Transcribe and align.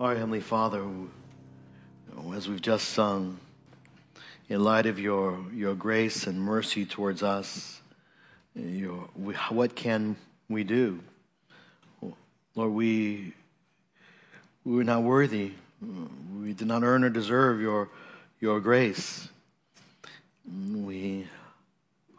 Our 0.00 0.14
Heavenly 0.14 0.38
Father, 0.40 0.86
as 2.32 2.48
we've 2.48 2.62
just 2.62 2.90
sung, 2.90 3.40
in 4.48 4.62
light 4.62 4.86
of 4.86 5.00
your, 5.00 5.44
your 5.52 5.74
grace 5.74 6.28
and 6.28 6.40
mercy 6.40 6.86
towards 6.86 7.24
us, 7.24 7.80
your, 8.54 9.08
we, 9.16 9.34
what 9.50 9.74
can 9.74 10.14
we 10.48 10.62
do? 10.62 11.00
Lord, 12.54 12.70
we, 12.70 13.32
we 14.64 14.80
are 14.80 14.84
not 14.84 15.02
worthy. 15.02 15.54
We 16.40 16.52
did 16.52 16.68
not 16.68 16.84
earn 16.84 17.02
or 17.02 17.10
deserve 17.10 17.60
your, 17.60 17.88
your 18.38 18.60
grace. 18.60 19.28
We 20.46 21.26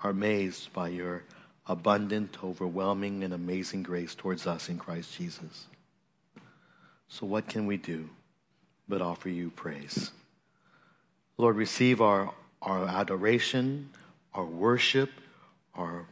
are 0.03 0.09
amazed 0.09 0.73
by 0.73 0.89
your 0.89 1.23
abundant, 1.65 2.43
overwhelming, 2.43 3.23
and 3.23 3.33
amazing 3.33 3.83
grace 3.83 4.15
towards 4.15 4.45
us 4.45 4.67
in 4.67 4.79
Christ 4.79 5.15
Jesus. 5.15 5.68
So, 7.09 7.25
what 7.25 7.47
can 7.47 7.65
we 7.65 7.77
do 7.77 8.07
but 8.87 9.01
offer 9.01 9.29
you 9.29 9.49
praise? 9.49 10.11
Lord, 11.37 11.55
receive 11.55 12.01
our, 12.01 12.33
our 12.61 12.87
adoration, 12.87 13.89
our 14.33 14.45
worship, 14.45 15.09
our 15.73 16.05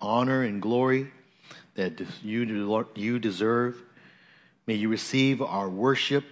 honor 0.00 0.42
and 0.42 0.62
glory 0.62 1.08
that 1.74 2.00
you, 2.22 2.86
you 2.94 3.18
deserve. 3.18 3.82
May 4.66 4.74
you 4.74 4.88
receive 4.88 5.42
our 5.42 5.68
worship. 5.68 6.24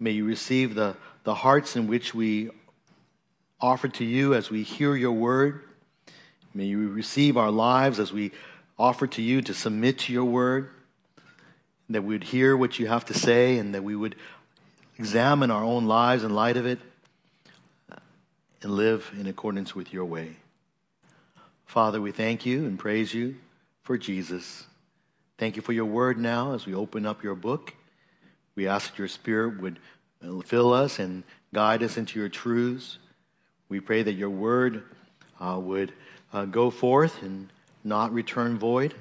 May 0.00 0.10
you 0.10 0.24
receive 0.24 0.74
the, 0.74 0.96
the 1.22 1.34
hearts 1.34 1.76
in 1.76 1.86
which 1.86 2.12
we 2.12 2.50
offer 3.60 3.88
to 3.88 4.04
you 4.04 4.34
as 4.34 4.50
we 4.50 4.64
hear 4.64 4.96
your 4.96 5.12
word. 5.12 5.62
May 6.52 6.64
you 6.64 6.88
receive 6.88 7.36
our 7.36 7.50
lives 7.50 8.00
as 8.00 8.12
we 8.12 8.32
offer 8.76 9.06
to 9.06 9.22
you 9.22 9.40
to 9.42 9.54
submit 9.54 9.98
to 10.00 10.12
your 10.12 10.24
word 10.24 10.70
that 11.90 12.02
we 12.02 12.14
would 12.14 12.24
hear 12.24 12.56
what 12.56 12.78
you 12.78 12.86
have 12.86 13.04
to 13.06 13.14
say 13.14 13.58
and 13.58 13.74
that 13.74 13.82
we 13.82 13.96
would 13.96 14.14
examine 14.96 15.50
our 15.50 15.64
own 15.64 15.86
lives 15.86 16.22
in 16.22 16.32
light 16.32 16.56
of 16.56 16.64
it 16.64 16.78
and 18.62 18.72
live 18.72 19.10
in 19.18 19.26
accordance 19.26 19.74
with 19.74 19.92
your 19.92 20.04
way. 20.04 20.36
Father, 21.66 22.00
we 22.00 22.12
thank 22.12 22.46
you 22.46 22.64
and 22.64 22.78
praise 22.78 23.12
you 23.12 23.36
for 23.82 23.98
Jesus. 23.98 24.64
Thank 25.36 25.56
you 25.56 25.62
for 25.62 25.72
your 25.72 25.84
word 25.84 26.16
now 26.18 26.54
as 26.54 26.64
we 26.64 26.74
open 26.74 27.06
up 27.06 27.24
your 27.24 27.34
book. 27.34 27.74
We 28.54 28.68
ask 28.68 28.90
that 28.90 28.98
your 28.98 29.08
spirit 29.08 29.60
would 29.60 29.78
fill 30.44 30.72
us 30.72 30.98
and 30.98 31.24
guide 31.52 31.82
us 31.82 31.96
into 31.96 32.20
your 32.20 32.28
truths. 32.28 32.98
We 33.68 33.80
pray 33.80 34.02
that 34.02 34.12
your 34.12 34.30
word 34.30 34.84
uh, 35.40 35.58
would 35.60 35.92
uh, 36.32 36.44
go 36.44 36.70
forth 36.70 37.22
and 37.22 37.52
not 37.82 38.12
return 38.12 38.58
void 38.58 38.94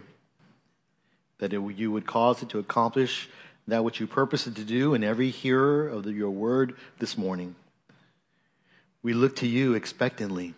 that 1.40 1.54
it, 1.54 1.60
you 1.76 1.92
would 1.92 2.06
cause 2.06 2.42
it 2.44 2.50
to 2.50 2.60
accomplish 2.60 3.30
that 3.68 3.84
which 3.84 4.00
you 4.00 4.08
purpose 4.08 4.48
it 4.48 4.56
to 4.56 4.64
do 4.64 4.94
in 4.94 5.04
every 5.04 5.30
hearer 5.30 5.88
of 5.88 6.04
the, 6.04 6.12
your 6.12 6.32
word 6.32 6.76
this 7.00 7.18
morning. 7.18 7.56
We 9.02 9.14
look 9.14 9.36
to 9.38 9.48
you 9.48 9.74
expectantly 9.74 10.54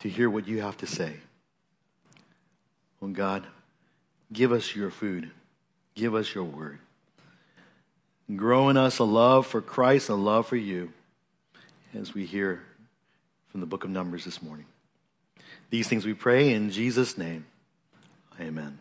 to 0.00 0.08
hear 0.08 0.28
what 0.28 0.46
you 0.46 0.60
have 0.60 0.76
to 0.78 0.86
say. 0.86 1.16
Oh 3.00 3.08
God, 3.08 3.46
give 4.32 4.52
us 4.52 4.74
your 4.74 4.90
food, 4.90 5.30
give 5.94 6.14
us 6.14 6.34
your 6.34 6.44
word. 6.44 6.78
Grow 8.34 8.70
in 8.70 8.76
us 8.76 8.98
a 8.98 9.04
love 9.04 9.46
for 9.46 9.60
Christ, 9.60 10.08
a 10.08 10.14
love 10.14 10.46
for 10.46 10.56
you, 10.56 10.92
as 11.94 12.14
we 12.14 12.24
hear 12.24 12.62
from 13.48 13.60
the 13.60 13.66
book 13.66 13.84
of 13.84 13.90
Numbers 13.90 14.24
this 14.24 14.42
morning. 14.42 14.66
These 15.70 15.88
things 15.88 16.06
we 16.06 16.14
pray 16.14 16.52
in 16.52 16.70
Jesus' 16.70 17.18
name. 17.18 17.44
Amen. 18.40 18.78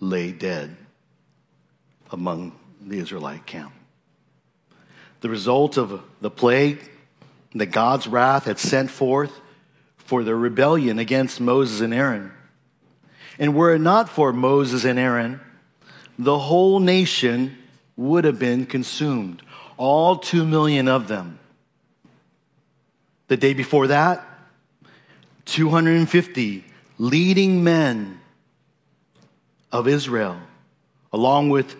lay 0.00 0.32
dead 0.32 0.76
among 2.10 2.52
the 2.78 2.98
Israelite 2.98 3.46
camp. 3.46 3.72
The 5.22 5.30
result 5.30 5.78
of 5.78 6.02
the 6.20 6.30
plague 6.30 6.90
that 7.54 7.70
God's 7.70 8.06
wrath 8.06 8.44
had 8.44 8.58
sent 8.58 8.90
forth 8.90 9.32
for 9.96 10.22
their 10.24 10.36
rebellion 10.36 10.98
against 10.98 11.40
Moses 11.40 11.80
and 11.80 11.94
Aaron. 11.94 12.30
And 13.38 13.54
were 13.54 13.76
it 13.76 13.78
not 13.78 14.10
for 14.10 14.30
Moses 14.30 14.84
and 14.84 14.98
Aaron, 14.98 15.40
the 16.18 16.38
whole 16.38 16.80
nation 16.80 17.56
would 17.96 18.24
have 18.24 18.38
been 18.38 18.66
consumed, 18.66 19.40
all 19.78 20.18
two 20.18 20.44
million 20.44 20.86
of 20.86 21.08
them. 21.08 21.38
The 23.28 23.38
day 23.38 23.54
before 23.54 23.86
that, 23.86 24.26
250 25.50 26.64
leading 26.98 27.64
men 27.64 28.20
of 29.72 29.88
Israel, 29.88 30.40
along 31.12 31.50
with 31.50 31.74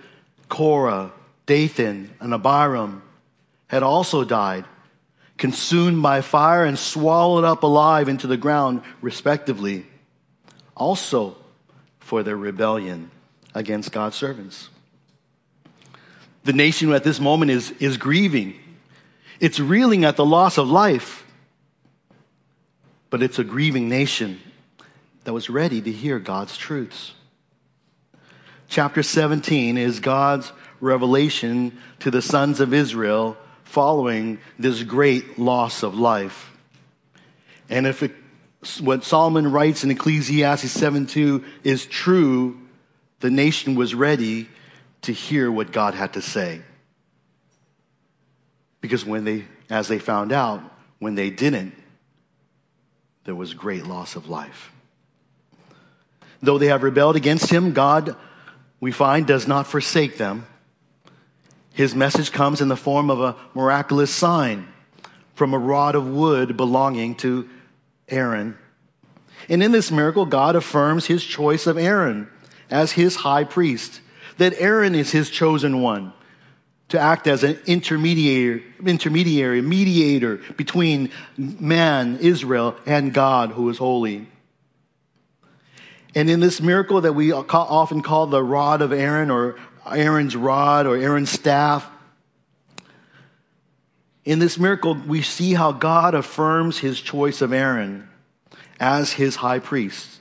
Korah, 0.48 1.12
Dathan, 1.47 2.10
and 2.20 2.34
Abiram, 2.34 3.03
had 3.69 3.82
also 3.82 4.25
died, 4.25 4.64
consumed 5.38 6.03
by 6.03 6.20
fire 6.20 6.64
and 6.64 6.78
swallowed 6.78 7.44
up 7.44 7.62
alive 7.62 8.09
into 8.09 8.26
the 8.26 8.36
ground, 8.36 8.82
respectively, 9.00 9.86
also 10.76 11.36
for 12.00 12.22
their 12.22 12.36
rebellion 12.36 13.10
against 13.54 13.92
God's 13.92 14.16
servants. 14.16 14.68
The 16.45 16.53
nation 16.53 16.92
at 16.92 17.04
this 17.04 17.21
moment 17.21 17.50
is, 17.50 17.71
is 17.72 17.97
grieving. 17.97 18.59
It's 19.39 19.60
reeling 19.60 20.04
at 20.04 20.16
the 20.16 20.24
loss 20.24 20.59
of 20.59 20.68
life 20.68 21.20
but 23.10 23.22
it's 23.22 23.39
a 23.39 23.45
grieving 23.45 23.89
nation 23.89 24.41
that 25.24 25.33
was 25.33 25.51
ready 25.51 25.83
to 25.83 25.92
hear 25.92 26.18
God's 26.18 26.57
truths. 26.57 27.12
Chapter 28.68 29.03
17 29.03 29.77
is 29.77 30.01
God's 30.01 30.53
revelation 30.80 31.77
to 31.98 32.10
the 32.10 32.22
sons 32.22 32.60
of 32.60 32.72
Israel 32.72 33.36
following 33.65 34.39
this 34.59 34.83
great 34.83 35.39
loss 35.39 35.83
of 35.83 35.97
life. 35.97 36.57
And 37.68 37.86
if 37.86 38.03
it, 38.03 38.12
what 38.80 39.04
Solomon 39.04 39.51
writes 39.51 39.84
in 39.84 39.91
Ecclesiastes 39.91 40.71
7 40.71 41.07
2 41.07 41.45
is 41.65 41.86
true, 41.86 42.60
the 43.21 43.30
nation 43.30 43.74
was 43.74 43.95
ready 43.95 44.48
to 45.03 45.12
hear 45.12 45.51
what 45.51 45.72
God 45.72 45.95
had 45.95 46.15
to 46.15 46.22
say. 46.22 46.62
Because 48.80 49.04
when 49.04 49.24
they, 49.24 49.45
as 49.68 49.89
they 49.89 49.98
found 49.98 50.33
out, 50.33 50.62
when 50.98 51.15
they 51.15 51.30
didn't, 51.30 51.74
there 53.25 53.34
was 53.34 53.55
great 53.55 53.87
loss 53.87 54.17
of 54.17 54.28
life. 54.28 54.72
Though 56.43 56.59
they 56.59 56.67
have 56.67 56.83
rebelled 56.83 57.17
against 57.17 57.51
him, 57.51 57.72
God, 57.72 58.17
we 58.81 58.93
find, 58.93 59.27
does 59.27 59.47
not 59.47 59.67
forsake 59.67 60.17
them. 60.17 60.47
His 61.72 61.95
message 61.95 62.33
comes 62.33 62.61
in 62.61 62.69
the 62.69 62.77
form 62.77 63.11
of 63.11 63.21
a 63.21 63.37
miraculous 63.55 64.11
sign 64.11 64.69
from 65.34 65.55
a 65.55 65.59
rod 65.59 65.95
of 65.95 66.09
wood 66.09 66.57
belonging 66.57 67.15
to 67.17 67.49
Aaron. 68.09 68.57
And 69.49 69.63
in 69.63 69.72
this 69.72 69.91
miracle, 69.91 70.27
God 70.27 70.57
affirms 70.57 71.07
his 71.07 71.25
choice 71.25 71.67
of 71.67 71.78
Aaron 71.78 72.28
as 72.71 72.93
his 72.93 73.17
high 73.17 73.45
priest, 73.45 74.01
that 74.39 74.55
Aaron 74.59 74.95
is 74.95 75.13
his 75.13 75.28
chosen 75.28 75.81
one 75.81 76.13
to 76.91 77.01
act 77.01 77.27
as 77.27 77.42
an 77.42 77.59
intermediary, 77.66 78.63
intermediary, 78.84 79.63
mediator 79.63 80.41
between 80.57 81.10
man, 81.37 82.19
Israel, 82.21 82.77
and 82.84 83.15
God 83.15 83.51
who 83.51 83.69
is 83.71 83.78
holy. 83.78 84.28
And 86.15 86.28
in 86.28 86.41
this 86.41 86.60
miracle 86.60 87.01
that 87.03 87.13
we 87.13 87.33
often 87.33 88.03
call 88.03 88.27
the 88.27 88.42
rod 88.42 88.83
of 88.83 88.92
Aaron 88.92 89.31
or 89.31 89.57
Aaron's 89.89 90.34
rod 90.34 90.87
or 90.87 90.97
Aaron's 90.97 91.31
staff, 91.31 91.89
in 94.25 94.39
this 94.39 94.59
miracle, 94.59 94.95
we 94.95 95.22
see 95.22 95.54
how 95.54 95.72
God 95.72 96.15
affirms 96.15 96.78
his 96.78 97.01
choice 97.01 97.41
of 97.41 97.53
Aaron 97.53 98.09
as 98.78 99.13
his 99.13 99.36
high 99.36 99.60
priest, 99.60 100.19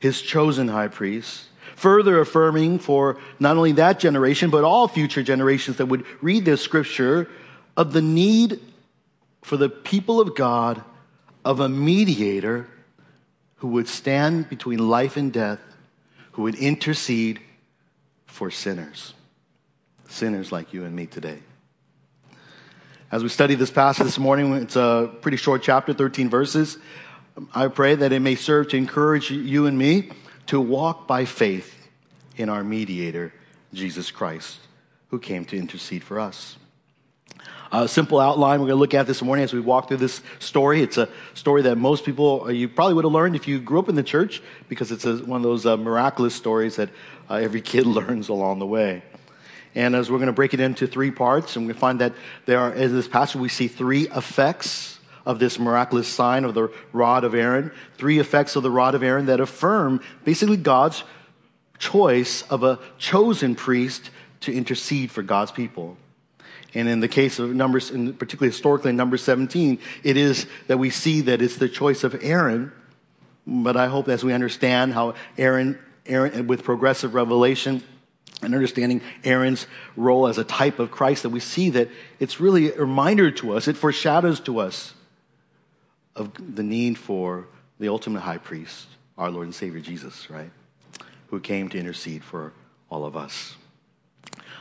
his 0.00 0.20
chosen 0.22 0.68
high 0.68 0.88
priest, 0.88 1.46
further 1.76 2.20
affirming 2.20 2.78
for 2.78 3.18
not 3.38 3.56
only 3.56 3.72
that 3.72 3.98
generation, 3.98 4.50
but 4.50 4.64
all 4.64 4.88
future 4.88 5.22
generations 5.22 5.78
that 5.78 5.86
would 5.86 6.04
read 6.20 6.44
this 6.44 6.60
scripture 6.60 7.28
of 7.76 7.92
the 7.92 8.02
need 8.02 8.60
for 9.42 9.56
the 9.56 9.68
people 9.68 10.20
of 10.20 10.34
God 10.34 10.82
of 11.44 11.60
a 11.60 11.68
mediator 11.68 12.68
who 13.56 13.68
would 13.68 13.88
stand 13.88 14.48
between 14.48 14.78
life 14.78 15.16
and 15.16 15.32
death, 15.32 15.60
who 16.32 16.42
would 16.42 16.54
intercede 16.54 17.40
for 18.26 18.50
sinners. 18.50 19.14
Sinners 20.08 20.52
like 20.52 20.72
you 20.72 20.84
and 20.84 20.94
me 20.94 21.06
today. 21.06 21.38
As 23.10 23.22
we 23.22 23.28
study 23.28 23.54
this 23.54 23.70
passage 23.70 24.04
this 24.04 24.18
morning, 24.18 24.54
it's 24.54 24.76
a 24.76 25.10
pretty 25.20 25.36
short 25.36 25.62
chapter, 25.62 25.92
13 25.92 26.30
verses. 26.30 26.78
I 27.54 27.68
pray 27.68 27.94
that 27.94 28.12
it 28.12 28.20
may 28.20 28.34
serve 28.34 28.68
to 28.68 28.76
encourage 28.76 29.30
you 29.30 29.66
and 29.66 29.76
me 29.76 30.10
to 30.52 30.60
walk 30.60 31.06
by 31.06 31.24
faith 31.24 31.88
in 32.36 32.50
our 32.50 32.62
mediator, 32.62 33.32
Jesus 33.72 34.10
Christ, 34.10 34.58
who 35.08 35.18
came 35.18 35.46
to 35.46 35.56
intercede 35.56 36.02
for 36.02 36.20
us. 36.20 36.58
A 37.72 37.88
simple 37.88 38.20
outline 38.20 38.60
we're 38.60 38.66
going 38.66 38.76
to 38.76 38.80
look 38.80 38.92
at 38.92 39.06
this 39.06 39.22
morning 39.22 39.44
as 39.44 39.54
we 39.54 39.60
walk 39.60 39.88
through 39.88 39.96
this 39.96 40.20
story. 40.40 40.82
It's 40.82 40.98
a 40.98 41.08
story 41.32 41.62
that 41.62 41.76
most 41.76 42.04
people, 42.04 42.42
uh, 42.44 42.48
you 42.50 42.68
probably 42.68 42.92
would 42.92 43.06
have 43.06 43.14
learned 43.14 43.34
if 43.34 43.48
you 43.48 43.60
grew 43.60 43.78
up 43.78 43.88
in 43.88 43.94
the 43.94 44.02
church 44.02 44.42
because 44.68 44.92
it's 44.92 45.06
a, 45.06 45.16
one 45.24 45.38
of 45.38 45.42
those 45.42 45.64
uh, 45.64 45.78
miraculous 45.78 46.34
stories 46.34 46.76
that 46.76 46.90
uh, 47.30 47.36
every 47.36 47.62
kid 47.62 47.86
learns 47.98 48.28
along 48.28 48.58
the 48.58 48.66
way. 48.66 49.02
And 49.74 49.96
as 49.96 50.10
we're 50.10 50.18
going 50.18 50.26
to 50.26 50.34
break 50.34 50.52
it 50.52 50.60
into 50.60 50.86
three 50.86 51.12
parts, 51.12 51.56
and 51.56 51.66
we 51.66 51.72
find 51.72 52.02
that 52.02 52.12
there 52.44 52.58
are, 52.58 52.74
in 52.74 52.94
this 52.94 53.08
passage, 53.08 53.36
we 53.36 53.48
see 53.48 53.68
three 53.68 54.06
effects 54.10 54.91
of 55.24 55.38
this 55.38 55.58
miraculous 55.58 56.08
sign 56.08 56.44
of 56.44 56.54
the 56.54 56.68
rod 56.92 57.24
of 57.24 57.34
Aaron, 57.34 57.70
three 57.96 58.18
effects 58.18 58.56
of 58.56 58.62
the 58.62 58.70
rod 58.70 58.94
of 58.94 59.02
Aaron 59.02 59.26
that 59.26 59.40
affirm 59.40 60.00
basically 60.24 60.56
God's 60.56 61.04
choice 61.78 62.42
of 62.42 62.62
a 62.62 62.78
chosen 62.98 63.54
priest 63.54 64.10
to 64.40 64.52
intercede 64.52 65.10
for 65.10 65.22
God's 65.22 65.52
people. 65.52 65.96
And 66.74 66.88
in 66.88 67.00
the 67.00 67.08
case 67.08 67.38
of 67.38 67.54
Numbers, 67.54 67.90
and 67.90 68.18
particularly 68.18 68.50
historically 68.50 68.90
in 68.90 68.96
Numbers 68.96 69.22
17, 69.22 69.78
it 70.02 70.16
is 70.16 70.46
that 70.68 70.78
we 70.78 70.90
see 70.90 71.20
that 71.22 71.42
it's 71.42 71.56
the 71.56 71.68
choice 71.68 72.02
of 72.02 72.16
Aaron. 72.22 72.72
But 73.46 73.76
I 73.76 73.88
hope 73.88 74.08
as 74.08 74.24
we 74.24 74.32
understand 74.32 74.94
how 74.94 75.14
Aaron, 75.36 75.78
Aaron 76.06 76.46
with 76.46 76.62
progressive 76.62 77.14
revelation, 77.14 77.82
and 78.40 78.54
understanding 78.54 79.02
Aaron's 79.22 79.66
role 79.96 80.26
as 80.26 80.38
a 80.38 80.44
type 80.44 80.78
of 80.78 80.90
Christ, 80.90 81.22
that 81.22 81.30
we 81.30 81.40
see 81.40 81.70
that 81.70 81.88
it's 82.18 82.40
really 82.40 82.72
a 82.72 82.80
reminder 82.80 83.30
to 83.30 83.52
us, 83.54 83.68
it 83.68 83.76
foreshadows 83.76 84.40
to 84.40 84.58
us 84.58 84.94
of 86.14 86.56
the 86.56 86.62
need 86.62 86.98
for 86.98 87.46
the 87.78 87.88
ultimate 87.88 88.20
high 88.20 88.38
priest, 88.38 88.86
our 89.18 89.30
Lord 89.30 89.46
and 89.46 89.54
Savior 89.54 89.80
Jesus, 89.80 90.30
right? 90.30 90.50
Who 91.28 91.40
came 91.40 91.68
to 91.70 91.78
intercede 91.78 92.22
for 92.22 92.52
all 92.90 93.04
of 93.04 93.16
us. 93.16 93.56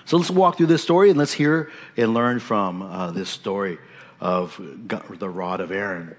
So 0.06 0.18
let's 0.18 0.32
walk 0.32 0.58
through 0.58 0.68
this 0.68 0.82
story 0.82 1.10
and 1.10 1.20
let's 1.20 1.34
hear 1.34 1.70
and 1.96 2.14
learn 2.14 2.40
from 2.40 2.82
uh, 2.82 3.12
this 3.12 3.30
story 3.30 3.78
of 4.20 4.60
the 5.10 5.30
rod 5.30 5.60
of 5.60 5.72
Aaron. 5.72 6.16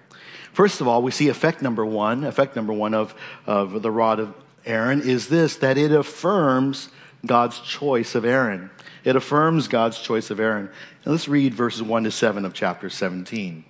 First 0.53 0.81
of 0.81 0.89
all, 0.89 1.03
we 1.03 1.11
see 1.11 1.29
effect 1.29 1.63
number 1.63 1.85
one. 1.85 2.25
Effect 2.25 2.57
number 2.57 2.73
one 2.73 2.95
of, 2.95 3.15
of 3.47 3.83
the 3.83 3.91
rod 3.91 4.21
of 4.21 4.35
Aaron 4.67 5.01
is 5.01 5.29
this 5.29 5.57
that 5.57 5.79
it 5.79 5.93
affirms 5.93 6.91
God's 7.25 7.61
choice 7.61 8.15
of 8.15 8.25
Aaron. 8.25 8.71
It 9.05 9.17
affirms 9.17 9.69
God's 9.69 9.99
choice 9.99 10.31
of 10.31 10.39
Aaron. 10.39 10.69
And 11.05 11.13
let's 11.13 11.29
read 11.29 11.55
verses 11.55 11.83
1 11.83 12.05
to 12.05 12.11
7 12.11 12.45
of 12.45 12.53
chapter 12.53 12.89
17. 12.89 13.65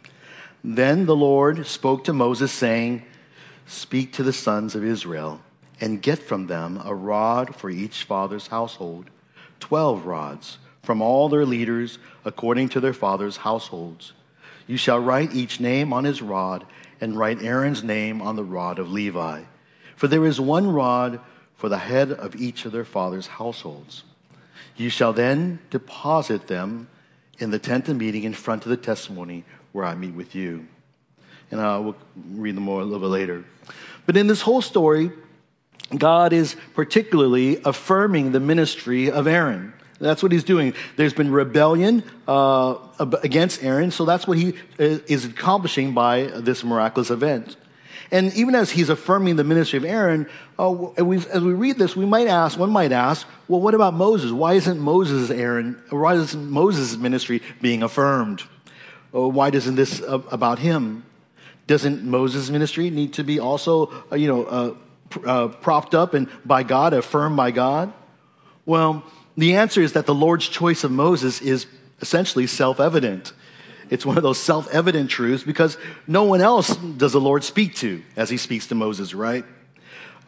Then 0.65 1.07
the 1.07 1.17
Lord 1.17 1.67
spoke 1.67 2.05
to 2.05 2.13
Moses, 2.13 2.53
saying, 2.53 3.05
Speak 3.67 4.13
to 4.15 4.23
the 4.23 4.33
sons 4.33 4.75
of 4.75 4.85
Israel, 4.85 5.41
and 5.81 6.03
get 6.03 6.19
from 6.19 6.47
them 6.47 6.81
a 6.85 6.95
rod 6.95 7.55
for 7.57 7.71
each 7.71 8.05
father's 8.05 8.49
household 8.49 9.11
twelve 9.63 10.07
rods 10.07 10.59
from 10.83 11.01
all 11.01 11.29
their 11.29 11.47
leaders 11.47 11.99
according 12.25 12.69
to 12.69 12.81
their 12.81 12.93
fathers' 12.93 13.39
households. 13.39 14.13
You 14.67 14.77
shall 14.77 14.99
write 14.99 15.35
each 15.35 15.61
name 15.61 15.93
on 15.93 16.05
his 16.05 16.21
rod, 16.21 16.67
and 17.01 17.17
write 17.17 17.43
Aaron's 17.43 17.83
name 17.83 18.21
on 18.21 18.37
the 18.37 18.45
rod 18.45 18.79
of 18.79 18.91
Levi. 18.91 19.43
For 19.97 20.09
there 20.09 20.27
is 20.27 20.41
one 20.41 20.71
rod 20.71 21.21
for 21.57 21.69
the 21.69 21.79
head 21.79 22.13
of 22.13 22.37
each 22.37 22.65
of 22.65 22.73
their 22.73 22.85
fathers' 22.85 23.27
households. 23.27 24.05
You 24.77 24.91
shall 24.91 25.13
then 25.13 25.61
deposit 25.71 26.49
them 26.49 26.89
in 27.39 27.51
the 27.51 27.59
tent 27.59 27.89
of 27.89 27.97
meeting 27.97 28.25
in 28.25 28.35
front 28.35 28.65
of 28.65 28.71
the 28.71 28.77
testimony 28.77 29.45
where 29.73 29.85
I 29.85 29.95
meet 29.95 30.15
with 30.15 30.35
you. 30.35 30.67
And 31.51 31.61
I 31.61 31.79
will 31.79 31.97
read 32.31 32.57
them 32.57 32.65
more 32.65 32.81
a 32.81 32.85
little 32.85 33.01
bit 33.01 33.07
later. 33.07 33.45
But 34.07 34.17
in 34.17 34.27
this 34.27 34.41
whole 34.41 34.63
story, 34.63 35.11
God 35.97 36.33
is 36.33 36.57
particularly 36.75 37.61
affirming 37.65 38.33
the 38.33 38.41
ministry 38.41 39.11
of 39.11 39.27
Aaron. 39.27 39.75
That's 40.01 40.23
what 40.23 40.33
he's 40.33 40.45
doing. 40.45 40.75
There's 40.97 41.13
been 41.15 41.31
rebellion 41.31 42.03
uh, 42.27 42.77
against 43.23 43.63
Aaron, 43.63 43.91
so 43.91 44.05
that's 44.05 44.27
what 44.27 44.37
he 44.37 44.55
uh, 44.79 44.99
is 45.07 45.25
accomplishing 45.27 45.95
by 45.95 46.25
this 46.25 46.65
miraculous 46.65 47.11
event. 47.11 47.57
And 48.11 48.35
even 48.35 48.55
as 48.55 48.71
he's 48.71 48.89
affirming 48.89 49.37
the 49.37 49.45
ministry 49.45 49.77
of 49.77 49.85
Aaron, 49.85 50.29
uh, 50.59 50.91
as 50.91 51.43
we 51.43 51.53
read 51.55 51.79
this, 51.79 51.95
we 51.97 52.05
might 52.05 52.27
ask, 52.27 52.59
one 52.59 52.71
might 52.71 52.93
ask, 52.93 53.27
well, 53.49 53.61
what 53.61 53.75
about 53.75 53.95
Moses? 53.95 54.33
Why 54.33 54.55
isn't 54.55 54.79
Moses 54.79 55.31
Aaron? 55.31 55.81
Why 55.89 56.15
isn't 56.15 56.51
Moses' 56.51 56.97
ministry 56.97 57.41
being 57.61 57.83
affirmed? 57.83 58.43
Uh, 59.15 59.29
why 59.29 59.51
doesn't 59.51 59.75
this 59.75 60.01
uh, 60.01 60.21
about 60.31 60.59
him? 60.59 61.05
Doesn't 61.67 62.03
Moses' 62.03 62.51
ministry 62.51 62.91
need 62.91 63.13
to 63.15 63.25
be 63.25 63.39
also, 63.39 63.93
uh, 64.11 64.17
you 64.17 64.29
know, 64.29 64.77
uh, 65.25 65.49
propped 65.49 65.95
up 65.95 66.15
and 66.15 66.29
by 66.45 66.63
God, 66.63 66.93
affirmed 66.93 67.37
by 67.37 67.51
God? 67.51 67.93
Well, 68.65 69.05
the 69.37 69.55
answer 69.57 69.81
is 69.81 69.93
that 69.93 70.07
the 70.07 70.15
Lord's 70.15 70.49
choice 70.49 70.85
of 70.85 70.91
Moses 70.91 71.41
is 71.41 71.67
essentially 72.01 72.47
self 72.47 72.81
evident. 72.81 73.33
It's 73.91 74.07
one 74.07 74.17
of 74.17 74.23
those 74.23 74.41
self 74.41 74.73
evident 74.73 75.11
truths 75.11 75.43
because 75.43 75.77
no 76.07 76.25
one 76.25 76.41
else 76.41 76.77
does 76.77 77.13
the 77.13 77.21
Lord 77.21 77.45
speak 77.45 77.75
to 77.77 78.03
as 78.17 78.31
he 78.31 78.37
speaks 78.37 78.67
to 78.69 78.75
Moses, 78.75 79.15
right? 79.15 79.45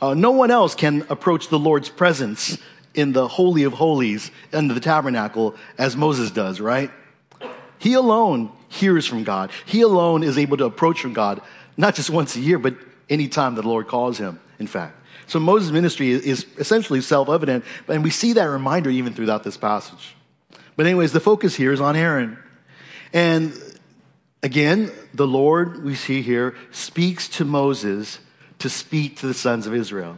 Uh, 0.01 0.15
no 0.15 0.33
one 0.33 0.51
else 0.51 0.75
can 0.75 1.07
approach 1.09 1.49
the 1.49 1.59
Lord's 1.59 1.89
presence 1.89 2.59
in 2.95 3.13
the 3.13 3.27
Holy 3.27 3.65
of 3.65 3.73
Holies 3.73 4.31
under 4.53 4.75
the 4.75 4.81
tabernacle 4.81 5.55
as 5.79 5.97
Moses 5.97 6.31
does, 6.31 6.61
right? 6.61 6.91
He 7.85 7.93
alone 7.93 8.51
hears 8.71 9.05
from 9.05 9.25
God. 9.25 9.51
He 9.67 9.83
alone 9.83 10.23
is 10.23 10.39
able 10.39 10.57
to 10.57 10.65
approach 10.65 11.03
from 11.03 11.13
God, 11.13 11.43
not 11.77 11.95
just 11.95 12.09
once 12.09 12.35
a 12.35 12.41
year, 12.41 12.59
but 12.59 12.73
any 13.11 13.25
anytime 13.25 13.57
the 13.57 13.63
Lord 13.63 13.89
calls 13.89 14.17
him 14.17 14.41
in 14.59 14.67
fact. 14.67 14.97
So 15.27 15.39
Moses' 15.39 15.71
ministry 15.71 16.11
is 16.11 16.47
essentially 16.57 17.03
self 17.03 17.29
evident, 17.29 17.63
and 17.87 18.03
we 18.03 18.09
see 18.09 18.33
that 18.33 18.47
reminder 18.47 18.89
even 18.89 19.13
throughout 19.13 19.45
this 19.45 19.59
passage. 19.59 20.17
But, 20.77 20.87
anyways, 20.87 21.13
the 21.13 21.21
focus 21.21 21.57
here 21.57 21.73
is 21.73 21.81
on 21.83 21.95
Aaron. 21.95 22.39
And 23.13 23.53
again, 24.43 24.91
the 25.13 25.27
Lord, 25.27 25.85
we 25.85 25.95
see 25.95 26.23
here, 26.23 26.57
speaks 26.71 27.29
to 27.37 27.45
Moses 27.45 28.19
to 28.61 28.71
speak 28.71 29.19
to 29.19 29.27
the 29.27 29.35
sons 29.35 29.67
of 29.67 29.75
Israel. 29.75 30.17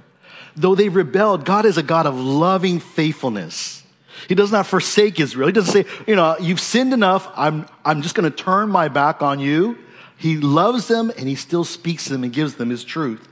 Though 0.55 0.77
they 0.77 0.89
rebelled, 0.89 1.45
God 1.45 1.67
is 1.67 1.79
a 1.79 1.83
God 1.83 2.07
of 2.07 2.15
loving 2.15 2.79
faithfulness. 2.79 3.83
He 4.29 4.35
does 4.35 4.53
not 4.53 4.67
forsake 4.67 5.21
Israel. 5.21 5.47
He 5.47 5.53
doesn't 5.53 5.73
say, 5.73 5.91
you 6.07 6.17
know, 6.17 6.37
you've 6.41 6.61
sinned 6.61 6.93
enough. 6.93 7.31
I'm, 7.37 7.67
I'm 7.85 8.03
just 8.03 8.15
going 8.15 8.31
to 8.31 8.37
turn 8.37 8.69
my 8.71 8.89
back 8.89 9.23
on 9.23 9.39
you. 9.39 9.79
He 10.17 10.39
loves 10.39 10.89
them 10.89 11.11
and 11.17 11.29
he 11.29 11.35
still 11.35 11.65
speaks 11.65 12.05
to 12.05 12.13
them 12.13 12.25
and 12.25 12.33
gives 12.33 12.55
them 12.55 12.71
his 12.71 12.85
truth. 12.85 13.29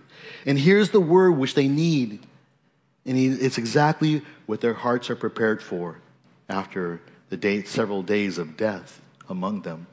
And 0.46 0.58
here's 0.58 0.90
the 0.90 1.00
word 1.00 1.32
which 1.32 1.54
they 1.54 1.68
need. 1.68 2.20
And 3.06 3.18
it's 3.18 3.58
exactly 3.58 4.22
what 4.46 4.60
their 4.60 4.74
hearts 4.74 5.10
are 5.10 5.16
prepared 5.16 5.62
for 5.62 5.98
after 6.48 7.00
the 7.30 7.36
day, 7.36 7.62
several 7.62 8.02
days 8.02 8.38
of 8.38 8.56
death 8.56 9.00
among 9.28 9.62
them. 9.62 9.86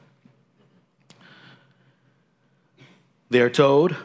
They 3.30 3.40
are 3.40 3.50
told 3.50 3.96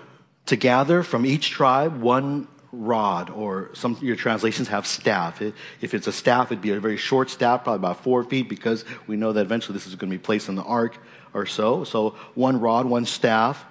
to 0.45 0.55
gather 0.55 1.03
from 1.03 1.25
each 1.25 1.49
tribe 1.49 1.99
one 2.01 2.47
rod, 2.71 3.29
or 3.29 3.69
some 3.73 3.97
your 4.01 4.15
translations 4.15 4.67
have 4.67 4.85
staff. 4.85 5.41
If 5.41 5.93
it's 5.93 6.07
a 6.07 6.11
staff, 6.11 6.51
it'd 6.51 6.61
be 6.61 6.71
a 6.71 6.79
very 6.79 6.97
short 6.97 7.29
staff, 7.29 7.63
probably 7.63 7.77
about 7.77 8.03
four 8.03 8.23
feet, 8.23 8.49
because 8.49 8.83
we 9.07 9.15
know 9.15 9.33
that 9.33 9.41
eventually 9.41 9.73
this 9.73 9.87
is 9.87 9.95
going 9.95 10.11
to 10.11 10.17
be 10.17 10.21
placed 10.21 10.49
in 10.49 10.55
the 10.55 10.63
ark 10.63 10.97
or 11.33 11.45
so. 11.45 11.83
So 11.83 12.11
one 12.35 12.59
rod, 12.59 12.85
one 12.85 13.05
staff, 13.05 13.65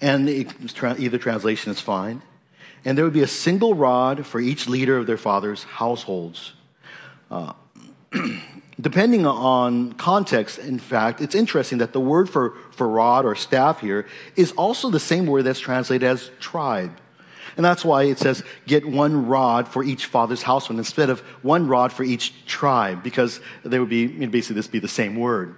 and 0.00 0.28
either 0.28 1.18
translation 1.18 1.72
is 1.72 1.80
fine. 1.80 2.22
And 2.84 2.96
there 2.96 3.04
would 3.04 3.14
be 3.14 3.22
a 3.22 3.26
single 3.26 3.74
rod 3.74 4.24
for 4.24 4.40
each 4.40 4.68
leader 4.68 4.96
of 4.98 5.06
their 5.06 5.16
father's 5.16 5.64
households. 5.64 6.52
Uh, 7.30 7.52
depending 8.80 9.26
on 9.26 9.92
context, 9.94 10.58
in 10.58 10.78
fact, 10.78 11.20
it's 11.20 11.34
interesting 11.34 11.78
that 11.78 11.92
the 11.92 12.00
word 12.00 12.30
for, 12.30 12.54
for 12.70 12.88
rod 12.88 13.24
or 13.24 13.34
staff 13.34 13.80
here 13.80 14.06
is 14.36 14.52
also 14.52 14.90
the 14.90 15.00
same 15.00 15.26
word 15.26 15.42
that's 15.42 15.60
translated 15.60 16.08
as 16.08 16.30
tribe. 16.38 16.92
And 17.58 17.64
that's 17.64 17.84
why 17.84 18.04
it 18.04 18.20
says, 18.20 18.44
get 18.68 18.86
one 18.86 19.26
rod 19.26 19.66
for 19.66 19.82
each 19.82 20.06
father's 20.06 20.42
household 20.42 20.78
instead 20.78 21.10
of 21.10 21.20
one 21.42 21.66
rod 21.66 21.92
for 21.92 22.04
each 22.04 22.46
tribe, 22.46 23.02
because 23.02 23.40
they 23.64 23.80
would 23.80 23.88
be, 23.88 24.06
basically, 24.06 24.54
this 24.54 24.68
be 24.68 24.78
the 24.78 24.86
same 24.86 25.16
word. 25.16 25.56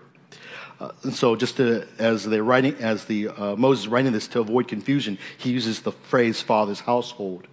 Uh, 0.81 0.93
and 1.03 1.15
so, 1.15 1.37
just 1.37 1.59
to, 1.59 1.87
as 1.99 2.25
they're 2.25 2.43
writing, 2.43 2.75
as 2.77 3.05
the 3.05 3.29
uh, 3.29 3.55
Moses 3.55 3.87
writing 3.87 4.13
this 4.13 4.27
to 4.29 4.41
avoid 4.41 4.67
confusion, 4.67 5.19
he 5.37 5.51
uses 5.51 5.83
the 5.83 5.93
phrase 5.93 6.41
"father's 6.41 6.81
household." 6.81 7.47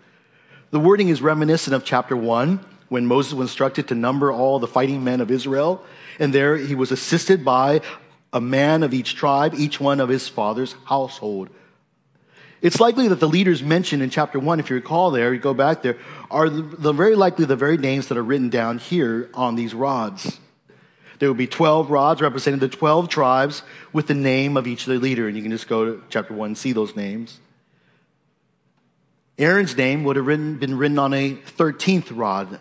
The 0.72 0.80
wording 0.80 1.10
is 1.10 1.22
reminiscent 1.22 1.76
of 1.76 1.84
chapter 1.84 2.16
one, 2.16 2.62
when 2.88 3.06
Moses 3.06 3.34
was 3.34 3.50
instructed 3.50 3.90
to 3.90 3.96
number 3.96 4.32
all 4.32 4.60
the 4.60 4.68
fighting 4.68 5.04
men 5.04 5.20
of 5.20 5.30
Israel, 5.30 5.84
and 6.20 6.32
there 6.32 6.56
he 6.56 6.74
was 6.74 6.94
assisted 6.94 7.44
by 7.44 7.82
a 8.32 8.40
man 8.40 8.82
of 8.82 8.94
each 8.94 9.16
tribe, 9.16 9.56
each 9.58 9.82
one 9.82 10.00
of 10.00 10.08
his 10.08 10.30
father's 10.30 10.74
household. 10.86 11.50
It's 12.62 12.80
likely 12.80 13.08
that 13.10 13.20
the 13.20 13.28
leaders 13.28 13.62
mentioned 13.62 14.02
in 14.02 14.10
chapter 14.10 14.40
one, 14.40 14.60
if 14.60 14.70
you 14.70 14.76
recall 14.76 15.12
there, 15.12 15.34
you 15.34 15.40
go 15.40 15.54
back 15.54 15.84
there, 15.84 15.98
are 16.32 16.50
the, 16.50 16.62
the 16.62 16.92
very 16.92 17.16
likely 17.16 17.46
the 17.46 17.56
very 17.56 17.78
names 17.78 18.08
that 18.08 18.18
are 18.18 18.24
written 18.24 18.50
down 18.50 18.80
here 18.80 19.30
on 19.34 19.56
these 19.56 19.74
rods. 19.74 20.40
There 21.20 21.30
will 21.30 21.36
be 21.36 21.48
12 21.48 21.90
rods 21.90 22.22
representing 22.22 22.60
the 22.60 22.68
12 22.68 23.10
tribes 23.10 23.64
with 23.94 24.08
the 24.08 24.14
name 24.14 24.58
of 24.58 24.68
each 24.68 24.88
of 24.88 24.94
the 24.94 25.00
leader. 25.00 25.28
And 25.28 25.36
you 25.36 25.42
can 25.42 25.52
just 25.52 25.68
go 25.68 25.86
to 25.86 26.04
chapter 26.10 26.34
1 26.34 26.48
and 26.48 26.58
see 26.58 26.74
those 26.74 26.96
names. 26.96 27.40
Aaron's 29.38 29.78
name 29.78 30.04
would 30.04 30.16
have 30.16 30.26
written, 30.26 30.58
been 30.58 30.78
written 30.78 30.98
on 30.98 31.14
a 31.14 31.36
13th 31.36 32.16
rod. 32.16 32.60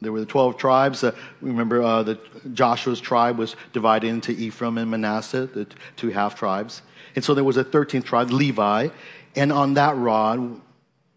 There 0.00 0.12
were 0.12 0.20
the 0.20 0.26
12 0.26 0.56
tribes. 0.56 1.02
Uh, 1.02 1.12
remember, 1.40 1.82
uh, 1.82 2.02
the, 2.02 2.20
Joshua's 2.52 3.00
tribe 3.00 3.38
was 3.38 3.56
divided 3.72 4.08
into 4.08 4.32
Ephraim 4.32 4.78
and 4.78 4.90
Manasseh, 4.90 5.46
the 5.46 5.66
two 5.96 6.10
half 6.10 6.36
tribes. 6.36 6.82
And 7.16 7.24
so 7.24 7.34
there 7.34 7.44
was 7.44 7.56
a 7.56 7.64
13th 7.64 8.04
tribe, 8.04 8.30
Levi. 8.30 8.88
And 9.36 9.52
on 9.52 9.74
that 9.74 9.96
rod 9.96 10.60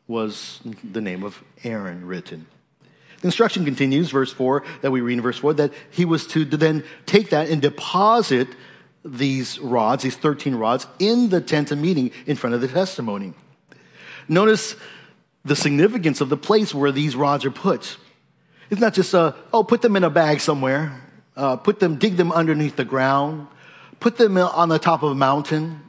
was 0.08 0.60
the 0.84 1.02
name 1.02 1.24
of 1.24 1.44
Aaron 1.64 2.06
written. 2.06 2.48
The 3.22 3.28
instruction 3.28 3.66
continues, 3.66 4.12
verse 4.12 4.32
4, 4.32 4.64
that 4.82 4.92
we 4.92 5.02
read 5.02 5.14
in 5.14 5.22
verse 5.22 5.40
4, 5.40 5.56
that 5.56 5.74
he 5.90 6.06
was 6.06 6.28
to 6.28 6.46
then 6.46 6.84
take 7.06 7.32
that 7.32 7.50
and 7.50 7.62
deposit 7.62 8.48
these 9.04 9.60
rods, 9.60 10.04
these 10.04 10.16
13 10.16 10.56
rods, 10.56 10.86
in 11.00 11.30
the 11.30 11.42
tent 11.42 11.72
of 11.72 11.80
meeting 11.80 12.12
in 12.26 12.36
front 12.36 12.54
of 12.54 12.62
the 12.62 12.68
testimony. 12.68 13.34
Notice 14.28 14.76
the 15.46 15.56
significance 15.56 16.22
of 16.22 16.30
the 16.30 16.38
place 16.38 16.76
where 16.76 16.92
these 16.92 17.16
rods 17.16 17.46
are 17.46 17.52
put. 17.52 17.98
It's 18.70 18.82
not 18.82 18.94
just, 18.94 19.16
uh, 19.16 19.34
oh, 19.54 19.64
put 19.64 19.82
them 19.82 19.96
in 19.96 20.04
a 20.04 20.10
bag 20.10 20.42
somewhere, 20.42 21.02
uh, 21.36 21.56
put 21.56 21.80
them, 21.80 21.96
dig 21.96 22.18
them 22.18 22.32
underneath 22.32 22.76
the 22.76 22.86
ground, 22.86 23.48
put 24.00 24.18
them 24.18 24.38
on 24.38 24.70
the 24.70 24.80
top 24.80 25.04
of 25.04 25.12
a 25.12 25.16
mountain, 25.16 25.82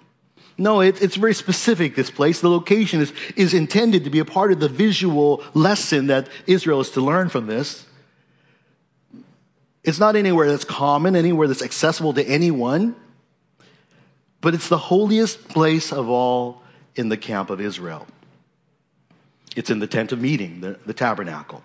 no, 0.58 0.80
it, 0.80 1.00
it's 1.00 1.14
very 1.14 1.34
specific, 1.34 1.94
this 1.94 2.10
place. 2.10 2.40
The 2.40 2.50
location 2.50 3.00
is, 3.00 3.12
is 3.36 3.54
intended 3.54 4.02
to 4.04 4.10
be 4.10 4.18
a 4.18 4.24
part 4.24 4.50
of 4.50 4.58
the 4.58 4.68
visual 4.68 5.42
lesson 5.54 6.08
that 6.08 6.28
Israel 6.48 6.80
is 6.80 6.90
to 6.90 7.00
learn 7.00 7.28
from 7.28 7.46
this. 7.46 7.86
It's 9.84 10.00
not 10.00 10.16
anywhere 10.16 10.48
that's 10.48 10.64
common, 10.64 11.14
anywhere 11.14 11.46
that's 11.46 11.62
accessible 11.62 12.12
to 12.14 12.24
anyone, 12.26 12.96
but 14.40 14.52
it's 14.52 14.68
the 14.68 14.78
holiest 14.78 15.48
place 15.48 15.92
of 15.92 16.08
all 16.08 16.62
in 16.96 17.08
the 17.08 17.16
camp 17.16 17.50
of 17.50 17.60
Israel. 17.60 18.08
It's 19.54 19.70
in 19.70 19.78
the 19.78 19.86
tent 19.86 20.10
of 20.10 20.20
meeting, 20.20 20.60
the, 20.60 20.78
the 20.84 20.92
tabernacle, 20.92 21.62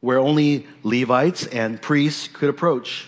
where 0.00 0.18
only 0.18 0.66
Levites 0.82 1.46
and 1.46 1.80
priests 1.80 2.28
could 2.28 2.50
approach. 2.50 3.06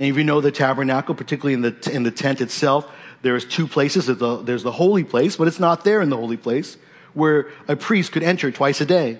And 0.00 0.08
if 0.08 0.16
you 0.16 0.24
know 0.24 0.40
the 0.40 0.52
tabernacle, 0.52 1.14
particularly 1.14 1.54
in 1.54 1.60
the, 1.60 1.90
in 1.92 2.02
the 2.02 2.10
tent 2.10 2.40
itself, 2.40 2.90
there's 3.24 3.46
two 3.46 3.66
places. 3.66 4.06
There's 4.06 4.62
the 4.62 4.72
holy 4.72 5.02
place, 5.02 5.36
but 5.36 5.48
it's 5.48 5.58
not 5.58 5.82
there 5.82 6.02
in 6.02 6.10
the 6.10 6.16
holy 6.16 6.36
place 6.36 6.76
where 7.14 7.48
a 7.66 7.74
priest 7.74 8.12
could 8.12 8.22
enter 8.22 8.52
twice 8.52 8.82
a 8.82 8.86
day. 8.86 9.18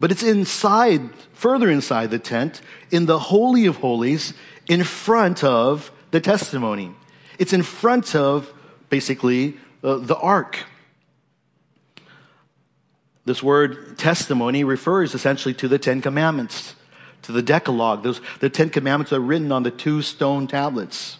But 0.00 0.10
it's 0.10 0.22
inside, 0.22 1.14
further 1.34 1.70
inside 1.70 2.10
the 2.10 2.18
tent, 2.18 2.62
in 2.90 3.04
the 3.04 3.18
Holy 3.18 3.66
of 3.66 3.76
Holies, 3.76 4.32
in 4.66 4.82
front 4.82 5.44
of 5.44 5.92
the 6.10 6.20
testimony. 6.20 6.92
It's 7.38 7.52
in 7.52 7.62
front 7.62 8.16
of, 8.16 8.50
basically, 8.88 9.58
uh, 9.82 9.98
the 9.98 10.16
ark. 10.16 10.58
This 13.26 13.42
word 13.42 13.98
testimony 13.98 14.64
refers 14.64 15.14
essentially 15.14 15.54
to 15.54 15.68
the 15.68 15.78
Ten 15.78 16.00
Commandments, 16.00 16.76
to 17.22 17.32
the 17.32 17.42
Decalogue. 17.42 18.02
Those, 18.02 18.22
the 18.40 18.48
Ten 18.48 18.70
Commandments 18.70 19.12
are 19.12 19.20
written 19.20 19.52
on 19.52 19.64
the 19.64 19.70
two 19.70 20.00
stone 20.00 20.46
tablets. 20.46 21.18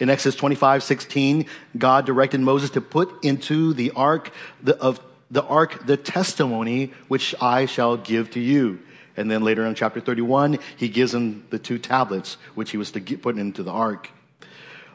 In 0.00 0.08
Exodus 0.08 0.34
25, 0.36 0.82
16, 0.82 1.46
God 1.76 2.06
directed 2.06 2.40
Moses 2.40 2.70
to 2.70 2.80
put 2.80 3.22
into 3.22 3.74
the 3.74 3.92
ark 3.92 4.32
the, 4.62 4.76
of 4.78 4.98
the 5.30 5.44
ark 5.44 5.86
the 5.86 5.98
testimony 5.98 6.92
which 7.08 7.34
I 7.40 7.66
shall 7.66 7.98
give 7.98 8.30
to 8.30 8.40
you. 8.40 8.80
And 9.16 9.30
then 9.30 9.42
later 9.42 9.66
in 9.66 9.74
chapter 9.74 10.00
31, 10.00 10.58
he 10.76 10.88
gives 10.88 11.12
him 11.12 11.44
the 11.50 11.58
two 11.58 11.78
tablets 11.78 12.38
which 12.54 12.70
he 12.70 12.78
was 12.78 12.90
to 12.92 13.00
get, 13.00 13.20
put 13.20 13.36
into 13.36 13.62
the 13.62 13.70
ark. 13.70 14.10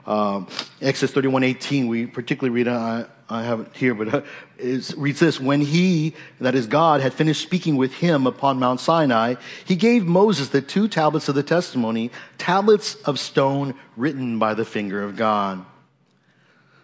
Um, 0.07 0.47
Exodus 0.81 1.13
31, 1.13 1.43
18, 1.43 1.87
we 1.87 2.07
particularly 2.07 2.53
read, 2.53 2.67
uh, 2.67 3.05
I 3.27 3.43
have 3.43 3.61
it 3.61 3.67
here, 3.73 3.95
but 3.95 4.13
uh, 4.13 4.21
it 4.57 4.93
reads 4.97 5.19
this 5.19 5.39
When 5.39 5.61
he, 5.61 6.13
that 6.39 6.53
is 6.53 6.67
God, 6.67 7.01
had 7.01 7.13
finished 7.13 7.41
speaking 7.41 7.75
with 7.75 7.93
him 7.93 8.27
upon 8.27 8.59
Mount 8.59 8.79
Sinai, 8.79 9.35
he 9.65 9.75
gave 9.75 10.05
Moses 10.05 10.49
the 10.49 10.61
two 10.61 10.87
tablets 10.87 11.27
of 11.27 11.35
the 11.35 11.43
testimony, 11.43 12.11
tablets 12.37 12.95
of 13.03 13.19
stone 13.19 13.73
written 13.97 14.37
by 14.37 14.53
the 14.53 14.65
finger 14.65 15.03
of 15.03 15.15
God. 15.15 15.65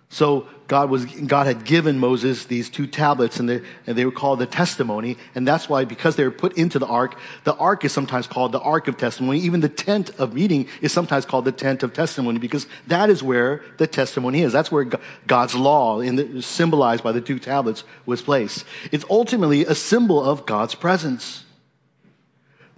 So 0.10 0.48
God 0.71 0.89
was 0.89 1.03
God 1.03 1.47
had 1.47 1.65
given 1.65 1.99
Moses 1.99 2.45
these 2.45 2.69
two 2.69 2.87
tablets, 2.87 3.41
and 3.41 3.49
they, 3.49 3.61
and 3.85 3.97
they 3.97 4.05
were 4.05 4.11
called 4.11 4.39
the 4.39 4.45
testimony. 4.45 5.17
And 5.35 5.45
that's 5.45 5.67
why, 5.67 5.83
because 5.83 6.15
they 6.15 6.23
were 6.23 6.31
put 6.31 6.57
into 6.57 6.79
the 6.79 6.85
ark, 6.85 7.19
the 7.43 7.53
ark 7.55 7.83
is 7.83 7.91
sometimes 7.91 8.25
called 8.25 8.53
the 8.53 8.61
ark 8.61 8.87
of 8.87 8.95
testimony. 8.95 9.39
Even 9.39 9.59
the 9.59 9.67
tent 9.67 10.11
of 10.17 10.33
meeting 10.33 10.69
is 10.79 10.93
sometimes 10.93 11.25
called 11.25 11.43
the 11.43 11.51
tent 11.51 11.83
of 11.83 11.91
testimony, 11.91 12.39
because 12.39 12.67
that 12.87 13.09
is 13.09 13.21
where 13.21 13.65
the 13.79 13.85
testimony 13.85 14.43
is. 14.43 14.53
That's 14.53 14.71
where 14.71 14.87
God's 15.27 15.55
law, 15.55 15.99
the, 15.99 16.41
symbolized 16.41 17.03
by 17.03 17.11
the 17.11 17.19
two 17.19 17.37
tablets, 17.37 17.83
was 18.05 18.21
placed. 18.21 18.63
It's 18.93 19.03
ultimately 19.09 19.65
a 19.65 19.75
symbol 19.75 20.23
of 20.23 20.45
God's 20.45 20.73
presence. 20.73 21.43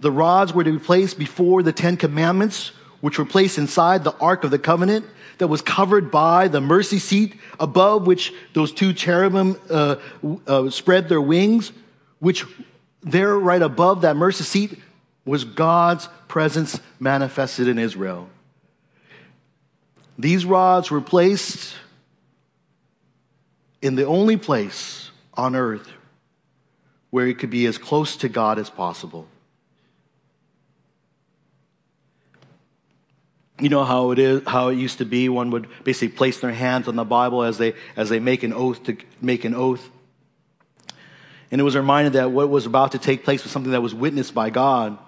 The 0.00 0.10
rods 0.10 0.52
were 0.52 0.64
to 0.64 0.72
be 0.72 0.78
placed 0.80 1.16
before 1.16 1.62
the 1.62 1.72
Ten 1.72 1.96
Commandments, 1.96 2.72
which 3.00 3.20
were 3.20 3.24
placed 3.24 3.56
inside 3.56 4.02
the 4.02 4.16
ark 4.16 4.42
of 4.42 4.50
the 4.50 4.58
covenant 4.58 5.06
that 5.44 5.48
was 5.48 5.60
covered 5.60 6.10
by 6.10 6.48
the 6.48 6.58
mercy 6.58 6.98
seat 6.98 7.34
above 7.60 8.06
which 8.06 8.32
those 8.54 8.72
two 8.72 8.94
cherubim 8.94 9.60
uh, 9.68 9.96
uh, 10.46 10.70
spread 10.70 11.06
their 11.10 11.20
wings, 11.20 11.70
which 12.18 12.46
there 13.02 13.38
right 13.38 13.60
above 13.60 14.00
that 14.00 14.16
mercy 14.16 14.42
seat 14.42 14.78
was 15.26 15.44
God's 15.44 16.08
presence 16.28 16.80
manifested 16.98 17.68
in 17.68 17.78
Israel. 17.78 18.30
These 20.18 20.46
rods 20.46 20.90
were 20.90 21.02
placed 21.02 21.74
in 23.82 23.96
the 23.96 24.06
only 24.06 24.38
place 24.38 25.10
on 25.34 25.54
earth 25.54 25.90
where 27.10 27.26
it 27.26 27.38
could 27.38 27.50
be 27.50 27.66
as 27.66 27.76
close 27.76 28.16
to 28.16 28.30
God 28.30 28.58
as 28.58 28.70
possible. 28.70 29.28
You 33.60 33.68
know 33.68 33.84
how 33.84 34.10
it 34.10 34.18
is 34.18 34.42
how 34.46 34.68
it 34.68 34.76
used 34.76 34.98
to 34.98 35.04
be. 35.04 35.28
One 35.28 35.50
would 35.50 35.68
basically 35.84 36.16
place 36.16 36.40
their 36.40 36.52
hands 36.52 36.88
on 36.88 36.96
the 36.96 37.04
bible 37.04 37.42
as 37.44 37.58
they 37.58 37.74
as 37.96 38.08
they 38.08 38.18
make 38.18 38.42
an 38.42 38.52
oath 38.52 38.82
to 38.84 38.96
make 39.20 39.44
an 39.44 39.54
oath. 39.54 39.90
And 41.50 41.60
it 41.60 41.64
was 41.64 41.76
reminded 41.76 42.14
that 42.14 42.32
what 42.32 42.48
was 42.48 42.66
about 42.66 42.92
to 42.92 42.98
take 42.98 43.22
place 43.22 43.44
was 43.44 43.52
something 43.52 43.70
that 43.72 43.82
was 43.82 43.94
witnessed 43.94 44.34
by 44.34 44.50
god. 44.50 44.98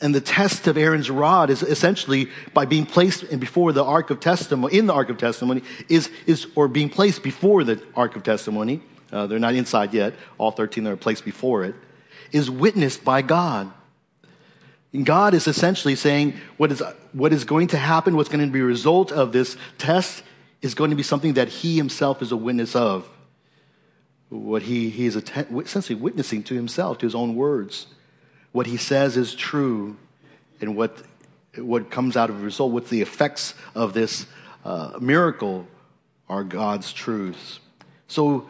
And 0.00 0.12
the 0.12 0.20
test 0.20 0.66
of 0.66 0.76
aaron's 0.76 1.10
rod 1.10 1.48
is 1.48 1.62
essentially 1.62 2.28
by 2.52 2.64
being 2.64 2.86
placed 2.86 3.38
before 3.38 3.72
the 3.72 3.84
ark 3.84 4.10
of 4.10 4.18
testimony 4.18 4.76
in 4.76 4.86
the 4.86 4.92
ark 4.92 5.08
of 5.08 5.18
testimony 5.18 5.62
is 5.88 6.10
is 6.26 6.48
or 6.56 6.66
being 6.66 6.88
placed 6.88 7.22
before 7.22 7.62
the 7.62 7.80
ark 7.94 8.16
of 8.16 8.24
testimony 8.24 8.82
uh, 9.12 9.28
they're 9.28 9.38
not 9.38 9.54
inside 9.54 9.94
yet 9.94 10.14
all 10.38 10.50
13 10.50 10.88
are 10.88 10.96
placed 10.96 11.24
before 11.24 11.62
it 11.62 11.76
is 12.32 12.50
witnessed 12.50 13.04
by 13.04 13.22
god 13.22 13.72
and 14.92 15.06
God 15.06 15.32
is 15.32 15.46
essentially 15.46 15.94
saying 15.94 16.34
what 16.58 16.70
is, 16.70 16.82
what 17.12 17.32
is 17.32 17.44
going 17.44 17.68
to 17.68 17.78
happen, 17.78 18.14
what's 18.14 18.28
going 18.28 18.44
to 18.44 18.52
be 18.52 18.60
a 18.60 18.64
result 18.64 19.10
of 19.10 19.32
this 19.32 19.56
test 19.78 20.22
is 20.60 20.74
going 20.74 20.90
to 20.90 20.96
be 20.96 21.02
something 21.02 21.34
that 21.34 21.48
he 21.48 21.76
himself 21.76 22.22
is 22.22 22.30
a 22.30 22.36
witness 22.36 22.76
of. 22.76 23.08
what 24.28 24.62
he, 24.62 24.90
he 24.90 25.06
is 25.06 25.16
essentially 25.16 25.98
witnessing 25.98 26.42
to 26.44 26.54
himself, 26.54 26.98
to 26.98 27.06
his 27.06 27.14
own 27.14 27.34
words. 27.34 27.86
What 28.52 28.66
he 28.66 28.76
says 28.76 29.16
is 29.16 29.34
true, 29.34 29.96
and 30.60 30.76
what, 30.76 30.96
what 31.56 31.90
comes 31.90 32.16
out 32.16 32.30
of 32.30 32.38
the 32.38 32.44
result, 32.44 32.72
what's 32.72 32.90
the 32.90 33.02
effects 33.02 33.54
of 33.74 33.94
this 33.94 34.26
uh, 34.64 34.98
miracle 35.00 35.66
are 36.28 36.44
God's 36.44 36.92
truths. 36.92 37.60
So 38.08 38.48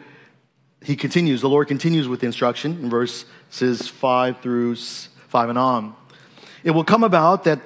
he 0.81 0.95
continues, 0.95 1.41
the 1.41 1.49
Lord 1.49 1.67
continues 1.67 2.07
with 2.07 2.19
the 2.19 2.27
instruction 2.27 2.79
in 2.81 2.89
verses 2.89 3.87
5 3.87 4.41
through 4.41 4.75
5 4.75 5.49
and 5.49 5.57
on. 5.57 5.95
It 6.63 6.71
will 6.71 6.83
come 6.83 7.03
about 7.03 7.43
that 7.43 7.59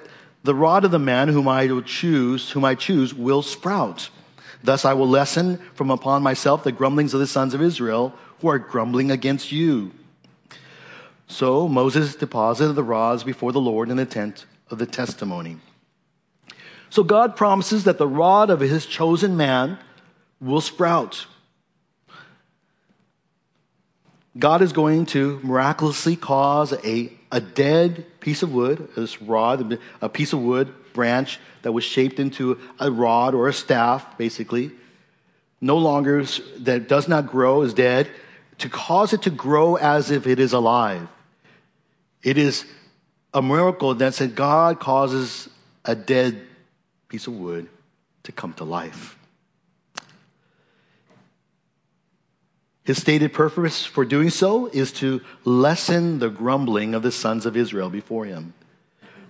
the 0.44 0.56
rod 0.56 0.86
of 0.86 0.92
the 0.92 1.00
man 1.00 1.28
whom 1.28 1.48
I 1.48 1.68
will 1.68 1.82
choose, 1.82 2.52
whom 2.52 2.66
I 2.66 2.76
choose, 2.76 3.14
will 3.14 3.42
sprout. 3.42 4.10
Thus 4.64 4.86
I 4.86 4.94
will 4.94 5.08
lessen 5.08 5.58
from 5.74 5.92
upon 5.92 6.24
myself 6.24 6.64
the 6.64 6.72
grumblings 6.72 7.14
of 7.14 7.20
the 7.20 7.28
sons 7.28 7.54
of 7.54 7.62
Israel 7.62 8.14
who 8.40 8.48
are 8.48 8.60
grumbling 8.60 9.12
against 9.12 9.52
you. 9.52 9.92
So 11.28 11.68
Moses 11.68 12.16
deposited 12.16 12.74
the 12.74 12.84
rods 12.84 13.24
before 13.24 13.52
the 13.52 13.60
Lord 13.60 13.90
in 13.90 13.98
the 13.98 14.06
tent 14.06 14.46
of 14.70 14.78
the 14.78 14.86
testimony. 14.86 15.58
So 16.90 17.04
God 17.04 17.36
promises 17.36 17.84
that 17.84 17.98
the 17.98 18.08
rod 18.08 18.50
of 18.50 18.62
his 18.62 18.86
chosen 18.86 19.36
man 19.36 19.78
will 20.40 20.62
sprout. 20.62 21.26
God 24.38 24.62
is 24.62 24.74
going 24.74 25.06
to 25.08 25.40
miraculously 25.44 26.16
cause 26.16 26.74
a, 26.86 27.12
a 27.32 27.42
dead 27.42 28.06
piece 28.20 28.44
of 28.44 28.54
wood, 28.54 28.90
this 28.96 29.22
rod, 29.22 29.80
a 30.02 30.10
piece 30.10 30.34
of 30.34 30.40
wood 30.40 30.74
branch 30.94 31.40
that 31.62 31.72
was 31.72 31.84
shaped 31.84 32.20
into 32.20 32.60
a 32.80 32.92
rod 32.92 33.34
or 33.34 33.48
a 33.48 33.54
staff, 33.54 34.18
basically, 34.18 34.72
no 35.60 35.78
longer 35.78 36.24
that 36.60 36.88
does 36.88 37.08
not 37.08 37.28
grow, 37.28 37.62
is 37.62 37.74
dead, 37.74 38.10
to 38.60 38.70
cause 38.70 39.14
it 39.14 39.24
to 39.24 39.30
grow 39.30 39.76
as 39.76 40.12
if 40.12 40.28
it 40.28 40.40
is 40.40 40.54
alive. 40.54 41.08
It 42.24 42.38
is 42.38 42.66
a 43.34 43.42
miracle 43.42 43.94
that 43.96 44.14
said 44.14 44.36
God 44.36 44.80
causes 44.80 45.50
a 45.86 45.96
dead 45.96 46.42
piece 47.08 47.28
of 47.28 47.34
wood 47.34 47.70
to 48.24 48.32
come 48.32 48.54
to 48.54 48.64
life. 48.64 49.17
His 52.88 53.02
stated 53.02 53.34
purpose 53.34 53.86
for 53.86 54.06
doing 54.06 54.30
so 54.30 54.68
is 54.68 54.94
to 54.94 55.20
lessen 55.44 56.20
the 56.20 56.30
grumbling 56.30 56.96
of 56.96 57.04
the 57.04 57.12
sons 57.12 57.46
of 57.46 57.58
Israel 57.58 57.90
before 57.90 58.24
him, 58.24 58.54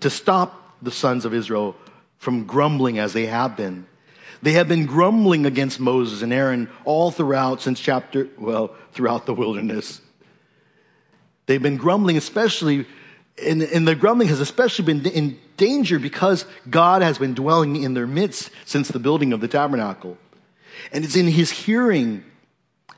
to 0.01 0.11
stop 0.11 0.75
the 0.79 0.91
sons 0.91 1.25
of 1.25 1.33
Israel 1.33 1.75
from 2.19 2.45
grumbling 2.45 2.99
as 2.99 3.13
they 3.13 3.25
have 3.25 3.57
been. 3.57 3.87
They 4.43 4.51
have 4.51 4.67
been 4.67 4.85
grumbling 4.85 5.47
against 5.47 5.79
Moses 5.79 6.21
and 6.21 6.31
Aaron 6.31 6.69
all 6.85 7.09
throughout 7.09 7.59
since 7.59 7.79
chapter, 7.79 8.27
well, 8.37 8.75
throughout 8.91 9.25
the 9.25 9.33
wilderness. 9.33 10.01
They've 11.47 11.59
been 11.59 11.77
grumbling, 11.77 12.15
especially, 12.15 12.85
and, 13.43 13.63
and 13.63 13.87
the 13.87 13.95
grumbling 13.95 14.27
has 14.27 14.39
especially 14.39 14.85
been 14.85 15.03
in 15.07 15.39
danger 15.57 15.97
because 15.97 16.45
God 16.69 17.01
has 17.01 17.17
been 17.17 17.33
dwelling 17.33 17.81
in 17.81 17.95
their 17.95 18.05
midst 18.05 18.51
since 18.65 18.89
the 18.89 18.99
building 18.99 19.33
of 19.33 19.41
the 19.41 19.47
tabernacle. 19.47 20.15
And 20.91 21.03
it's 21.03 21.15
in 21.15 21.25
his 21.25 21.49
hearing 21.49 22.23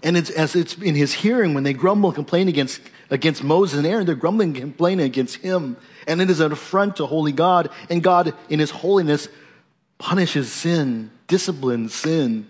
and 0.01 0.15
it's 0.15 0.29
as 0.29 0.55
it's 0.55 0.75
in 0.75 0.95
his 0.95 1.13
hearing 1.13 1.53
when 1.53 1.63
they 1.63 1.73
grumble 1.73 2.09
and 2.09 2.15
complain 2.15 2.47
against, 2.47 2.81
against 3.09 3.43
Moses 3.43 3.77
and 3.77 3.87
Aaron, 3.87 4.05
they're 4.05 4.15
grumbling 4.15 4.49
and 4.49 4.57
complaining 4.57 5.05
against 5.05 5.37
him. 5.37 5.77
And 6.07 6.21
it 6.21 6.29
is 6.29 6.39
an 6.39 6.51
affront 6.51 6.97
to 6.97 7.05
holy 7.05 7.33
God. 7.33 7.69
And 7.89 8.01
God, 8.01 8.33
in 8.49 8.59
his 8.59 8.71
holiness, 8.71 9.27
punishes 9.97 10.51
sin, 10.51 11.11
disciplines 11.27 11.93
sin. 11.93 12.47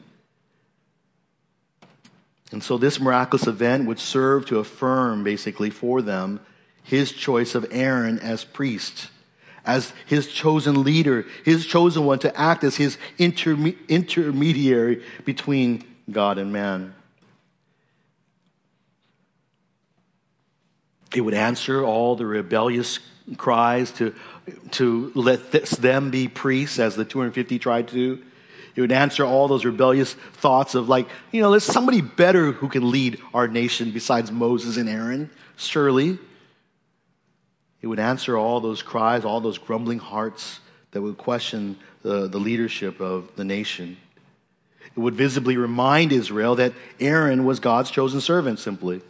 And 2.51 2.63
so 2.63 2.77
this 2.77 2.99
miraculous 2.99 3.47
event 3.47 3.87
would 3.87 3.99
serve 3.99 4.45
to 4.47 4.59
affirm, 4.59 5.23
basically, 5.23 5.69
for 5.69 6.01
them 6.01 6.39
his 6.83 7.11
choice 7.11 7.53
of 7.53 7.67
Aaron 7.71 8.17
as 8.19 8.43
priest, 8.43 9.09
as 9.63 9.93
his 10.07 10.27
chosen 10.27 10.83
leader, 10.83 11.25
his 11.45 11.65
chosen 11.65 12.05
one 12.05 12.17
to 12.19 12.35
act 12.39 12.63
as 12.63 12.77
his 12.77 12.97
interme- 13.19 13.77
intermediary 13.87 15.03
between 15.23 15.83
God 16.09 16.39
and 16.39 16.51
man. 16.51 16.95
It 21.15 21.21
would 21.21 21.33
answer 21.33 21.83
all 21.83 22.15
the 22.15 22.25
rebellious 22.25 22.99
cries 23.37 23.91
to, 23.93 24.13
to 24.71 25.11
let 25.15 25.51
this, 25.51 25.71
them 25.71 26.11
be 26.11 26.27
priests, 26.27 26.79
as 26.79 26.95
the 26.95 27.05
250 27.05 27.59
tried 27.59 27.87
to. 27.89 28.21
It 28.75 28.81
would 28.81 28.91
answer 28.91 29.25
all 29.25 29.47
those 29.47 29.65
rebellious 29.65 30.13
thoughts 30.13 30.75
of, 30.75 30.87
like, 30.87 31.07
you 31.31 31.41
know, 31.41 31.51
there's 31.51 31.63
somebody 31.63 32.01
better 32.01 32.51
who 32.51 32.69
can 32.69 32.91
lead 32.91 33.19
our 33.33 33.47
nation 33.47 33.91
besides 33.91 34.31
Moses 34.31 34.77
and 34.77 34.87
Aaron, 34.87 35.29
surely. 35.57 36.17
It 37.81 37.87
would 37.87 37.99
answer 37.99 38.37
all 38.37 38.61
those 38.61 38.81
cries, 38.81 39.25
all 39.25 39.41
those 39.41 39.57
grumbling 39.57 39.99
hearts 39.99 40.59
that 40.91 41.01
would 41.01 41.17
question 41.17 41.77
the, 42.03 42.27
the 42.27 42.39
leadership 42.39 42.99
of 42.99 43.35
the 43.35 43.43
nation. 43.43 43.97
It 44.95 44.99
would 44.99 45.15
visibly 45.15 45.57
remind 45.57 46.11
Israel 46.11 46.55
that 46.55 46.73
Aaron 46.99 47.45
was 47.45 47.59
God's 47.59 47.91
chosen 47.91 48.21
servant, 48.21 48.59
simply. 48.59 49.01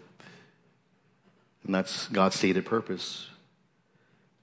And 1.70 1.76
that's 1.76 2.08
God's 2.08 2.36
stated 2.36 2.66
purpose. 2.66 3.28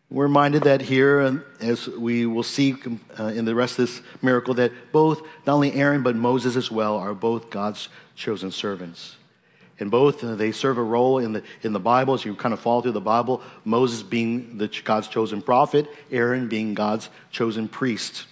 We're 0.09 0.27
reminded 0.27 0.63
that 0.63 0.81
here, 0.81 1.43
as 1.59 1.89
we 1.89 2.25
will 2.25 2.45
see 2.45 2.77
uh, 3.19 3.25
in 3.25 3.45
the 3.45 3.55
rest 3.57 3.81
of 3.81 3.89
this 3.89 4.01
miracle, 4.23 4.55
that 4.55 4.71
both, 4.93 5.23
not 5.45 5.55
only 5.55 5.73
Aaron, 5.73 6.05
but 6.05 6.15
Moses 6.15 6.55
as 6.55 6.71
well, 6.71 6.97
are 6.97 7.15
both 7.15 7.51
God's 7.51 7.89
chosen 8.15 8.53
servants. 8.53 9.17
And 9.81 9.91
both, 9.91 10.23
uh, 10.23 10.37
they 10.37 10.53
serve 10.53 10.79
a 10.79 10.85
role 10.85 11.19
in 11.19 11.33
the, 11.33 11.43
in 11.63 11.73
the 11.73 11.81
Bible 11.81 12.15
as 12.15 12.25
you 12.25 12.33
kind 12.37 12.53
of 12.55 12.61
follow 12.61 12.83
through 12.83 12.93
the 12.93 13.01
Bible. 13.01 13.43
Moses 13.65 14.05
being 14.05 14.59
the, 14.59 14.69
God's 14.85 15.09
chosen 15.09 15.43
prophet, 15.43 15.89
Aaron 16.13 16.47
being 16.47 16.75
God's 16.75 17.09
chosen 17.33 17.67
priest. 17.67 18.27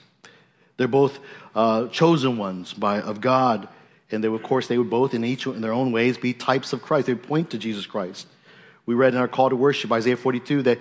They're 0.77 0.87
both 0.87 1.19
uh, 1.57 1.89
chosen 1.89 2.39
ones 2.39 2.73
by, 2.73 3.01
of 3.01 3.21
God. 3.21 3.67
And 4.13 4.23
they, 4.23 4.29
of 4.29 4.43
course, 4.45 4.69
they 4.69 4.79
would 4.79 4.89
both, 4.89 5.15
in 5.15 5.25
each 5.25 5.49
in 5.49 5.63
their 5.63 5.73
own 5.73 5.91
ways, 5.91 6.17
be 6.17 6.33
types 6.33 6.73
of 6.73 6.81
Christ. 6.81 7.09
They 7.09 7.17
point 7.17 7.51
to 7.51 7.59
Jesus 7.59 7.87
Christ. 7.87 8.29
We 8.87 8.95
read 8.95 9.15
in 9.15 9.21
our 9.21 9.29
call 9.29 9.51
to 9.51 9.57
worship, 9.57 9.91
Isaiah 9.93 10.17
42, 10.17 10.63
that 10.63 10.79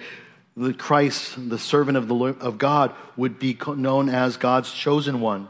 the 0.56 0.74
Christ, 0.74 1.50
the 1.50 1.58
servant 1.58 1.98
of, 1.98 2.08
the, 2.08 2.16
of 2.16 2.58
God, 2.58 2.94
would 3.16 3.40
be 3.40 3.58
known 3.76 4.10
as 4.10 4.38
God's 4.38 4.72
chosen 4.72 5.22
one. 5.22 5.48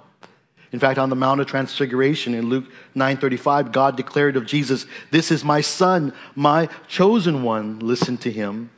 In 0.71 0.79
fact, 0.79 0.97
on 0.97 1.09
the 1.09 1.15
Mount 1.15 1.39
of 1.39 1.47
Transfiguration 1.47 2.33
in 2.33 2.49
Luke 2.49 2.65
9:35, 2.95 3.71
God 3.71 3.95
declared 3.95 4.35
of 4.35 4.47
Jesus, 4.47 4.87
"This 5.11 5.29
is 5.31 5.43
my 5.43 5.61
son, 5.61 6.13
my 6.35 6.67
chosen 6.87 7.43
one. 7.43 7.77
Listen 7.79 8.17
to 8.17 8.31
him." 8.31 8.71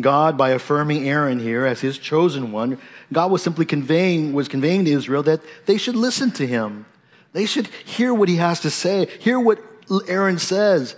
God, 0.00 0.36
by 0.36 0.50
affirming 0.50 1.08
Aaron 1.08 1.38
here 1.38 1.66
as 1.66 1.80
his 1.80 1.98
chosen 1.98 2.52
one, 2.52 2.78
God 3.12 3.30
was 3.30 3.42
simply 3.42 3.64
conveying, 3.64 4.32
was 4.32 4.48
conveying 4.48 4.86
to 4.86 4.90
Israel 4.90 5.22
that 5.24 5.40
they 5.66 5.76
should 5.76 5.94
listen 5.94 6.30
to 6.32 6.46
him. 6.46 6.86
They 7.32 7.46
should 7.46 7.68
hear 7.84 8.12
what 8.14 8.28
he 8.28 8.36
has 8.36 8.60
to 8.60 8.70
say, 8.70 9.06
hear 9.18 9.38
what 9.38 9.62
Aaron 10.08 10.38
says, 10.38 10.96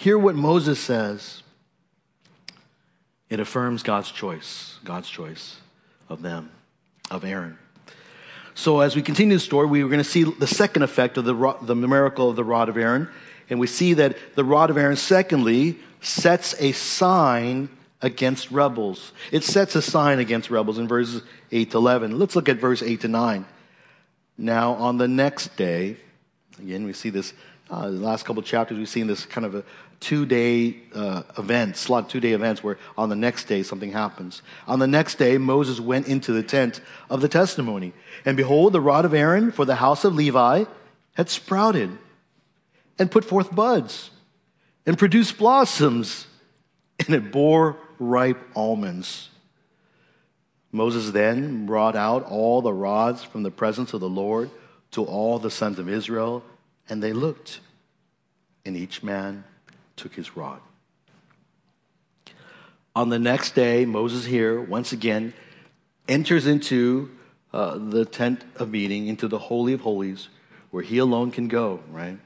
Hear 0.00 0.18
what 0.18 0.34
Moses 0.34 0.80
says. 0.80 1.42
It 3.28 3.38
affirms 3.38 3.82
God's 3.82 4.10
choice, 4.10 4.78
God's 4.82 5.10
choice 5.10 5.58
of 6.08 6.22
them, 6.22 6.50
of 7.10 7.22
Aaron. 7.22 7.58
So, 8.54 8.80
as 8.80 8.96
we 8.96 9.02
continue 9.02 9.36
the 9.36 9.40
story, 9.40 9.66
we 9.66 9.82
are 9.82 9.88
going 9.88 9.98
to 9.98 10.04
see 10.04 10.24
the 10.24 10.46
second 10.46 10.84
effect 10.84 11.18
of 11.18 11.26
the, 11.26 11.54
the 11.60 11.76
miracle 11.76 12.30
of 12.30 12.36
the 12.36 12.44
rod 12.44 12.70
of 12.70 12.78
Aaron. 12.78 13.10
And 13.50 13.60
we 13.60 13.66
see 13.66 13.92
that 13.92 14.16
the 14.36 14.42
rod 14.42 14.70
of 14.70 14.78
Aaron, 14.78 14.96
secondly, 14.96 15.78
sets 16.00 16.54
a 16.58 16.72
sign 16.72 17.68
against 18.00 18.50
rebels. 18.50 19.12
It 19.30 19.44
sets 19.44 19.76
a 19.76 19.82
sign 19.82 20.18
against 20.18 20.48
rebels 20.48 20.78
in 20.78 20.88
verses 20.88 21.20
8 21.52 21.72
to 21.72 21.76
11. 21.76 22.18
Let's 22.18 22.34
look 22.34 22.48
at 22.48 22.56
verse 22.56 22.82
8 22.82 23.02
to 23.02 23.08
9. 23.08 23.44
Now, 24.38 24.72
on 24.72 24.96
the 24.96 25.08
next 25.08 25.58
day, 25.58 25.98
again, 26.58 26.84
we 26.84 26.94
see 26.94 27.10
this, 27.10 27.34
uh, 27.70 27.82
the 27.82 27.90
last 27.90 28.24
couple 28.24 28.42
chapters, 28.42 28.78
we've 28.78 28.88
seen 28.88 29.06
this 29.06 29.26
kind 29.26 29.44
of 29.44 29.54
a, 29.56 29.64
two 30.00 30.24
day 30.24 30.76
uh, 30.94 31.22
events, 31.38 31.86
a 31.86 31.92
lot 31.92 32.08
two 32.08 32.20
day 32.20 32.32
events 32.32 32.64
where 32.64 32.78
on 32.96 33.10
the 33.10 33.16
next 33.16 33.44
day 33.44 33.62
something 33.62 33.92
happens. 33.92 34.42
On 34.66 34.78
the 34.78 34.86
next 34.86 35.16
day, 35.16 35.38
Moses 35.38 35.78
went 35.78 36.08
into 36.08 36.32
the 36.32 36.42
tent 36.42 36.80
of 37.10 37.20
the 37.20 37.28
testimony. 37.28 37.92
And 38.24 38.36
behold, 38.36 38.72
the 38.72 38.80
rod 38.80 39.04
of 39.04 39.14
Aaron 39.14 39.52
for 39.52 39.64
the 39.64 39.76
house 39.76 40.04
of 40.04 40.14
Levi 40.14 40.64
had 41.14 41.28
sprouted 41.28 41.96
and 42.98 43.10
put 43.10 43.24
forth 43.24 43.54
buds 43.54 44.10
and 44.86 44.98
produced 44.98 45.38
blossoms, 45.38 46.26
and 46.98 47.14
it 47.14 47.30
bore 47.30 47.76
ripe 47.98 48.40
almonds. 48.56 49.28
Moses 50.72 51.10
then 51.10 51.66
brought 51.66 51.96
out 51.96 52.24
all 52.24 52.62
the 52.62 52.72
rods 52.72 53.22
from 53.22 53.42
the 53.42 53.50
presence 53.50 53.92
of 53.92 54.00
the 54.00 54.08
Lord 54.08 54.50
to 54.92 55.04
all 55.04 55.38
the 55.38 55.50
sons 55.50 55.78
of 55.78 55.88
Israel, 55.88 56.42
and 56.88 57.02
they 57.02 57.12
looked, 57.12 57.60
and 58.64 58.76
each 58.76 59.02
man 59.02 59.44
took 60.00 60.14
his 60.14 60.36
rod. 60.36 60.60
On 62.96 63.08
the 63.08 63.18
next 63.18 63.54
day, 63.54 63.84
Moses 63.84 64.24
here, 64.24 64.60
once 64.60 64.92
again, 64.92 65.32
enters 66.08 66.46
into 66.46 67.10
uh, 67.52 67.78
the 67.78 68.04
tent 68.04 68.44
of 68.56 68.70
meeting, 68.70 69.06
into 69.06 69.28
the 69.28 69.38
Holy 69.38 69.72
of 69.72 69.80
Holies, 69.80 70.28
where 70.70 70.82
he 70.82 70.98
alone 70.98 71.30
can 71.30 71.48
go, 71.48 71.80
right? 71.90 72.18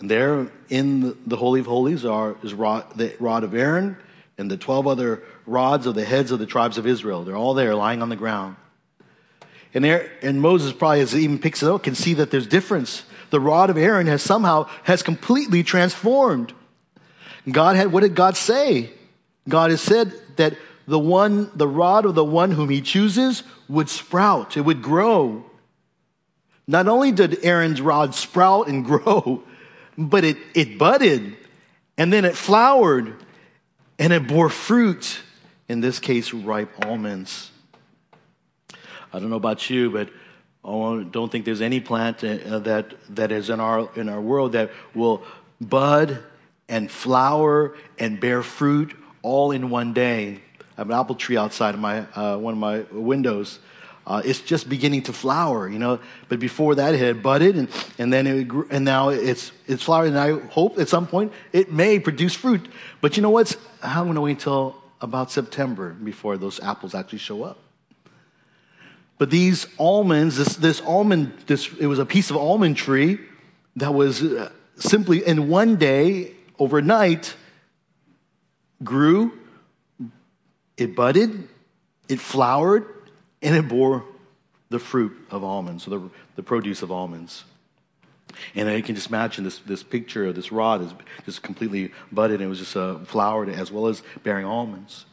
And 0.00 0.10
there 0.10 0.50
in 0.68 1.16
the 1.26 1.36
Holy 1.36 1.60
of 1.60 1.66
Holies 1.66 2.04
are, 2.04 2.36
is 2.42 2.52
rod, 2.52 2.96
the 2.96 3.14
rod 3.18 3.44
of 3.44 3.54
Aaron 3.54 3.96
and 4.36 4.50
the 4.50 4.56
12 4.56 4.86
other 4.86 5.22
rods 5.46 5.86
of 5.86 5.94
the 5.94 6.04
heads 6.04 6.30
of 6.30 6.38
the 6.38 6.46
tribes 6.46 6.76
of 6.76 6.86
Israel. 6.86 7.24
They're 7.24 7.36
all 7.36 7.54
there 7.54 7.74
lying 7.74 8.02
on 8.02 8.08
the 8.08 8.16
ground. 8.16 8.56
And, 9.72 9.84
there, 9.84 10.10
and 10.22 10.40
Moses 10.40 10.72
probably, 10.72 11.00
as 11.00 11.16
even 11.16 11.38
picks 11.38 11.62
it 11.62 11.68
up, 11.68 11.82
can 11.82 11.94
see 11.94 12.14
that 12.14 12.30
there's 12.30 12.46
difference. 12.46 13.04
The 13.34 13.40
rod 13.40 13.68
of 13.68 13.76
Aaron 13.76 14.06
has 14.06 14.22
somehow, 14.22 14.68
has 14.84 15.02
completely 15.02 15.64
transformed. 15.64 16.52
God 17.50 17.74
had, 17.74 17.90
what 17.90 18.02
did 18.02 18.14
God 18.14 18.36
say? 18.36 18.92
God 19.48 19.72
has 19.72 19.80
said 19.80 20.12
that 20.36 20.56
the 20.86 21.00
one, 21.00 21.50
the 21.56 21.66
rod 21.66 22.06
of 22.06 22.14
the 22.14 22.24
one 22.24 22.52
whom 22.52 22.68
he 22.68 22.80
chooses 22.80 23.42
would 23.68 23.88
sprout. 23.88 24.56
It 24.56 24.60
would 24.60 24.82
grow. 24.82 25.44
Not 26.68 26.86
only 26.86 27.10
did 27.10 27.44
Aaron's 27.44 27.80
rod 27.80 28.14
sprout 28.14 28.68
and 28.68 28.84
grow, 28.84 29.42
but 29.98 30.22
it, 30.22 30.36
it 30.54 30.78
budded 30.78 31.36
and 31.98 32.12
then 32.12 32.24
it 32.24 32.36
flowered 32.36 33.16
and 33.98 34.12
it 34.12 34.28
bore 34.28 34.48
fruit. 34.48 35.18
In 35.68 35.80
this 35.80 35.98
case, 35.98 36.32
ripe 36.32 36.70
almonds. 36.86 37.50
I 39.12 39.18
don't 39.18 39.28
know 39.28 39.34
about 39.34 39.68
you, 39.70 39.90
but 39.90 40.10
I 40.64 41.04
don't 41.10 41.30
think 41.30 41.44
there's 41.44 41.60
any 41.60 41.80
plant 41.80 42.24
uh, 42.24 42.58
that, 42.60 42.94
that 43.10 43.30
is 43.32 43.50
in 43.50 43.60
our, 43.60 43.90
in 43.96 44.08
our 44.08 44.20
world 44.20 44.52
that 44.52 44.70
will 44.94 45.22
bud 45.60 46.22
and 46.68 46.90
flower 46.90 47.76
and 47.98 48.18
bear 48.18 48.42
fruit 48.42 48.96
all 49.22 49.50
in 49.50 49.68
one 49.68 49.92
day. 49.92 50.40
I 50.76 50.80
have 50.80 50.90
an 50.90 50.96
apple 50.96 51.16
tree 51.16 51.36
outside 51.36 51.74
of 51.74 51.80
my, 51.80 52.00
uh, 52.14 52.38
one 52.38 52.54
of 52.54 52.58
my 52.58 52.80
windows. 52.92 53.58
Uh, 54.06 54.22
it's 54.24 54.40
just 54.40 54.68
beginning 54.68 55.02
to 55.02 55.12
flower, 55.12 55.68
you 55.68 55.78
know. 55.78 55.98
But 56.28 56.38
before 56.38 56.74
that, 56.74 56.94
it 56.94 56.98
had 56.98 57.22
budded, 57.22 57.56
and, 57.56 57.68
and 57.98 58.12
then 58.12 58.26
it 58.26 58.48
grew, 58.48 58.66
and 58.70 58.84
now 58.84 59.08
it's 59.08 59.50
it's 59.66 59.82
flowering. 59.82 60.14
And 60.14 60.18
I 60.18 60.46
hope 60.48 60.78
at 60.78 60.90
some 60.90 61.06
point 61.06 61.32
it 61.52 61.72
may 61.72 61.98
produce 61.98 62.34
fruit. 62.34 62.68
But 63.00 63.16
you 63.16 63.22
know 63.22 63.30
what? 63.30 63.56
I'm 63.82 64.04
going 64.04 64.16
to 64.16 64.20
wait 64.20 64.32
until 64.32 64.76
about 65.00 65.30
September 65.30 65.94
before 65.94 66.36
those 66.36 66.60
apples 66.60 66.94
actually 66.94 67.20
show 67.20 67.44
up. 67.44 67.58
But 69.18 69.30
these 69.30 69.66
almonds, 69.78 70.36
this 70.36 70.56
this 70.56 70.80
almond, 70.80 71.32
this 71.46 71.72
it 71.78 71.86
was 71.86 71.98
a 71.98 72.06
piece 72.06 72.30
of 72.30 72.36
almond 72.36 72.76
tree 72.76 73.18
that 73.76 73.94
was 73.94 74.22
uh, 74.22 74.50
simply 74.76 75.24
in 75.24 75.48
one 75.48 75.76
day, 75.76 76.32
overnight, 76.58 77.34
grew. 78.82 79.32
It 80.76 80.96
budded, 80.96 81.48
it 82.08 82.18
flowered, 82.18 82.86
and 83.40 83.54
it 83.54 83.68
bore 83.68 84.04
the 84.70 84.80
fruit 84.80 85.16
of 85.30 85.44
almonds, 85.44 85.84
so 85.84 85.90
the, 85.90 86.10
the 86.34 86.42
produce 86.42 86.82
of 86.82 86.90
almonds. 86.90 87.44
And 88.56 88.68
you 88.68 88.82
can 88.82 88.96
just 88.96 89.08
imagine 89.08 89.44
this, 89.44 89.58
this 89.60 89.84
picture 89.84 90.26
of 90.26 90.34
this 90.34 90.50
rod 90.50 90.82
is 90.82 90.92
just 91.24 91.42
completely 91.42 91.92
budded 92.10 92.40
and 92.40 92.44
it 92.44 92.48
was 92.48 92.58
just 92.58 92.76
uh, 92.76 92.98
flowered 93.00 93.48
as 93.48 93.70
well 93.70 93.86
as 93.86 94.02
bearing 94.24 94.44
almonds. 94.44 95.06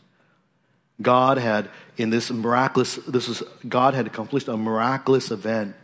God 1.02 1.38
had, 1.38 1.70
in 1.98 2.10
this 2.10 2.32
miraculous, 2.32 2.96
this 3.08 3.28
was, 3.28 3.44
God 3.68 3.94
had 3.94 4.08
accomplished 4.08 4.48
a 4.48 4.58
miraculous 4.58 5.32
event. 5.32 5.76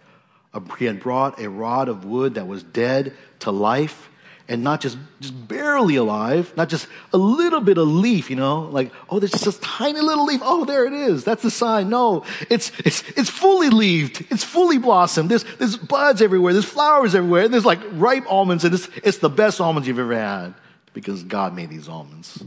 He 0.79 0.85
had 0.85 0.99
brought 0.99 1.39
a 1.39 1.49
rod 1.49 1.89
of 1.89 2.05
wood 2.05 2.35
that 2.35 2.47
was 2.47 2.63
dead 2.63 3.15
to 3.39 3.51
life 3.51 4.09
and 4.49 4.63
not 4.63 4.79
just, 4.81 4.97
just 5.19 5.47
barely 5.47 5.97
alive, 5.97 6.53
not 6.55 6.69
just 6.69 6.87
a 7.11 7.17
little 7.17 7.59
bit 7.59 7.77
of 7.77 7.87
leaf, 7.87 8.29
you 8.29 8.35
know, 8.35 8.61
like, 8.61 8.91
oh, 9.09 9.19
there's 9.19 9.31
just 9.31 9.45
this 9.45 9.59
tiny 9.59 9.99
little 9.99 10.25
leaf. 10.25 10.39
Oh, 10.43 10.63
there 10.63 10.85
it 10.85 10.93
is. 10.93 11.23
That's 11.23 11.43
the 11.43 11.51
sign. 11.51 11.89
No, 11.89 12.23
it's, 12.49 12.71
it's, 12.79 13.03
it's 13.17 13.29
fully 13.29 13.69
leaved. 13.69 14.25
It's 14.29 14.45
fully 14.45 14.77
blossomed. 14.77 15.29
There's, 15.29 15.43
there's 15.57 15.75
buds 15.75 16.21
everywhere. 16.21 16.53
There's 16.53 16.65
flowers 16.65 17.13
everywhere. 17.13 17.43
And 17.43 17.53
there's 17.53 17.65
like 17.65 17.79
ripe 17.91 18.25
almonds. 18.31 18.63
And 18.63 18.73
it's, 18.73 18.87
it's 19.03 19.17
the 19.17 19.29
best 19.29 19.59
almonds 19.59 19.87
you've 19.87 19.99
ever 19.99 20.15
had 20.15 20.53
because 20.93 21.23
God 21.23 21.53
made 21.53 21.69
these 21.69 21.89
almonds. 21.89 22.41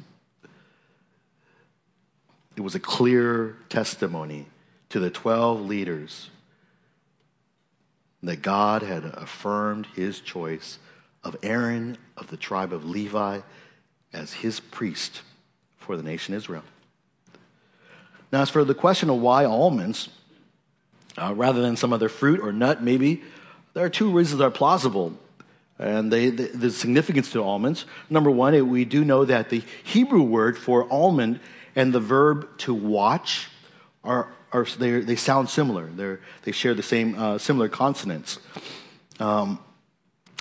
It 2.61 2.63
was 2.63 2.75
a 2.75 2.79
clear 2.79 3.57
testimony 3.71 4.45
to 4.91 5.01
the 5.01 5.09
12 5.09 5.63
leaders 5.63 6.29
that 8.23 8.43
God 8.43 8.83
had 8.83 9.03
affirmed 9.03 9.87
his 9.97 10.21
choice 10.21 10.79
of 11.25 11.39
Aaron 11.43 11.97
of 12.19 12.27
the 12.27 12.37
tribe 12.37 12.75
of 12.75 12.85
Levi 12.85 13.41
as 14.13 14.35
his 14.35 14.61
priest 14.61 15.23
for 15.79 15.97
the 15.97 16.03
nation 16.03 16.35
Israel. 16.35 16.63
Now, 18.31 18.43
as 18.43 18.51
for 18.51 18.63
the 18.63 18.75
question 18.75 19.09
of 19.09 19.17
why 19.23 19.47
almonds, 19.47 20.11
uh, 21.17 21.33
rather 21.35 21.63
than 21.63 21.79
some 21.79 21.95
other 21.95 22.11
fruit 22.11 22.41
or 22.41 22.53
nut, 22.53 22.83
maybe, 22.83 23.23
there 23.73 23.87
are 23.87 23.89
two 23.89 24.11
reasons 24.11 24.39
that 24.39 24.45
are 24.45 24.51
plausible. 24.51 25.15
And 25.79 26.13
they, 26.13 26.29
the, 26.29 26.49
the 26.49 26.71
significance 26.71 27.33
to 27.33 27.43
almonds. 27.43 27.87
Number 28.11 28.31
one, 28.31 28.53
it, 28.53 28.67
we 28.67 28.85
do 28.85 29.03
know 29.03 29.25
that 29.25 29.49
the 29.49 29.63
Hebrew 29.83 30.21
word 30.21 30.59
for 30.59 30.87
almond 30.93 31.41
and 31.81 31.95
the 31.95 32.01
verb 32.01 32.47
to 32.59 32.75
watch 32.75 33.49
are, 34.05 34.31
are 34.53 34.67
they, 34.79 35.01
they 35.01 35.17
sound 35.17 35.49
similar. 35.49 35.87
They're, 35.87 36.21
they 36.43 36.53
share 36.53 36.75
the 36.75 36.83
same 36.83 37.19
uh, 37.19 37.39
similar 37.39 37.71
consonants. 37.71 38.39
Um, 39.19 39.59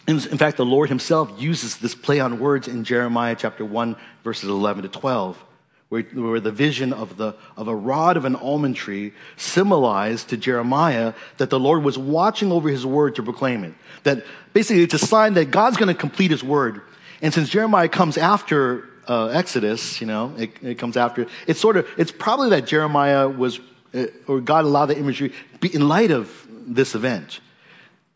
in 0.06 0.20
fact, 0.20 0.58
the 0.58 0.66
Lord 0.66 0.90
himself 0.90 1.32
uses 1.38 1.78
this 1.78 1.96
play 1.96 2.20
on 2.20 2.40
words 2.40 2.68
in 2.68 2.84
Jeremiah 2.84 3.38
chapter 3.40 3.64
1, 3.64 3.96
verses 4.24 4.50
11 4.50 4.84
to 4.84 4.90
12, 4.90 5.42
where, 5.88 6.02
where 6.02 6.40
the 6.42 6.52
vision 6.52 6.92
of, 6.92 7.16
the, 7.16 7.36
of 7.56 7.70
a 7.70 7.76
rod 7.76 8.18
of 8.18 8.26
an 8.26 8.36
almond 8.36 8.76
tree 8.76 9.14
symbolized 9.38 10.30
to 10.30 10.38
Jeremiah 10.38 11.14
that 11.38 11.50
the 11.50 11.60
Lord 11.60 11.84
was 11.84 11.98
watching 11.98 12.52
over 12.52 12.68
his 12.68 12.86
word 12.86 13.16
to 13.16 13.24
proclaim 13.24 13.64
it. 13.64 13.74
That 14.04 14.26
basically 14.52 14.84
it's 14.84 14.96
a 14.96 15.00
sign 15.00 15.36
that 15.36 15.52
God's 15.52 15.78
going 15.78 15.88
to 15.88 16.00
complete 16.00 16.32
his 16.32 16.44
word. 16.44 16.82
And 17.22 17.34
since 17.34 17.48
Jeremiah 17.48 17.88
comes 17.88 18.18
after 18.18 18.89
uh, 19.10 19.28
Exodus, 19.28 20.00
you 20.00 20.08
know, 20.08 20.34
it, 20.38 20.52
it, 20.62 20.78
comes 20.78 20.96
after, 20.96 21.28
it's 21.48 21.60
sort 21.60 21.76
of, 21.78 21.88
it's 21.98 22.12
probably 22.12 22.52
that 22.52 22.68
Jeremiah 22.68 23.28
was, 23.28 23.60
uh, 23.94 24.06
or 24.28 24.40
God 24.40 24.66
allowed 24.66 24.86
the 24.86 24.98
imagery 24.98 25.34
in 25.74 25.88
light 25.88 26.12
of 26.12 26.32
this 26.50 26.96
event 26.96 27.42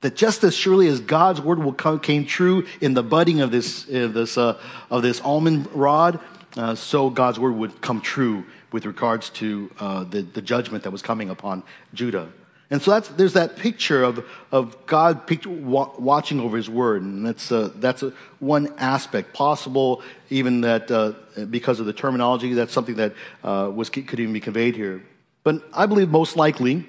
that 0.01 0.15
just 0.15 0.43
as 0.43 0.53
surely 0.53 0.87
as 0.87 0.99
God's 0.99 1.41
word 1.41 1.59
will 1.59 1.73
come, 1.73 1.99
came 1.99 2.25
true 2.25 2.67
in 2.81 2.93
the 2.93 3.01
budding 3.01 3.41
of 3.41 3.51
this, 3.51 3.87
uh, 3.89 4.07
this, 4.07 4.37
uh, 4.37 4.59
of 4.91 5.01
this 5.01 5.19
almond 5.21 5.67
rod, 5.73 6.19
uh, 6.55 6.75
so 6.75 7.09
God's 7.09 7.39
word 7.39 7.53
would 7.53 7.81
come 7.81 8.01
true 8.01 8.43
with 8.71 8.85
regards 8.85 9.29
to 9.31 9.71
uh, 9.79 10.03
the, 10.03 10.21
the 10.21 10.41
judgment 10.41 10.83
that 10.83 10.91
was 10.91 11.01
coming 11.01 11.29
upon 11.29 11.63
Judah. 11.93 12.29
And 12.73 12.81
so 12.81 12.89
that's, 12.89 13.07
there's 13.09 13.33
that 13.33 13.55
picture 13.55 14.03
of, 14.03 14.25
of 14.51 14.83
God 14.87 15.27
picture, 15.27 15.51
wa- 15.51 15.91
watching 15.99 16.39
over 16.39 16.57
his 16.57 16.67
word. 16.67 17.03
And 17.03 17.23
that's, 17.23 17.51
uh, 17.51 17.69
that's 17.75 18.01
a, 18.01 18.11
one 18.39 18.73
aspect 18.79 19.31
possible, 19.31 20.01
even 20.31 20.61
that 20.61 20.89
uh, 20.89 21.11
because 21.51 21.79
of 21.79 21.85
the 21.85 21.93
terminology, 21.93 22.51
that's 22.53 22.73
something 22.73 22.95
that 22.95 23.13
was, 23.43 23.91
could 23.91 24.19
even 24.19 24.33
be 24.33 24.39
conveyed 24.39 24.75
here. 24.75 25.03
But 25.43 25.61
I 25.71 25.85
believe 25.85 26.09
most 26.09 26.35
likely, 26.35 26.83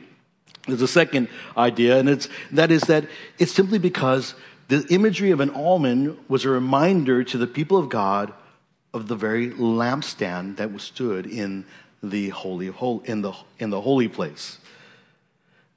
there's 0.66 0.80
a 0.80 0.88
second 0.88 1.28
idea, 1.54 1.98
and 1.98 2.08
it's, 2.08 2.30
that 2.52 2.70
is 2.70 2.84
that 2.84 3.04
it's 3.38 3.52
simply 3.52 3.78
because 3.78 4.34
the 4.68 4.86
imagery 4.88 5.32
of 5.32 5.40
an 5.40 5.50
almond 5.50 6.16
was 6.30 6.46
a 6.46 6.48
reminder 6.48 7.24
to 7.24 7.36
the 7.36 7.46
people 7.46 7.76
of 7.76 7.90
God 7.90 8.32
of 8.94 9.06
the 9.08 9.16
very 9.16 9.50
lampstand 9.50 10.56
that 10.56 10.72
was 10.72 10.82
stood 10.82 11.26
in 11.26 11.66
the 12.02 12.30
holy 12.30 12.72
in 13.04 13.20
the 13.20 13.34
in 13.58 13.68
the 13.68 13.82
holy 13.82 14.08
place. 14.08 14.58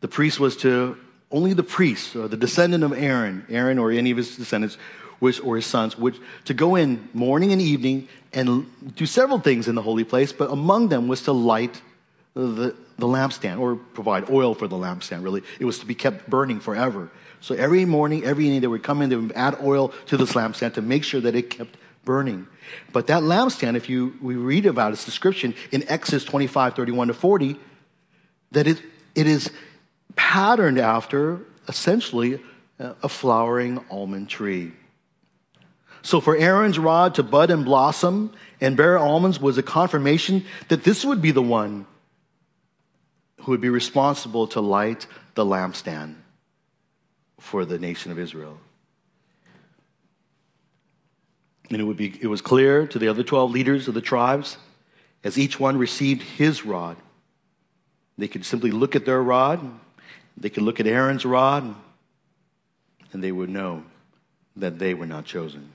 The 0.02 0.08
priest 0.08 0.40
was 0.40 0.58
to 0.58 0.98
only 1.32 1.54
the 1.54 1.64
priest 1.64 2.16
or 2.16 2.28
the 2.28 2.38
descendant 2.38 2.84
of 2.84 2.94
Aaron, 2.94 3.46
Aaron 3.50 3.80
or 3.80 3.92
any 3.92 4.12
of 4.12 4.18
his 4.18 4.38
descendants, 4.38 4.78
which, 5.20 5.42
or 5.42 5.56
his 5.56 5.66
sons, 5.66 5.98
which 5.98 6.18
to 6.46 6.54
go 6.54 6.76
in 6.76 7.10
morning 7.14 7.52
and 7.52 7.62
evening 7.62 8.08
and 8.34 8.66
do 8.96 9.06
several 9.06 9.40
things 9.40 9.68
in 9.68 9.76
the 9.76 9.82
holy 9.82 10.04
place, 10.04 10.32
but 10.32 10.52
among 10.52 10.90
them 10.90 11.08
was 11.08 11.24
to 11.24 11.32
light 11.32 11.82
the, 12.34 12.76
the 12.98 13.08
lampstand 13.08 13.60
or 13.60 13.76
provide 13.76 14.30
oil 14.30 14.54
for 14.54 14.68
the 14.68 14.76
lampstand, 14.76 15.24
really. 15.24 15.42
It 15.60 15.66
was 15.66 15.80
to 15.80 15.86
be 15.86 15.96
kept 15.96 16.30
burning 16.30 16.60
forever. 16.60 17.10
So 17.42 17.56
every 17.56 17.86
morning, 17.86 18.24
every 18.24 18.46
evening, 18.46 18.62
they 18.62 18.68
would 18.68 18.84
come 18.84 19.02
in, 19.02 19.10
they 19.10 19.16
would 19.16 19.32
add 19.34 19.58
oil 19.62 19.90
to 20.08 20.18
this 20.18 20.34
lampstand 20.34 20.76
to 20.76 20.82
make 20.82 21.04
sure 21.04 21.22
that 21.22 21.36
it 21.36 21.50
kept 21.50 21.78
burning. 22.06 22.48
But 22.94 23.08
that 23.08 23.24
lampstand, 23.24 23.76
if 23.76 23.90
you 23.90 24.16
we 24.22 24.36
read 24.36 24.66
about 24.66 24.94
its 24.94 25.06
description 25.06 25.56
in 25.72 25.84
Exodus 25.88 26.24
25, 26.26 26.76
31 26.76 27.08
to 27.08 27.14
40, 27.14 27.60
that 28.52 28.68
it, 28.68 28.82
it 29.16 29.28
is 29.28 29.52
patterned 30.18 30.80
after 30.80 31.40
essentially 31.70 32.42
uh, 32.80 32.94
a 33.02 33.08
flowering 33.08 33.80
almond 33.90 34.28
tree. 34.28 34.74
So 36.02 36.20
for 36.20 36.36
Aaron's 36.36 36.78
rod 36.78 37.16
to 37.16 37.24
bud 37.24 37.50
and 37.50 37.64
blossom 37.64 38.34
and 38.60 38.76
bear 38.76 38.98
almonds 38.98 39.40
was 39.40 39.58
a 39.58 39.64
confirmation 39.64 40.46
that 40.68 40.84
this 40.84 41.06
would 41.06 41.22
be 41.22 41.32
the 41.32 41.42
one 41.42 41.86
who 43.42 43.52
would 43.52 43.62
be 43.62 43.70
responsible 43.70 44.48
to 44.48 44.62
light 44.62 45.08
the 45.36 45.46
lampstand 45.46 46.16
for 47.40 47.66
the 47.66 47.78
nation 47.78 48.12
of 48.12 48.20
Israel. 48.20 48.60
And 51.70 51.82
it, 51.82 51.84
would 51.84 51.98
be, 51.98 52.18
it 52.22 52.28
was 52.28 52.42
clear 52.42 52.88
to 52.88 53.00
the 53.00 53.08
other 53.08 53.24
12 53.24 53.52
leaders 53.52 53.88
of 53.88 53.94
the 53.94 54.02
tribes, 54.02 54.58
as 55.24 55.38
each 55.38 55.60
one 55.60 55.78
received 55.78 56.22
his 56.22 56.66
rod, 56.66 56.96
they 58.18 58.28
could 58.28 58.46
simply 58.46 58.72
look 58.72 58.96
at 58.96 59.06
their 59.06 59.22
rod, 59.22 59.60
they 60.38 60.50
could 60.50 60.64
look 60.64 60.80
at 60.80 60.88
Aaron's 60.88 61.26
rod, 61.26 61.76
and 63.12 63.24
they 63.24 63.32
would 63.32 63.50
know 63.50 63.84
that 64.56 64.80
they 64.80 64.94
were 64.94 65.06
not 65.06 65.26
chosen. 65.26 65.72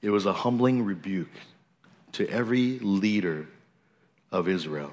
It 0.00 0.10
was 0.10 0.26
a 0.26 0.32
humbling 0.32 0.84
rebuke 0.84 1.30
to 2.12 2.28
every 2.28 2.78
leader 2.78 3.48
of 4.30 4.48
Israel. 4.48 4.92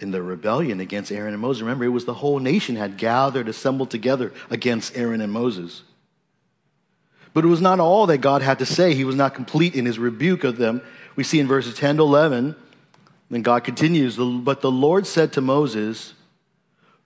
In 0.00 0.10
the 0.10 0.22
rebellion 0.22 0.80
against 0.80 1.12
Aaron 1.12 1.32
and 1.32 1.40
Moses, 1.40 1.62
remember, 1.62 1.84
it 1.84 1.88
was 1.88 2.04
the 2.04 2.14
whole 2.14 2.40
nation 2.40 2.76
had 2.76 2.96
gathered, 2.96 3.48
assembled 3.48 3.90
together 3.90 4.32
against 4.50 4.96
Aaron 4.96 5.20
and 5.20 5.32
Moses. 5.32 5.82
But 7.32 7.44
it 7.44 7.48
was 7.48 7.60
not 7.60 7.80
all 7.80 8.06
that 8.06 8.18
God 8.18 8.42
had 8.42 8.58
to 8.58 8.66
say. 8.66 8.94
He 8.94 9.04
was 9.04 9.16
not 9.16 9.34
complete 9.34 9.74
in 9.74 9.86
his 9.86 9.98
rebuke 9.98 10.44
of 10.44 10.56
them. 10.56 10.82
We 11.16 11.24
see 11.24 11.40
in 11.40 11.46
verses 11.46 11.76
10 11.76 11.96
to 11.96 12.02
11, 12.02 12.56
then 13.30 13.42
God 13.42 13.64
continues, 13.64 14.16
But 14.16 14.60
the 14.60 14.70
Lord 14.70 15.06
said 15.06 15.32
to 15.32 15.40
Moses, 15.40 16.14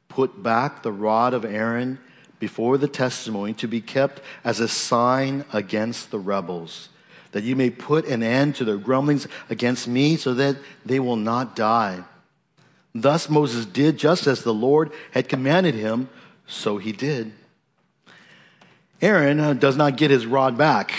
Put 0.09 0.43
back 0.43 0.83
the 0.83 0.93
rod 0.93 1.35
of 1.35 1.45
Aaron 1.45 1.99
before 2.39 2.79
the 2.79 2.89
testimony 2.89 3.53
to 3.55 3.69
be 3.69 3.81
kept 3.81 4.21
as 4.45 4.61
a 4.61 4.69
sign 4.69 5.45
against 5.53 6.11
the 6.11 6.19
rebels, 6.19 6.89
that 7.33 7.45
you 7.45 7.57
may 7.57 7.71
put 7.71 8.07
an 8.07 8.23
end 8.23 8.55
to 8.57 8.65
their 8.65 8.77
grumblings 8.77 9.27
against 9.51 9.87
me, 9.87 10.17
so 10.17 10.35
that 10.35 10.57
they 10.85 11.01
will 11.01 11.17
not 11.17 11.55
die. 11.55 12.05
Thus 12.95 13.29
Moses 13.29 13.67
did 13.67 13.99
just 13.99 14.27
as 14.27 14.43
the 14.43 14.55
Lord 14.55 14.93
had 15.13 15.29
commanded 15.29 15.75
him, 15.75 16.09
so 16.47 16.79
he 16.79 16.93
did. 16.93 17.33
Aaron 19.01 19.39
uh, 19.39 19.53
does 19.53 19.77
not 19.77 19.97
get 19.97 20.11
his 20.11 20.27
rod 20.27 20.59
back. 20.59 20.93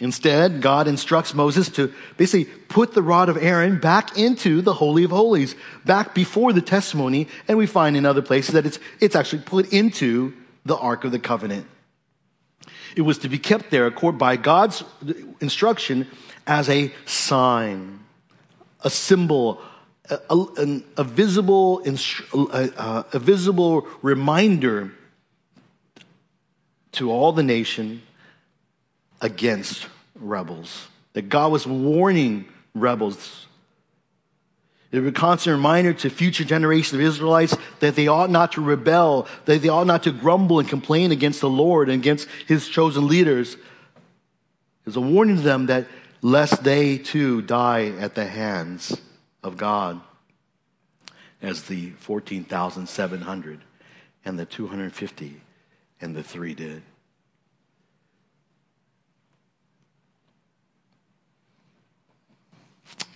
Instead, 0.00 0.60
God 0.60 0.88
instructs 0.88 1.32
Moses 1.32 1.68
to 1.70 1.92
basically 2.16 2.52
put 2.68 2.92
the 2.92 3.02
rod 3.02 3.28
of 3.28 3.36
Aaron 3.36 3.78
back 3.78 4.18
into 4.18 4.60
the 4.60 4.74
Holy 4.74 5.04
of 5.04 5.10
Holies, 5.10 5.54
back 5.84 6.14
before 6.14 6.52
the 6.52 6.60
testimony. 6.60 7.28
And 7.46 7.56
we 7.56 7.66
find 7.66 7.96
in 7.96 8.04
other 8.04 8.22
places 8.22 8.54
that 8.54 8.66
it's, 8.66 8.80
it's 9.00 9.14
actually 9.14 9.42
put 9.42 9.72
into 9.72 10.32
the 10.64 10.76
Ark 10.76 11.04
of 11.04 11.12
the 11.12 11.18
Covenant. 11.18 11.66
It 12.96 13.02
was 13.02 13.18
to 13.18 13.28
be 13.28 13.38
kept 13.38 13.70
there 13.70 13.90
by 13.90 14.36
God's 14.36 14.82
instruction 15.40 16.08
as 16.46 16.68
a 16.68 16.92
sign, 17.06 18.00
a 18.80 18.90
symbol, 18.90 19.60
a, 20.10 20.18
a, 20.30 20.80
a 20.98 21.04
visible, 21.04 21.82
a, 22.52 23.04
a 23.12 23.18
visible 23.18 23.86
reminder 24.02 24.92
to 26.92 27.10
all 27.10 27.32
the 27.32 27.42
nation 27.42 28.02
against 29.22 29.86
rebels. 30.14 30.88
That 31.14 31.30
God 31.30 31.50
was 31.50 31.66
warning 31.66 32.44
rebels 32.74 33.46
it 34.92 35.00
was 35.00 35.08
a 35.08 35.12
constant 35.12 35.56
reminder 35.56 35.94
to 35.94 36.10
future 36.10 36.44
generations 36.44 36.92
of 36.92 37.00
Israelites 37.00 37.56
that 37.80 37.96
they 37.96 38.08
ought 38.08 38.28
not 38.28 38.52
to 38.52 38.60
rebel, 38.60 39.26
that 39.46 39.62
they 39.62 39.70
ought 39.70 39.86
not 39.86 40.02
to 40.02 40.12
grumble 40.12 40.60
and 40.60 40.68
complain 40.68 41.12
against 41.12 41.40
the 41.40 41.48
Lord 41.48 41.88
and 41.88 41.98
against 41.98 42.28
his 42.46 42.68
chosen 42.68 43.08
leaders. 43.08 43.54
It 43.54 43.60
was 44.84 44.96
a 44.96 45.00
warning 45.00 45.36
to 45.36 45.42
them 45.42 45.66
that 45.66 45.86
lest 46.20 46.62
they 46.62 46.98
too 46.98 47.40
die 47.40 47.86
at 47.98 48.14
the 48.14 48.26
hands 48.26 49.00
of 49.42 49.56
God, 49.56 50.02
as 51.40 51.62
the 51.62 51.90
14,700 51.92 53.60
and 54.26 54.38
the 54.38 54.44
250 54.44 55.40
and 56.02 56.14
the 56.14 56.22
three 56.22 56.54
did. 56.54 56.82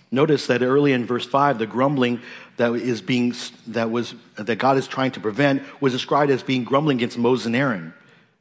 Notice 0.09 0.47
that 0.47 0.61
early 0.61 0.93
in 0.93 1.05
verse 1.05 1.25
5, 1.25 1.59
the 1.59 1.67
grumbling 1.67 2.21
that 2.55 2.73
is 2.73 3.01
being 3.01 3.35
that 3.67 3.91
was 3.91 4.15
that 4.35 4.55
God 4.55 4.77
is 4.77 4.87
trying 4.87 5.11
to 5.11 5.19
prevent 5.19 5.63
was 5.81 5.93
described 5.93 6.31
as 6.31 6.43
being 6.43 6.63
grumbling 6.63 6.97
against 6.97 7.17
Moses 7.17 7.45
and 7.45 7.55
Aaron. 7.55 7.93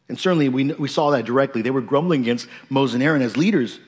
And 0.09 0.19
certainly 0.19 0.49
we, 0.49 0.73
we 0.75 0.89
saw 0.89 1.11
that 1.11 1.25
directly. 1.25 1.63
They 1.63 1.71
were 1.71 1.81
grumbling 1.81 2.21
against 2.21 2.47
Moses 2.69 2.95
and 2.95 3.03
Aaron 3.03 3.23
as 3.23 3.37
leaders. 3.37 3.81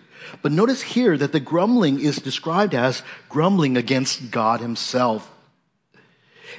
But 0.43 0.53
notice 0.53 0.83
here 0.83 1.17
that 1.17 1.33
the 1.33 1.41
grumbling 1.41 2.01
is 2.01 2.17
described 2.17 2.75
as 2.75 3.03
grumbling 3.29 3.77
against 3.77 4.31
God 4.31 4.61
himself. 4.61 5.33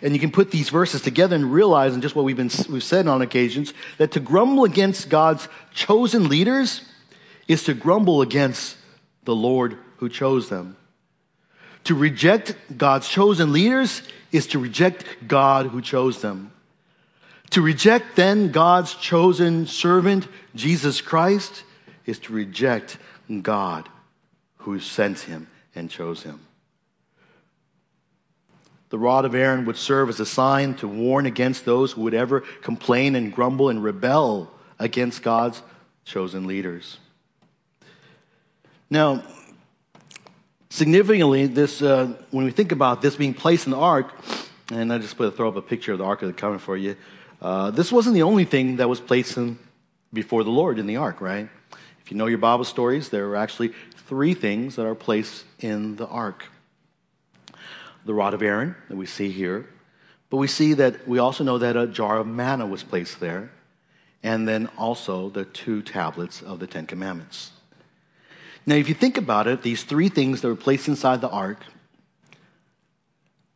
And 0.02 0.14
you 0.14 0.20
can 0.20 0.32
put 0.32 0.52
these 0.52 0.70
verses 0.70 1.02
together 1.02 1.36
and 1.36 1.52
realize, 1.52 1.94
and 1.94 2.02
just 2.02 2.16
what 2.16 2.24
we've, 2.24 2.38
been, 2.38 2.52
we've 2.70 2.84
said 2.84 3.08
on 3.08 3.22
occasions, 3.22 3.74
that 3.98 4.12
to 4.12 4.20
grumble 4.20 4.64
against 4.64 5.10
God's 5.10 5.50
chosen 5.74 6.30
leaders 6.30 6.82
is 7.48 7.64
to 7.64 7.74
grumble 7.74 8.22
against 8.22 8.78
the 9.26 9.36
Lord 9.36 9.78
who 9.98 10.08
chose 10.08 10.48
them. 10.48 10.78
To 11.86 11.96
reject 11.96 12.56
God's 12.78 13.08
chosen 13.08 13.52
leaders 13.52 14.04
is 14.32 14.48
to 14.48 14.60
reject 14.60 15.06
God 15.28 15.68
who 15.68 15.82
chose 15.82 16.22
them. 16.22 16.52
To 17.52 17.62
reject 17.62 18.16
then 18.16 18.52
God's 18.52 18.94
chosen 18.94 19.66
servant, 19.66 20.28
Jesus 20.54 21.02
Christ, 21.02 21.64
is 22.06 22.20
to 22.20 22.34
reject 22.34 22.98
God 23.42 23.90
who 24.58 24.80
sent 24.80 25.22
him 25.22 25.48
and 25.74 25.90
chose 25.90 26.24
him. 26.24 26.42
The 28.90 29.00
rod 29.00 29.26
of 29.26 29.36
Aaron 29.36 29.66
would 29.66 29.78
serve 29.78 30.10
as 30.10 30.20
a 30.20 30.26
sign 30.26 30.74
to 30.76 30.88
warn 30.88 31.26
against 31.26 31.66
those 31.66 31.92
who 31.92 32.02
would 32.02 32.14
ever 32.14 32.42
complain 32.62 33.16
and 33.16 33.34
grumble 33.34 33.70
and 33.70 33.84
rebel 33.84 34.52
against 34.80 35.22
God's 35.22 35.62
chosen 36.06 36.48
leaders. 36.48 36.98
Now, 38.90 39.24
Significantly, 40.70 41.48
this, 41.48 41.82
uh, 41.82 42.14
when 42.32 42.46
we 42.46 42.52
think 42.52 42.72
about 42.72 43.02
this 43.02 43.16
being 43.16 43.34
placed 43.34 43.66
in 43.66 43.72
the 43.72 43.78
ark, 43.78 44.14
and 44.72 44.94
I 44.94 45.00
just 45.00 45.18
put 45.18 45.36
throw 45.36 45.50
up 45.50 45.56
a 45.56 45.62
picture 45.62 45.94
of 45.94 45.98
the 45.98 46.06
ark 46.06 46.22
of 46.22 46.28
the 46.28 46.34
covenant 46.34 46.62
for 46.62 46.78
you. 46.78 46.96
Uh, 47.42 47.72
this 47.72 47.92
wasn't 47.92 48.14
the 48.14 48.24
only 48.24 48.46
thing 48.46 48.76
that 48.78 48.88
was 48.88 49.00
placed 49.00 49.36
in, 49.38 49.58
before 50.14 50.44
the 50.44 50.52
Lord 50.52 50.78
in 50.78 50.86
the 50.86 50.98
ark, 50.98 51.22
right? 51.22 51.50
If 52.02 52.12
you 52.12 52.18
know 52.18 52.28
your 52.28 52.38
Bible 52.38 52.66
stories, 52.66 53.10
there 53.10 53.28
are 53.30 53.36
actually 53.36 53.74
three 54.08 54.34
things 54.34 54.76
that 54.76 54.86
are 54.86 54.96
placed 54.96 55.44
in 55.60 55.96
the 55.96 56.08
ark 56.08 56.46
the 58.06 58.14
rod 58.14 58.34
of 58.34 58.42
Aaron 58.42 58.76
that 58.88 58.96
we 58.96 59.06
see 59.06 59.30
here, 59.30 59.70
but 60.30 60.38
we 60.38 60.48
see 60.48 60.74
that 60.74 61.08
we 61.08 61.20
also 61.20 61.44
know 61.44 61.58
that 61.58 61.76
a 61.76 61.86
jar 61.86 62.18
of 62.18 62.28
manna 62.28 62.66
was 62.66 62.84
placed 62.84 63.20
there, 63.20 63.52
and 64.24 64.48
then 64.48 64.68
also 64.78 65.30
the 65.30 65.46
two 65.46 65.82
tablets 65.82 66.42
of 66.42 66.60
the 66.60 66.68
Ten 66.68 66.86
Commandments. 66.86 67.52
Now, 68.70 68.76
if 68.76 68.88
you 68.88 68.94
think 68.94 69.18
about 69.18 69.48
it, 69.48 69.64
these 69.64 69.82
three 69.82 70.10
things 70.10 70.42
that 70.42 70.48
were 70.48 70.56
placed 70.56 70.88
inside 70.88 71.22
the 71.22 71.30
ark, 71.30 71.66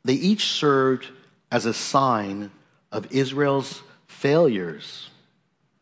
they 0.04 0.16
each 0.16 0.46
served 0.46 1.06
as 1.52 1.68
a 1.68 1.74
sign 1.74 2.50
of 2.92 3.06
Israel's 3.12 3.84
failures 4.08 5.12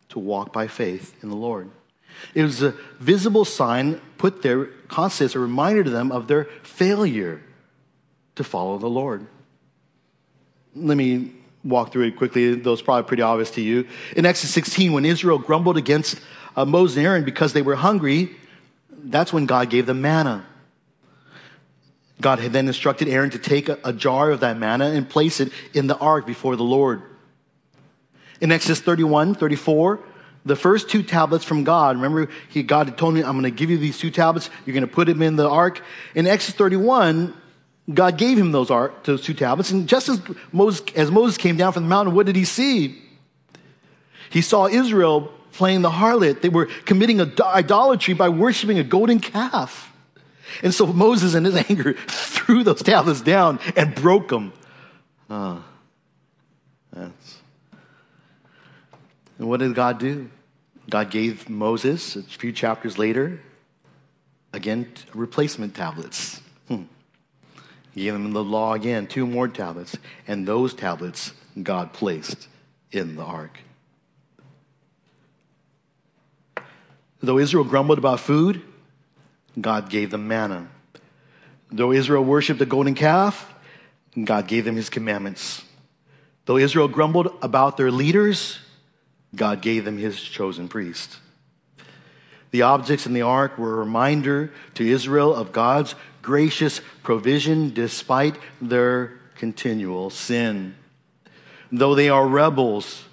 to 0.10 0.20
walk 0.20 0.52
by 0.52 0.67
faith 0.67 1.15
in 1.24 1.30
the 1.30 1.38
Lord. 1.38 1.72
It 2.36 2.44
was 2.44 2.62
a 2.62 2.76
visible 3.00 3.46
sign 3.46 4.02
put 4.17 4.41
there 4.41 4.65
constantly 4.89 5.32
as 5.32 5.36
a 5.36 5.39
reminder 5.39 5.86
to 5.86 5.89
them 5.89 6.12
of 6.12 6.28
their 6.28 6.50
failure 6.63 7.41
to 8.36 8.44
follow 8.44 8.78
the 8.80 8.89
Lord. 8.89 9.26
Let 10.76 10.98
me 10.98 11.32
walk 11.63 11.94
through 11.94 12.08
it 12.08 12.17
quickly. 12.17 12.56
Those 12.56 12.82
probably 12.82 13.08
pretty 13.08 13.24
obvious 13.24 13.52
to 13.52 13.62
you. 13.62 13.88
In 14.17 14.26
Exodus 14.26 14.54
16, 14.56 14.91
when 14.91 15.06
Israel 15.06 15.39
grumbled 15.39 15.78
against 15.78 16.20
uh, 16.58 16.65
Moses 16.65 16.98
and 16.98 17.06
Aaron 17.06 17.24
because 17.24 17.54
they 17.54 17.62
were 17.62 17.76
hungry, 17.76 18.36
that's 19.04 19.34
when 19.34 19.46
God 19.46 19.70
gave 19.70 19.86
them 19.86 20.02
manna. 20.02 20.46
God 22.20 22.40
had 22.40 22.54
then 22.54 22.68
instructed 22.68 23.08
Aaron 23.08 23.32
to 23.32 23.40
take 23.40 23.68
a, 23.68 23.80
a, 23.84 23.92
jar 23.92 24.30
of 24.30 24.42
that 24.42 24.58
manna 24.58 24.86
and 24.86 25.10
place 25.10 25.40
it 25.40 25.52
in 25.74 25.88
the 25.88 25.98
ark 25.98 26.28
before 26.28 26.56
the 26.56 26.64
Lord. 26.64 27.02
In 28.40 28.52
Exodus 28.52 28.80
31, 28.80 29.36
34, 29.36 30.00
the 30.46 30.56
first 30.56 30.90
two 30.90 31.04
tablets 31.04 31.44
from 31.44 31.64
God, 31.64 31.96
remember, 31.96 32.32
he, 32.50 32.64
God 32.64 32.88
had 32.88 32.98
told 32.98 33.14
me, 33.14 33.22
I'm 33.24 33.34
going 33.34 33.44
to 33.44 33.52
give 33.52 33.70
you 33.70 33.78
these 33.78 33.98
two 33.98 34.12
tablets. 34.12 34.50
You're 34.66 34.74
going 34.74 34.88
to 34.88 34.94
put 34.94 35.08
them 35.08 35.22
in 35.22 35.36
the 35.36 35.50
ark. 35.50 35.84
In 36.16 36.28
Exodus 36.28 36.58
31, 36.58 37.34
God 37.92 38.18
gave 38.18 38.38
him 38.38 38.52
those, 38.52 38.72
ark, 38.72 39.04
those 39.04 39.24
two 39.24 39.34
tablets. 39.34 39.72
And 39.72 39.88
just 39.88 40.10
as 40.10 40.22
Moses, 40.52 40.84
as 40.96 41.12
Moses 41.12 41.38
came 41.38 41.58
down 41.58 41.74
from 41.74 41.84
the 41.84 41.90
mountain, 41.90 42.16
what 42.16 42.26
did 42.26 42.36
he 42.36 42.46
see? 42.46 43.02
He 44.30 44.42
saw 44.42 44.68
Israel 44.68 45.32
playing 45.54 45.82
the 45.82 45.90
harlot. 45.90 46.42
They 46.42 46.50
were 46.50 46.66
committing 46.86 47.22
idolatry 47.22 48.14
by 48.14 48.30
worshiping 48.30 48.80
a 48.80 48.84
golden 48.84 49.20
calf. 49.20 49.92
And 50.64 50.74
so 50.74 50.88
Moses, 50.88 51.34
in 51.34 51.46
his 51.46 51.56
anger, 51.70 51.94
threw 51.94 52.64
those 52.64 52.84
tablets 52.84 53.22
down 53.22 53.60
and 53.76 53.96
broke 53.96 54.30
them. 54.30 54.54
Oh, 55.30 55.64
that's. 56.92 57.38
And 59.38 59.48
what 59.48 59.60
did 59.60 59.74
God 59.74 59.98
do? 60.00 60.30
God 60.90 61.10
gave 61.10 61.50
Moses, 61.50 62.16
a 62.16 62.24
few 62.24 62.52
chapters 62.52 62.98
later, 62.98 63.40
again, 64.54 64.92
replacement 65.14 65.74
tablets. 65.76 66.42
Hmm. 66.68 66.84
He 67.94 68.04
gave 68.04 68.14
them 68.14 68.32
the 68.34 68.44
law 68.44 68.74
again, 68.74 69.08
two 69.08 69.26
more 69.26 69.48
tablets. 69.48 69.98
And 70.28 70.48
those 70.48 70.74
tablets 70.74 71.34
God 71.62 71.94
placed 71.94 72.48
in 72.92 73.16
the 73.16 73.24
ark. 73.24 73.60
Though 77.24 77.38
Israel 77.38 77.64
grumbled 77.64 77.98
about 77.98 78.20
food, 78.20 78.62
God 79.60 79.90
gave 79.90 80.12
them 80.12 80.28
manna. 80.28 80.68
Though 81.72 81.92
Israel 81.92 82.24
worshiped 82.24 82.60
the 82.60 82.66
golden 82.66 82.96
calf, 82.96 83.54
God 84.22 84.48
gave 84.48 84.66
them 84.66 84.76
his 84.76 84.90
commandments. 84.90 85.64
Though 86.46 86.58
Israel 86.58 86.88
grumbled 86.88 87.38
about 87.42 87.78
their 87.78 87.92
leaders, 87.92 88.60
God 89.36 89.62
gave 89.62 89.86
them 89.86 89.98
his 89.98 90.22
chosen 90.22 90.68
priest. 90.68 91.20
The 92.50 92.64
objects 92.64 93.06
in 93.06 93.14
the 93.14 93.22
ark 93.22 93.58
were 93.58 93.74
a 93.74 93.86
reminder 93.86 94.52
to 94.74 94.86
Israel 94.86 95.34
of 95.34 95.54
God's 95.54 95.96
gracious 96.22 96.82
provision 97.04 97.74
despite 97.74 98.36
their 98.62 99.20
continual 99.36 100.10
sin. 100.10 100.76
Though 101.72 101.96
they 101.96 102.10
are 102.10 102.28
rebels, 102.28 103.06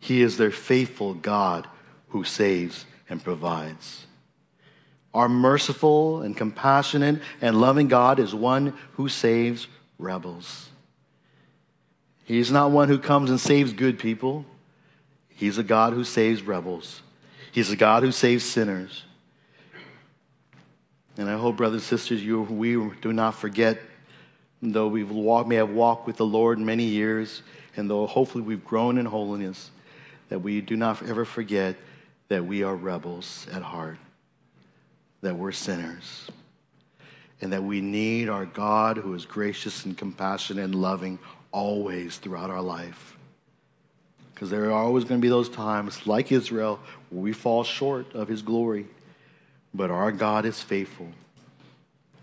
he 0.00 0.22
is 0.22 0.36
their 0.36 0.50
faithful 0.50 1.14
God 1.14 1.68
who 2.08 2.24
saves 2.24 2.84
and 3.12 3.22
provides. 3.22 4.06
Our 5.12 5.28
merciful 5.28 6.22
and 6.22 6.34
compassionate 6.34 7.20
and 7.42 7.60
loving 7.60 7.86
God 7.86 8.18
is 8.18 8.34
one 8.34 8.72
who 8.94 9.10
saves 9.10 9.68
rebels. 9.98 10.70
He's 12.24 12.50
not 12.50 12.70
one 12.70 12.88
who 12.88 12.98
comes 12.98 13.28
and 13.28 13.38
saves 13.38 13.74
good 13.74 13.98
people. 13.98 14.46
He's 15.28 15.58
a 15.58 15.62
God 15.62 15.92
who 15.92 16.04
saves 16.04 16.40
rebels. 16.42 17.02
He's 17.52 17.70
a 17.70 17.76
God 17.76 18.02
who 18.02 18.12
saves 18.12 18.44
sinners. 18.44 19.04
And 21.18 21.28
I 21.28 21.36
hope, 21.36 21.58
brothers 21.58 21.82
and 21.82 22.00
sisters, 22.00 22.24
you, 22.24 22.40
we 22.40 22.76
do 23.02 23.12
not 23.12 23.34
forget, 23.34 23.78
though 24.62 24.88
we 24.88 25.04
may 25.04 25.56
have 25.56 25.70
walked 25.70 26.06
with 26.06 26.16
the 26.16 26.24
Lord 26.24 26.58
many 26.58 26.84
years, 26.84 27.42
and 27.76 27.90
though 27.90 28.06
hopefully 28.06 28.42
we've 28.42 28.64
grown 28.64 28.96
in 28.96 29.04
holiness, 29.04 29.70
that 30.30 30.38
we 30.38 30.62
do 30.62 30.76
not 30.76 31.02
ever 31.02 31.26
forget 31.26 31.76
that 32.32 32.46
we 32.46 32.62
are 32.62 32.74
rebels 32.74 33.46
at 33.52 33.60
heart, 33.60 33.98
that 35.20 35.36
we're 35.36 35.52
sinners, 35.52 36.30
and 37.42 37.52
that 37.52 37.62
we 37.62 37.82
need 37.82 38.30
our 38.30 38.46
God 38.46 38.96
who 38.96 39.12
is 39.12 39.26
gracious 39.26 39.84
and 39.84 39.98
compassionate 39.98 40.64
and 40.64 40.74
loving 40.74 41.18
always 41.50 42.16
throughout 42.16 42.48
our 42.48 42.62
life. 42.62 43.18
Because 44.32 44.48
there 44.48 44.64
are 44.70 44.72
always 44.72 45.04
going 45.04 45.20
to 45.20 45.22
be 45.22 45.28
those 45.28 45.50
times, 45.50 46.06
like 46.06 46.32
Israel, 46.32 46.80
where 47.10 47.20
we 47.20 47.34
fall 47.34 47.64
short 47.64 48.14
of 48.14 48.28
his 48.28 48.40
glory. 48.40 48.86
But 49.74 49.90
our 49.90 50.10
God 50.10 50.46
is 50.46 50.62
faithful. 50.62 51.08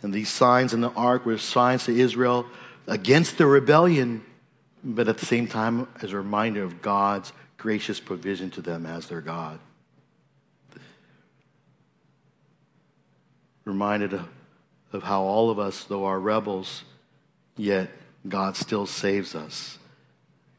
And 0.01 0.11
these 0.11 0.29
signs 0.29 0.73
in 0.73 0.81
the 0.81 0.89
ark 0.93 1.23
were 1.23 1.37
signs 1.37 1.85
to 1.85 1.95
Israel 1.95 2.47
against 2.87 3.37
the 3.37 3.45
rebellion, 3.45 4.23
but 4.83 5.07
at 5.07 5.19
the 5.19 5.27
same 5.27 5.45
time, 5.45 5.87
as 6.01 6.13
a 6.13 6.17
reminder 6.17 6.63
of 6.63 6.81
God's 6.81 7.31
gracious 7.57 7.99
provision 7.99 8.49
to 8.49 8.61
them 8.63 8.87
as 8.87 9.05
their 9.05 9.21
God. 9.21 9.59
Reminded 13.69 14.19
of, 14.91 15.03
how 15.03 15.21
all 15.21 15.51
of 15.51 15.59
us, 15.59 15.83
though 15.83 16.05
are 16.05 16.19
rebels, 16.19 16.83
yet 17.55 17.91
God 18.27 18.57
still 18.57 18.87
saves 18.87 19.35
us. 19.35 19.77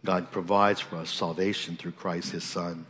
God 0.04 0.30
provides 0.30 0.78
for 0.78 0.94
us 0.94 1.10
salvation 1.10 1.74
through 1.74 1.90
Christ 1.90 2.30
his 2.30 2.44
Son. 2.44 2.86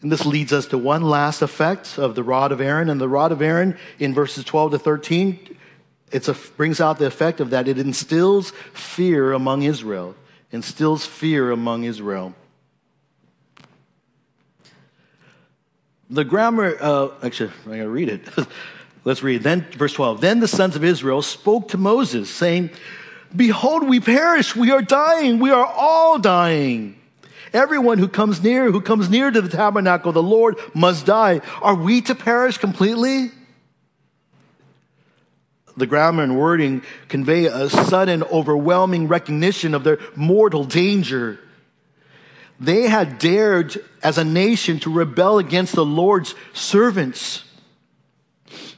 And 0.00 0.10
this 0.10 0.24
leads 0.24 0.50
us 0.50 0.64
to 0.68 0.78
one 0.78 1.02
last 1.02 1.42
effect 1.42 1.98
of 1.98 2.14
the 2.14 2.22
rod 2.22 2.52
of 2.52 2.60
Aaron. 2.62 2.88
And 2.88 2.98
the 2.98 3.08
rod 3.08 3.32
of 3.32 3.42
Aaron 3.42 3.76
in 3.98 4.14
verses 4.14 4.44
12 4.44 4.72
to 4.72 4.78
13, 4.78 5.56
it 6.10 6.28
brings 6.56 6.80
out 6.80 6.98
the 6.98 7.06
effect 7.06 7.40
of 7.40 7.50
that. 7.50 7.68
It 7.68 7.78
instills 7.78 8.50
fear 8.72 9.34
among 9.34 9.62
Israel, 9.62 10.14
instills 10.50 11.04
fear 11.04 11.50
among 11.50 11.84
Israel. 11.84 12.34
The 16.10 16.24
grammar, 16.24 16.76
uh, 16.80 17.08
actually, 17.22 17.50
going 17.64 17.80
to 17.80 17.88
read 17.88 18.08
it. 18.08 18.28
Let's 19.04 19.22
read. 19.22 19.42
Then, 19.42 19.62
verse 19.72 19.92
12. 19.92 20.20
Then 20.20 20.40
the 20.40 20.48
sons 20.48 20.76
of 20.76 20.84
Israel 20.84 21.22
spoke 21.22 21.68
to 21.68 21.78
Moses, 21.78 22.30
saying, 22.30 22.70
Behold, 23.34 23.88
we 23.88 24.00
perish. 24.00 24.54
We 24.54 24.70
are 24.70 24.82
dying. 24.82 25.40
We 25.40 25.50
are 25.50 25.66
all 25.66 26.18
dying. 26.18 27.00
Everyone 27.52 27.98
who 27.98 28.08
comes 28.08 28.42
near, 28.42 28.70
who 28.70 28.80
comes 28.80 29.08
near 29.08 29.30
to 29.30 29.40
the 29.40 29.48
tabernacle 29.48 30.12
the 30.12 30.22
Lord 30.22 30.56
must 30.74 31.06
die. 31.06 31.40
Are 31.62 31.74
we 31.74 32.00
to 32.02 32.14
perish 32.14 32.58
completely? 32.58 33.30
The 35.76 35.86
grammar 35.86 36.22
and 36.22 36.38
wording 36.38 36.82
convey 37.08 37.46
a 37.46 37.68
sudden, 37.68 38.22
overwhelming 38.24 39.08
recognition 39.08 39.74
of 39.74 39.84
their 39.84 39.98
mortal 40.16 40.64
danger. 40.64 41.38
They 42.60 42.82
had 42.88 43.18
dared 43.18 43.76
as 44.02 44.18
a 44.18 44.24
nation 44.24 44.78
to 44.80 44.92
rebel 44.92 45.38
against 45.38 45.74
the 45.74 45.84
Lord's 45.84 46.34
servants. 46.52 47.44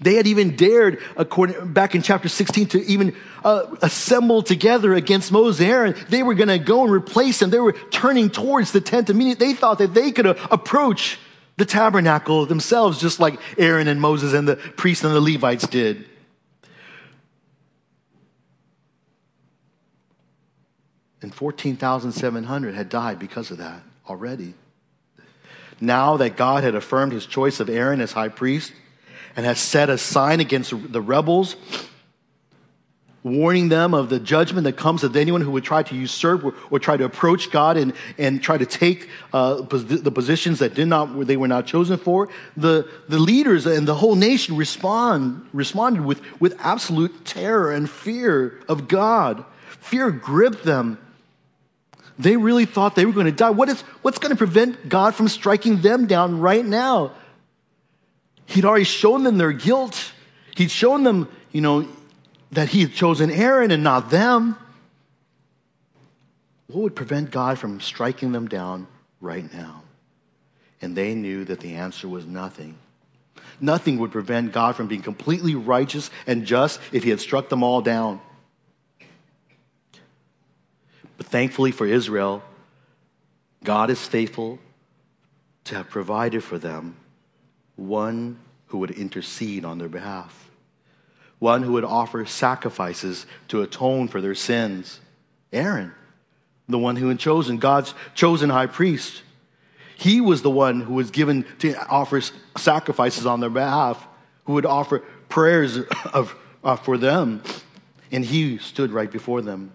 They 0.00 0.14
had 0.14 0.26
even 0.26 0.56
dared, 0.56 1.02
according, 1.16 1.72
back 1.72 1.94
in 1.94 2.02
chapter 2.02 2.28
16, 2.28 2.68
to 2.68 2.84
even 2.84 3.14
uh, 3.44 3.66
assemble 3.82 4.42
together 4.42 4.94
against 4.94 5.32
Moses 5.32 5.60
and 5.60 5.70
Aaron. 5.70 5.94
They 6.08 6.22
were 6.22 6.34
going 6.34 6.48
to 6.48 6.58
go 6.58 6.84
and 6.84 6.92
replace 6.92 7.38
them. 7.38 7.50
They 7.50 7.60
were 7.60 7.76
turning 7.90 8.30
towards 8.30 8.72
the 8.72 8.80
tent 8.80 9.10
immediately. 9.10 9.48
They 9.48 9.54
thought 9.54 9.78
that 9.78 9.94
they 9.94 10.12
could 10.12 10.26
uh, 10.26 10.34
approach 10.50 11.18
the 11.56 11.64
tabernacle 11.64 12.46
themselves, 12.46 13.00
just 13.00 13.20
like 13.20 13.38
Aaron 13.58 13.88
and 13.88 14.00
Moses 14.00 14.32
and 14.32 14.46
the 14.46 14.56
priests 14.56 15.04
and 15.04 15.14
the 15.14 15.20
Levites 15.20 15.66
did. 15.66 16.06
And 21.22 21.34
14,700 21.34 22.74
had 22.74 22.88
died 22.88 23.18
because 23.18 23.50
of 23.50 23.58
that 23.58 23.82
already. 24.08 24.54
Now 25.80 26.16
that 26.16 26.36
God 26.36 26.64
had 26.64 26.74
affirmed 26.74 27.12
his 27.12 27.26
choice 27.26 27.60
of 27.60 27.68
Aaron 27.68 28.00
as 28.00 28.12
high 28.12 28.28
priest 28.28 28.72
and 29.34 29.44
has 29.44 29.58
set 29.58 29.90
a 29.90 29.98
sign 29.98 30.40
against 30.40 30.72
the 30.92 31.00
rebels, 31.00 31.56
warning 33.22 33.68
them 33.68 33.92
of 33.92 34.08
the 34.08 34.18
judgment 34.18 34.64
that 34.64 34.76
comes 34.76 35.04
of 35.04 35.16
anyone 35.16 35.40
who 35.40 35.50
would 35.50 35.64
try 35.64 35.82
to 35.82 35.94
usurp 35.94 36.44
or, 36.44 36.54
or 36.70 36.78
try 36.78 36.96
to 36.96 37.04
approach 37.04 37.50
God 37.50 37.76
and, 37.76 37.92
and 38.16 38.42
try 38.42 38.56
to 38.56 38.64
take 38.64 39.10
uh, 39.32 39.60
the 39.62 40.12
positions 40.12 40.60
that 40.60 40.74
did 40.74 40.88
not, 40.88 41.26
they 41.26 41.36
were 41.36 41.48
not 41.48 41.66
chosen 41.66 41.98
for. 41.98 42.28
The, 42.56 42.88
the 43.08 43.18
leaders 43.18 43.66
and 43.66 43.86
the 43.86 43.96
whole 43.96 44.14
nation 44.14 44.56
respond, 44.56 45.46
responded 45.52 46.04
with, 46.04 46.22
with 46.40 46.56
absolute 46.60 47.24
terror 47.26 47.72
and 47.72 47.90
fear 47.90 48.60
of 48.68 48.88
God. 48.88 49.44
Fear 49.68 50.12
gripped 50.12 50.64
them 50.64 50.98
they 52.18 52.36
really 52.36 52.64
thought 52.64 52.94
they 52.94 53.04
were 53.04 53.12
going 53.12 53.26
to 53.26 53.32
die. 53.32 53.50
What 53.50 53.68
is, 53.68 53.80
what's 54.02 54.18
going 54.18 54.30
to 54.30 54.36
prevent 54.36 54.88
God 54.88 55.14
from 55.14 55.28
striking 55.28 55.80
them 55.80 56.06
down 56.06 56.40
right 56.40 56.64
now? 56.64 57.12
He'd 58.46 58.64
already 58.64 58.84
shown 58.84 59.22
them 59.22 59.38
their 59.38 59.52
guilt. 59.52 60.12
He'd 60.56 60.70
shown 60.70 61.02
them, 61.02 61.28
you 61.52 61.60
know, 61.60 61.88
that 62.52 62.68
he 62.68 62.80
had 62.82 62.94
chosen 62.94 63.30
Aaron 63.30 63.70
and 63.70 63.82
not 63.82 64.10
them. 64.10 64.56
What 66.68 66.82
would 66.82 66.96
prevent 66.96 67.30
God 67.30 67.58
from 67.58 67.80
striking 67.80 68.32
them 68.32 68.48
down 68.48 68.86
right 69.20 69.52
now? 69.52 69.82
And 70.80 70.96
they 70.96 71.14
knew 71.14 71.44
that 71.44 71.60
the 71.60 71.74
answer 71.74 72.08
was 72.08 72.26
nothing. 72.26 72.76
Nothing 73.60 73.98
would 73.98 74.12
prevent 74.12 74.52
God 74.52 74.76
from 74.76 74.86
being 74.86 75.02
completely 75.02 75.54
righteous 75.54 76.10
and 76.26 76.44
just 76.44 76.80
if 76.92 77.04
he 77.04 77.10
had 77.10 77.20
struck 77.20 77.48
them 77.48 77.62
all 77.62 77.80
down. 77.80 78.20
But 81.16 81.26
thankfully 81.26 81.70
for 81.70 81.86
Israel, 81.86 82.42
God 83.64 83.90
is 83.90 84.04
faithful 84.06 84.58
to 85.64 85.74
have 85.74 85.90
provided 85.90 86.44
for 86.44 86.58
them 86.58 86.96
one 87.76 88.38
who 88.68 88.78
would 88.78 88.90
intercede 88.90 89.64
on 89.64 89.78
their 89.78 89.88
behalf, 89.88 90.50
one 91.38 91.62
who 91.62 91.72
would 91.72 91.84
offer 91.84 92.24
sacrifices 92.24 93.26
to 93.48 93.62
atone 93.62 94.08
for 94.08 94.20
their 94.20 94.34
sins. 94.34 95.00
Aaron, 95.52 95.92
the 96.68 96.78
one 96.78 96.96
who 96.96 97.08
had 97.08 97.18
chosen, 97.18 97.58
God's 97.58 97.94
chosen 98.14 98.50
high 98.50 98.66
priest. 98.66 99.22
He 99.96 100.20
was 100.20 100.42
the 100.42 100.50
one 100.50 100.80
who 100.80 100.94
was 100.94 101.10
given 101.10 101.46
to 101.60 101.76
offer 101.88 102.20
sacrifices 102.56 103.24
on 103.24 103.40
their 103.40 103.50
behalf, 103.50 104.06
who 104.44 104.54
would 104.54 104.66
offer 104.66 105.00
prayers 105.28 105.78
of, 106.12 106.36
uh, 106.62 106.76
for 106.76 106.98
them. 106.98 107.42
And 108.12 108.24
he 108.24 108.58
stood 108.58 108.90
right 108.90 109.10
before 109.10 109.42
them 109.42 109.72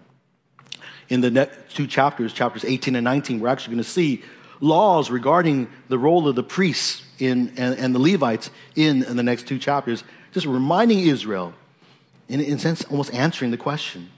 in 1.12 1.20
the 1.20 1.30
next 1.30 1.76
two 1.76 1.86
chapters, 1.86 2.32
chapters 2.32 2.64
18 2.64 2.96
and 2.96 3.04
19, 3.04 3.38
we're 3.38 3.48
actually 3.48 3.74
going 3.74 3.84
to 3.84 3.90
see 3.90 4.22
laws 4.60 5.10
regarding 5.10 5.68
the 5.88 5.98
role 5.98 6.26
of 6.26 6.36
the 6.36 6.42
priests 6.42 7.02
in, 7.18 7.52
and, 7.58 7.78
and 7.78 7.94
the 7.94 7.98
Levites 7.98 8.50
in, 8.76 9.02
in, 9.02 9.18
the 9.18 9.22
next 9.22 9.46
two 9.46 9.58
chapters, 9.58 10.04
just 10.32 10.46
reminding 10.46 11.00
Israel, 11.00 11.52
in, 12.30 12.40
in 12.40 12.54
a 12.54 12.58
sense, 12.58 12.82
almost 12.84 13.12
answering 13.12 13.50
the 13.50 13.58
question 13.58 14.08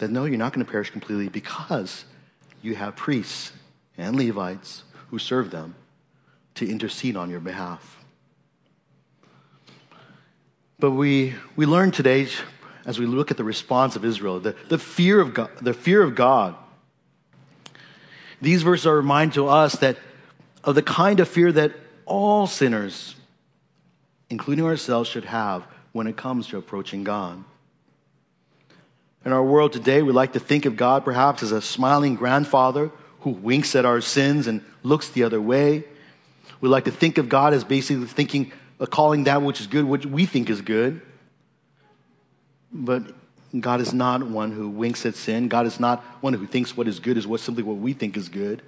that 0.00 0.10
no, 0.10 0.26
you're 0.26 0.36
not 0.36 0.52
going 0.52 0.66
to 0.66 0.70
perish 0.70 0.90
completely 0.90 1.30
because 1.30 2.04
you 2.60 2.74
have 2.74 2.94
priests 2.94 3.52
and 3.96 4.16
Levites 4.16 4.84
who 5.08 5.18
serve 5.18 5.50
them 5.50 5.76
to 6.56 6.70
intercede 6.70 7.16
on 7.16 7.30
your 7.30 7.40
behalf. 7.40 8.04
But 10.78 10.90
we, 10.90 11.32
we 11.56 11.64
learn 11.64 11.90
today 11.90 12.28
as 12.86 13.00
we 13.00 13.04
look 13.04 13.32
at 13.32 13.36
the 13.36 13.44
response 13.44 13.96
of 13.96 14.04
Israel, 14.04 14.38
the, 14.38 14.54
the, 14.68 14.78
fear, 14.78 15.20
of 15.20 15.34
God, 15.34 15.50
the 15.60 15.74
fear 15.74 16.02
of 16.02 16.14
God. 16.14 16.54
These 18.40 18.62
verses 18.62 18.86
are 18.86 18.92
a 18.92 18.96
reminder 18.96 19.34
to 19.34 19.48
us 19.48 19.72
that 19.80 19.98
of 20.62 20.76
the 20.76 20.82
kind 20.82 21.18
of 21.18 21.28
fear 21.28 21.50
that 21.52 21.72
all 22.06 22.46
sinners, 22.46 23.16
including 24.30 24.64
ourselves, 24.64 25.10
should 25.10 25.24
have 25.24 25.66
when 25.92 26.06
it 26.06 26.16
comes 26.16 26.46
to 26.48 26.58
approaching 26.58 27.02
God. 27.02 27.42
In 29.24 29.32
our 29.32 29.42
world 29.42 29.72
today, 29.72 30.02
we 30.02 30.12
like 30.12 30.34
to 30.34 30.40
think 30.40 30.64
of 30.64 30.76
God 30.76 31.04
perhaps 31.04 31.42
as 31.42 31.50
a 31.50 31.60
smiling 31.60 32.14
grandfather 32.14 32.92
who 33.20 33.30
winks 33.30 33.74
at 33.74 33.84
our 33.84 34.00
sins 34.00 34.46
and 34.46 34.64
looks 34.84 35.08
the 35.08 35.24
other 35.24 35.40
way. 35.40 35.84
We 36.60 36.68
like 36.68 36.84
to 36.84 36.92
think 36.92 37.18
of 37.18 37.28
God 37.28 37.52
as 37.52 37.64
basically 37.64 38.06
thinking, 38.06 38.52
uh, 38.78 38.86
calling 38.86 39.24
that 39.24 39.42
which 39.42 39.60
is 39.60 39.66
good, 39.66 39.84
which 39.84 40.06
we 40.06 40.26
think 40.26 40.48
is 40.48 40.60
good. 40.60 41.00
But 42.84 43.02
God 43.58 43.80
is 43.80 43.94
not 43.94 44.22
one 44.26 44.52
who 44.52 44.68
winks 44.68 45.06
at 45.06 45.14
sin. 45.14 45.48
God 45.48 45.66
is 45.66 45.80
not 45.80 46.02
one 46.20 46.34
who 46.34 46.46
thinks 46.46 46.76
what 46.76 46.88
is 46.88 47.00
good 47.00 47.16
is 47.16 47.26
what 47.26 47.40
simply 47.40 47.62
what 47.62 47.76
we 47.76 47.92
think 47.92 48.16
is 48.16 48.28
good. 48.28 48.62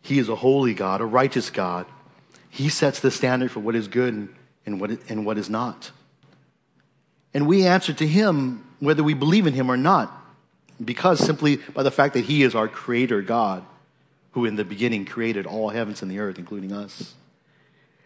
He 0.00 0.18
is 0.18 0.28
a 0.28 0.36
holy 0.36 0.74
God, 0.74 1.00
a 1.00 1.06
righteous 1.06 1.50
God. 1.50 1.86
He 2.50 2.68
sets 2.68 3.00
the 3.00 3.10
standard 3.10 3.50
for 3.50 3.60
what 3.60 3.74
is 3.74 3.88
good 3.88 4.28
and, 4.66 4.80
what, 4.80 4.90
and 5.08 5.26
what 5.26 5.38
is 5.38 5.50
not. 5.50 5.90
And 7.32 7.48
we 7.48 7.66
answer 7.66 7.92
to 7.94 8.06
Him 8.06 8.64
whether 8.78 9.02
we 9.02 9.14
believe 9.14 9.46
in 9.46 9.54
Him 9.54 9.70
or 9.70 9.76
not, 9.76 10.12
because 10.84 11.18
simply 11.18 11.56
by 11.56 11.82
the 11.82 11.90
fact 11.90 12.14
that 12.14 12.26
He 12.26 12.42
is 12.42 12.54
our 12.54 12.68
Creator 12.68 13.22
God, 13.22 13.64
who 14.32 14.44
in 14.44 14.56
the 14.56 14.64
beginning 14.64 15.04
created 15.04 15.46
all 15.46 15.70
heavens 15.70 16.02
and 16.02 16.10
the 16.10 16.18
earth, 16.18 16.38
including 16.38 16.72
us. 16.72 17.14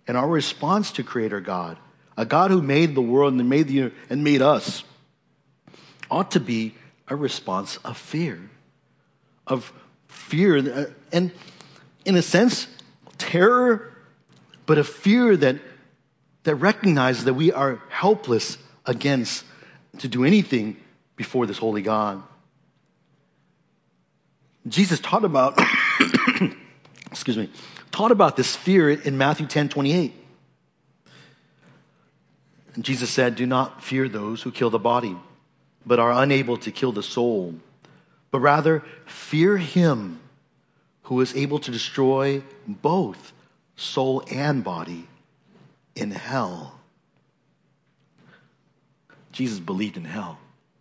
And 0.06 0.16
our 0.16 0.28
response 0.28 0.92
to 0.92 1.02
Creator 1.02 1.40
God, 1.40 1.78
a 2.18 2.26
God 2.26 2.50
who 2.50 2.60
made 2.60 2.96
the 2.96 3.00
world 3.00 3.32
and 3.34 3.48
made, 3.48 3.68
the, 3.68 3.92
and 4.10 4.24
made 4.24 4.42
us, 4.42 4.82
ought 6.10 6.32
to 6.32 6.40
be 6.40 6.74
a 7.06 7.14
response 7.14 7.76
of 7.84 7.96
fear. 7.96 8.50
Of 9.46 9.72
fear. 10.08 10.58
Uh, 10.58 10.86
and 11.12 11.30
in 12.04 12.16
a 12.16 12.22
sense, 12.22 12.66
terror, 13.18 13.94
but 14.66 14.78
a 14.78 14.84
fear 14.84 15.36
that, 15.36 15.60
that 16.42 16.56
recognizes 16.56 17.24
that 17.24 17.34
we 17.34 17.52
are 17.52 17.80
helpless 17.88 18.58
against 18.84 19.44
to 19.98 20.08
do 20.08 20.24
anything 20.24 20.76
before 21.14 21.46
this 21.46 21.58
holy 21.58 21.82
God. 21.82 22.20
Jesus 24.66 24.98
taught 24.98 25.24
about, 25.24 25.56
excuse 27.12 27.36
me, 27.36 27.48
taught 27.92 28.10
about 28.10 28.36
this 28.36 28.56
fear 28.56 28.90
in 28.90 29.16
Matthew 29.16 29.46
10 29.46 29.68
28. 29.68 30.24
Jesus 32.80 33.10
said, 33.10 33.34
Do 33.34 33.46
not 33.46 33.82
fear 33.82 34.08
those 34.08 34.42
who 34.42 34.50
kill 34.50 34.70
the 34.70 34.78
body, 34.78 35.16
but 35.84 35.98
are 35.98 36.12
unable 36.12 36.56
to 36.58 36.70
kill 36.70 36.92
the 36.92 37.02
soul, 37.02 37.54
but 38.30 38.40
rather 38.40 38.84
fear 39.06 39.56
him 39.56 40.20
who 41.04 41.20
is 41.20 41.34
able 41.34 41.58
to 41.58 41.70
destroy 41.70 42.42
both 42.66 43.32
soul 43.76 44.22
and 44.30 44.62
body 44.62 45.08
in 45.94 46.10
hell. 46.10 46.78
Jesus 49.32 49.58
believed 49.58 49.96
in 49.96 50.04
hell. 50.04 50.38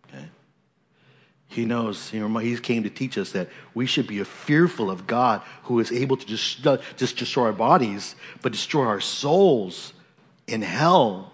Okay? 0.08 0.26
He 1.48 1.64
knows, 1.66 2.10
he 2.10 2.58
came 2.58 2.84
to 2.84 2.90
teach 2.90 3.18
us 3.18 3.32
that 3.32 3.50
we 3.74 3.86
should 3.86 4.08
be 4.08 4.22
fearful 4.24 4.92
of 4.92 5.08
God 5.08 5.42
who 5.64 5.80
is 5.80 5.92
able 5.92 6.18
to 6.18 6.26
just 6.26 6.64
destroy 7.18 7.46
our 7.46 7.54
bodies, 7.54 8.16
but 8.42 8.52
destroy 8.52 8.86
our 8.86 9.00
souls 9.00 9.94
in 10.48 10.62
hell. 10.62 11.32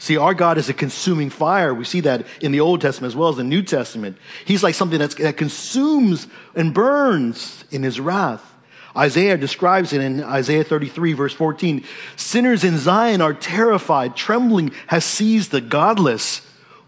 See, 0.00 0.16
our 0.16 0.32
God 0.32 0.56
is 0.56 0.70
a 0.70 0.72
consuming 0.72 1.28
fire. 1.28 1.74
We 1.74 1.84
see 1.84 2.00
that 2.00 2.26
in 2.40 2.52
the 2.52 2.60
Old 2.60 2.80
Testament 2.80 3.12
as 3.12 3.16
well 3.16 3.28
as 3.28 3.36
the 3.36 3.44
New 3.44 3.62
Testament. 3.62 4.16
He's 4.46 4.62
like 4.62 4.74
something 4.74 4.98
that 4.98 5.36
consumes 5.36 6.26
and 6.54 6.72
burns 6.72 7.64
in 7.70 7.82
his 7.82 8.00
wrath. 8.00 8.42
Isaiah 8.96 9.36
describes 9.36 9.92
it 9.92 10.00
in 10.00 10.24
Isaiah 10.24 10.64
33, 10.64 11.12
verse 11.12 11.34
14. 11.34 11.84
Sinners 12.16 12.64
in 12.64 12.78
Zion 12.78 13.20
are 13.20 13.34
terrified, 13.34 14.16
trembling 14.16 14.72
has 14.86 15.04
seized 15.04 15.50
the 15.50 15.60
godless. 15.60 16.40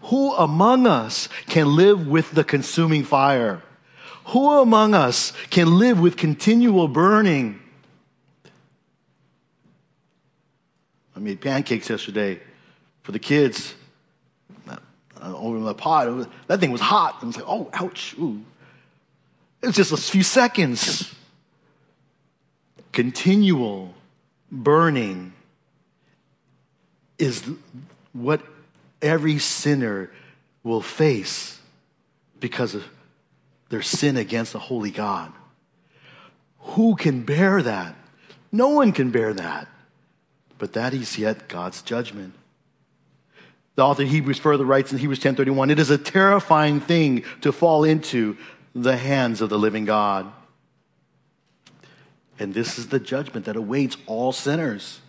Who 0.05 0.33
among 0.33 0.87
us 0.87 1.29
can 1.45 1.75
live 1.75 2.07
with 2.07 2.31
the 2.31 2.43
consuming 2.43 3.03
fire? 3.03 3.61
Who 4.29 4.49
among 4.59 4.95
us 4.95 5.33
can 5.51 5.77
live 5.77 5.99
with 5.99 6.17
continual 6.17 6.87
burning? 6.87 7.59
I 11.15 11.19
made 11.19 11.41
pancakes 11.41 11.91
yesterday 11.91 12.41
for 13.03 13.11
the 13.11 13.19
kids 13.19 13.75
over 15.21 15.59
the 15.59 15.73
pot. 15.73 16.29
that 16.47 16.59
thing 16.59 16.71
was 16.71 16.81
hot. 16.81 17.17
I 17.21 17.25
was 17.25 17.37
like, 17.37 17.45
oh, 17.47 17.69
ouch. 17.73 18.15
Ooh. 18.19 18.41
It 19.61 19.67
was 19.67 19.75
just 19.75 19.91
a 19.91 19.97
few 19.97 20.23
seconds. 20.23 21.13
Continual 22.91 23.93
burning 24.51 25.33
is 27.17 27.43
what 28.11 28.41
every 29.01 29.39
sinner 29.39 30.11
will 30.63 30.81
face 30.81 31.59
because 32.39 32.75
of 32.75 32.83
their 33.69 33.81
sin 33.81 34.17
against 34.17 34.53
the 34.53 34.59
holy 34.59 34.91
God. 34.91 35.31
Who 36.59 36.95
can 36.95 37.23
bear 37.23 37.61
that? 37.61 37.95
No 38.51 38.69
one 38.69 38.91
can 38.91 39.11
bear 39.11 39.33
that. 39.33 39.67
But 40.57 40.73
that 40.73 40.93
is 40.93 41.17
yet 41.17 41.47
God's 41.47 41.81
judgment. 41.81 42.33
The 43.75 43.83
author 43.83 44.03
of 44.03 44.09
Hebrews 44.09 44.37
further 44.37 44.65
writes 44.65 44.91
in 44.91 44.99
Hebrews 44.99 45.19
10:31, 45.19 45.71
"It 45.71 45.79
is 45.79 45.89
a 45.89 45.97
terrifying 45.97 46.79
thing 46.79 47.23
to 47.41 47.51
fall 47.51 47.83
into 47.83 48.37
the 48.75 48.97
hands 48.97 49.41
of 49.41 49.49
the 49.49 49.57
living 49.57 49.85
God." 49.85 50.31
And 52.39 52.53
this 52.53 52.77
is 52.77 52.87
the 52.87 52.99
judgment 52.99 53.45
that 53.45 53.55
awaits 53.55 53.97
all 54.05 54.31
sinners. 54.31 54.99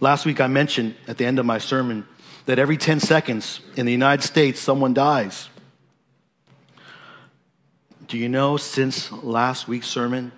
Last 0.00 0.24
week 0.24 0.40
I 0.40 0.46
mentioned 0.46 0.94
at 1.06 1.18
the 1.18 1.26
end 1.26 1.38
of 1.38 1.46
my 1.46 1.58
sermon 1.58 2.06
that 2.46 2.58
every 2.58 2.76
10 2.76 3.00
seconds 3.00 3.60
in 3.76 3.86
the 3.86 3.92
United 3.92 4.22
States 4.22 4.60
someone 4.60 4.94
dies. 4.94 5.48
Do 8.06 8.16
you 8.16 8.28
know 8.28 8.56
since 8.56 9.12
last 9.12 9.68
week's 9.68 9.88
sermon 9.88 10.32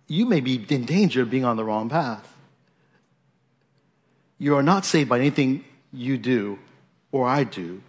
you 0.07 0.27
may 0.27 0.41
be 0.41 0.64
in 0.69 0.85
danger 0.85 1.23
of 1.23 1.31
being 1.31 1.45
on 1.45 1.57
the 1.57 1.64
wrong 1.64 1.89
path. 1.89 2.33
You 4.39 4.57
are 4.57 4.62
not 4.62 4.85
saved 4.85 5.09
by 5.09 5.19
anything 5.19 5.64
you 5.93 6.16
do 6.16 6.61
or 7.11 7.27
I 7.27 7.43
do 7.43 7.83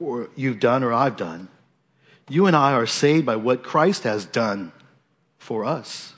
or 0.00 0.30
you've 0.34 0.58
done 0.58 0.82
or 0.82 0.92
I've 0.92 1.16
done. 1.16 1.48
You 2.28 2.46
and 2.46 2.56
I 2.56 2.72
are 2.72 2.86
saved 2.86 3.26
by 3.26 3.36
what 3.36 3.62
Christ 3.62 4.04
has 4.04 4.24
done 4.24 4.72
for 5.38 5.64
us. 5.64 6.14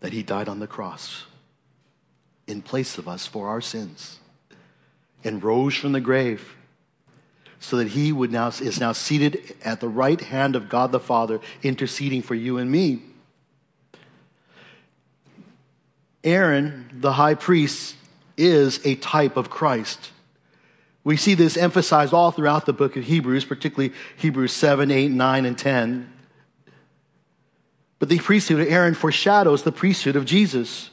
That 0.00 0.12
he 0.12 0.22
died 0.22 0.48
on 0.48 0.60
the 0.60 0.66
cross 0.66 1.24
in 2.46 2.60
place 2.60 2.98
of 2.98 3.08
us 3.08 3.26
for 3.26 3.48
our 3.48 3.60
sins 3.60 4.18
and 5.24 5.42
rose 5.42 5.74
from 5.74 5.92
the 5.92 6.00
grave 6.00 6.56
so 7.60 7.76
that 7.76 7.88
he 7.88 8.12
would 8.12 8.30
now 8.30 8.48
is 8.48 8.78
now 8.78 8.92
seated 8.92 9.56
at 9.64 9.80
the 9.80 9.88
right 9.88 10.20
hand 10.20 10.54
of 10.54 10.68
God 10.68 10.92
the 10.92 11.00
Father 11.00 11.40
interceding 11.62 12.22
for 12.22 12.34
you 12.34 12.58
and 12.58 12.70
me. 12.70 13.02
Aaron, 16.22 16.90
the 16.92 17.12
high 17.12 17.34
priest, 17.34 17.96
is 18.36 18.84
a 18.84 18.94
type 18.96 19.36
of 19.36 19.50
Christ. 19.50 20.10
We 21.04 21.16
see 21.16 21.34
this 21.34 21.56
emphasized 21.56 22.12
all 22.12 22.30
throughout 22.30 22.66
the 22.66 22.72
book 22.72 22.96
of 22.96 23.04
Hebrews, 23.04 23.44
particularly 23.44 23.94
Hebrews 24.16 24.52
7, 24.52 24.90
8, 24.90 25.10
9, 25.10 25.44
and 25.46 25.58
10. 25.58 26.12
But 27.98 28.08
the 28.08 28.18
priesthood 28.18 28.60
of 28.60 28.68
Aaron 28.68 28.94
foreshadows 28.94 29.62
the 29.62 29.72
priesthood 29.72 30.16
of 30.16 30.24
Jesus. 30.24 30.90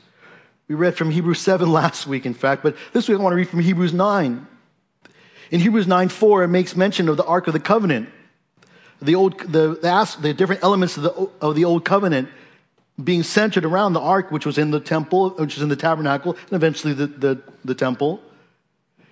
We 0.67 0.75
read 0.75 0.97
from 0.97 1.11
Hebrews 1.11 1.39
7 1.39 1.71
last 1.71 2.07
week, 2.07 2.25
in 2.25 2.33
fact, 2.33 2.63
but 2.63 2.75
this 2.91 3.07
week 3.07 3.19
I 3.19 3.21
want 3.21 3.33
to 3.33 3.37
read 3.37 3.49
from 3.49 3.59
Hebrews 3.59 3.93
9. 3.93 4.47
In 5.51 5.59
Hebrews 5.59 5.85
9 5.85 6.09
4, 6.09 6.43
it 6.43 6.47
makes 6.47 6.75
mention 6.75 7.07
of 7.07 7.17
the 7.17 7.25
Ark 7.25 7.47
of 7.47 7.53
the 7.53 7.59
Covenant, 7.59 8.09
the, 9.01 9.13
old, 9.13 9.39
the, 9.39 9.77
the, 9.79 10.17
the 10.21 10.33
different 10.33 10.63
elements 10.63 10.97
of 10.97 11.03
the, 11.03 11.29
of 11.39 11.55
the 11.55 11.65
Old 11.65 11.85
Covenant 11.85 12.29
being 13.01 13.23
centered 13.23 13.65
around 13.65 13.93
the 13.93 13.99
Ark, 13.99 14.31
which 14.31 14.45
was 14.45 14.57
in 14.57 14.71
the 14.71 14.79
temple, 14.79 15.31
which 15.31 15.55
was 15.55 15.61
in 15.61 15.69
the 15.69 15.75
tabernacle, 15.75 16.31
and 16.33 16.53
eventually 16.53 16.93
the, 16.93 17.07
the, 17.07 17.41
the 17.63 17.75
temple. 17.75 18.21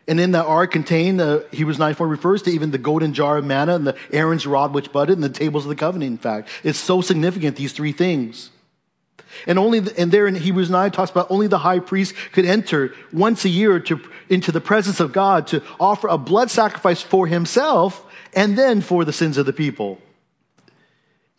And 0.07 0.19
in 0.19 0.31
that 0.31 0.45
ark 0.45 0.71
contained, 0.71 1.21
uh, 1.21 1.41
Hebrews 1.51 1.79
9 1.79 1.93
4 1.93 2.07
refers 2.07 2.41
to 2.41 2.51
even 2.51 2.71
the 2.71 2.77
golden 2.77 3.13
jar 3.13 3.37
of 3.37 3.45
manna 3.45 3.75
and 3.75 3.87
the 3.87 3.95
Aaron's 4.11 4.45
rod 4.45 4.73
which 4.73 4.91
budded 4.91 5.13
and 5.13 5.23
the 5.23 5.29
tables 5.29 5.63
of 5.63 5.69
the 5.69 5.75
covenant, 5.75 6.11
in 6.11 6.17
fact. 6.17 6.49
It's 6.63 6.79
so 6.79 6.99
significant, 7.01 7.55
these 7.55 7.71
three 7.71 7.93
things. 7.93 8.49
And 9.47 9.59
only, 9.59 9.79
the, 9.79 9.99
and 9.99 10.11
there 10.11 10.27
in 10.27 10.35
Hebrews 10.35 10.69
9 10.69 10.91
talks 10.91 11.11
about 11.11 11.29
only 11.29 11.47
the 11.47 11.57
high 11.57 11.79
priest 11.79 12.15
could 12.31 12.45
enter 12.45 12.93
once 13.11 13.45
a 13.45 13.49
year 13.49 13.79
to, 13.81 13.99
into 14.29 14.51
the 14.51 14.61
presence 14.61 14.99
of 14.99 15.11
God 15.11 15.47
to 15.47 15.61
offer 15.79 16.07
a 16.07 16.17
blood 16.17 16.49
sacrifice 16.49 17.01
for 17.01 17.27
himself 17.27 18.05
and 18.33 18.57
then 18.57 18.81
for 18.81 19.05
the 19.05 19.13
sins 19.13 19.37
of 19.37 19.45
the 19.45 19.53
people. 19.53 19.99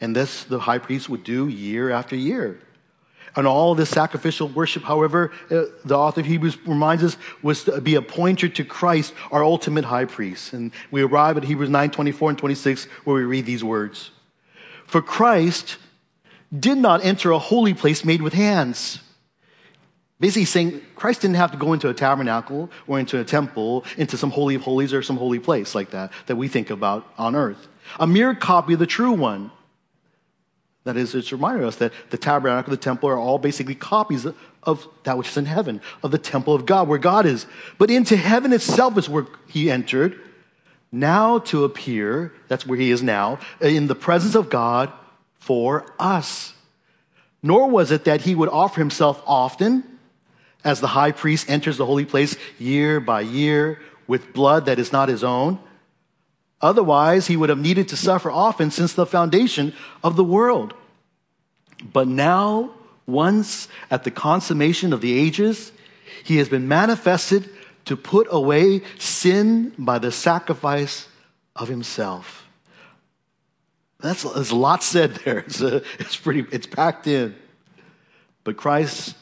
And 0.01 0.15
this 0.15 0.45
the 0.45 0.61
high 0.61 0.79
priest 0.79 1.09
would 1.09 1.25
do 1.25 1.49
year 1.49 1.91
after 1.91 2.17
year. 2.17 2.61
And 3.37 3.47
all 3.47 3.75
this 3.75 3.91
sacrificial 3.91 4.49
worship, 4.49 4.85
however, 4.85 5.33
uh, 5.51 5.65
the 5.85 5.97
author 5.97 6.21
of 6.21 6.27
Hebrews 6.27 6.57
reminds 6.67 7.03
us, 7.03 7.17
was 7.43 7.65
to 7.65 7.81
be 7.81 7.97
a 7.97 8.03
pointer 8.03 8.49
to 8.49 8.65
Christ, 8.65 9.13
our 9.33 9.43
ultimate 9.43 9.85
high 9.85 10.05
priest. 10.05 10.53
And 10.53 10.71
we 10.93 11.03
arrive 11.03 11.37
at 11.37 11.45
Hebrews 11.45 11.71
9 11.71 11.91
24 11.91 12.31
and 12.31 12.39
26, 12.39 12.85
where 13.05 13.17
we 13.17 13.25
read 13.25 13.47
these 13.47 13.65
words 13.65 14.11
For 14.87 15.03
Christ 15.03 15.79
did 16.59 16.79
not 16.79 17.05
enter 17.05 17.31
a 17.31 17.39
holy 17.39 17.75
place 17.75 18.05
made 18.05 18.23
with 18.23 18.33
hands. 18.33 19.01
Basically, 20.21 20.45
saying 20.45 20.81
Christ 20.95 21.23
didn't 21.23 21.37
have 21.37 21.51
to 21.53 21.59
go 21.59 21.73
into 21.73 21.89
a 21.89 21.95
tabernacle 21.95 22.71
or 22.87 22.99
into 22.99 23.19
a 23.19 23.25
temple, 23.25 23.85
into 23.97 24.17
some 24.17 24.31
holy 24.31 24.55
of 24.55 24.63
holies 24.63 24.95
or 24.95 25.03
some 25.03 25.17
holy 25.17 25.39
place 25.39 25.75
like 25.75 25.91
that, 25.91 26.13
that 26.27 26.37
we 26.37 26.49
think 26.49 26.71
about 26.71 27.07
on 27.19 27.35
earth. 27.35 27.67
A 27.99 28.07
mere 28.07 28.35
copy 28.35 28.75
of 28.75 28.79
the 28.79 28.87
true 28.87 29.13
one 29.13 29.51
that 30.85 30.97
is, 30.97 31.15
it's 31.15 31.33
reminding 31.33 31.65
us 31.65 31.77
that 31.77 31.93
the 32.11 32.19
tabernacle, 32.19 32.71
the 32.71 32.77
temple 32.77 33.09
are 33.09 33.19
all 33.19 33.39
basically 33.39 33.75
copies 33.75 34.27
of 34.63 34.89
that 35.05 35.17
which 35.17 35.29
is 35.29 35.37
in 35.37 35.47
heaven, 35.47 35.81
of 36.03 36.11
the 36.11 36.19
temple 36.19 36.55
of 36.55 36.67
God, 36.67 36.89
where 36.89 36.99
God 36.99 37.25
is. 37.27 37.47
But 37.79 37.91
into 37.91 38.17
heaven 38.17 38.53
itself 38.53 38.97
is 38.99 39.09
where 39.09 39.27
he 39.49 39.71
entered, 39.71 40.21
now 40.93 41.39
to 41.41 41.65
appear, 41.65 42.33
that's 42.49 42.67
where 42.67 42.79
he 42.79 42.91
is 42.91 43.03
now, 43.03 43.39
in 43.61 43.87
the 43.87 43.95
presence 43.95 44.35
of 44.35 44.51
God 44.51 44.93
for 45.45 45.85
us. 45.99 46.55
Nor 47.43 47.69
was 47.69 47.91
it 47.91 48.05
that 48.05 48.23
he 48.23 48.35
would 48.35 48.49
offer 48.49 48.81
himself 48.81 49.23
often, 49.27 49.85
as 50.65 50.81
the 50.81 50.87
high 50.87 51.13
priest 51.13 51.51
enters 51.51 51.77
the 51.77 51.85
holy 51.85 52.07
place 52.07 52.37
year 52.59 52.99
by 52.99 53.21
year 53.21 53.79
with 54.07 54.33
blood 54.33 54.65
that 54.65 54.79
is 54.79 54.91
not 54.91 55.11
his 55.11 55.23
own. 55.23 55.59
Otherwise, 56.63 57.27
he 57.27 57.37
would 57.37 57.51
have 57.51 57.59
needed 57.59 57.89
to 57.89 57.97
suffer 57.97 58.31
often 58.31 58.71
since 58.71 58.95
the 58.95 59.05
foundation 59.05 59.75
of 60.03 60.17
the 60.17 60.25
world. 60.25 60.73
But 61.93 62.09
now, 62.09 62.71
once 63.07 63.69
at 63.91 64.05
the 64.05 64.11
consummation 64.11 64.95
of 64.95 65.03
the 65.03 65.13
ages, 65.13 65.73
he 66.25 66.39
has 66.39 66.49
been 66.49 66.67
manifested 66.67 67.51
to 67.85 67.99
put 67.99 68.27
away 68.31 68.81
sin 68.99 69.75
by 69.77 69.99
the 69.99 70.11
sacrifice 70.11 71.07
of 71.55 71.69
himself. 71.69 72.44
That's 74.05 74.23
there's 74.23 74.51
a 74.51 74.57
lot 74.57 74.83
said 74.83 75.15
there. 75.25 75.39
It's, 75.47 75.63
a, 75.63 75.77
it's 75.99 76.15
pretty. 76.15 76.45
It's 76.53 76.67
packed 76.67 77.07
in. 77.07 77.35
But 78.45 78.59
Christ, 78.59 79.17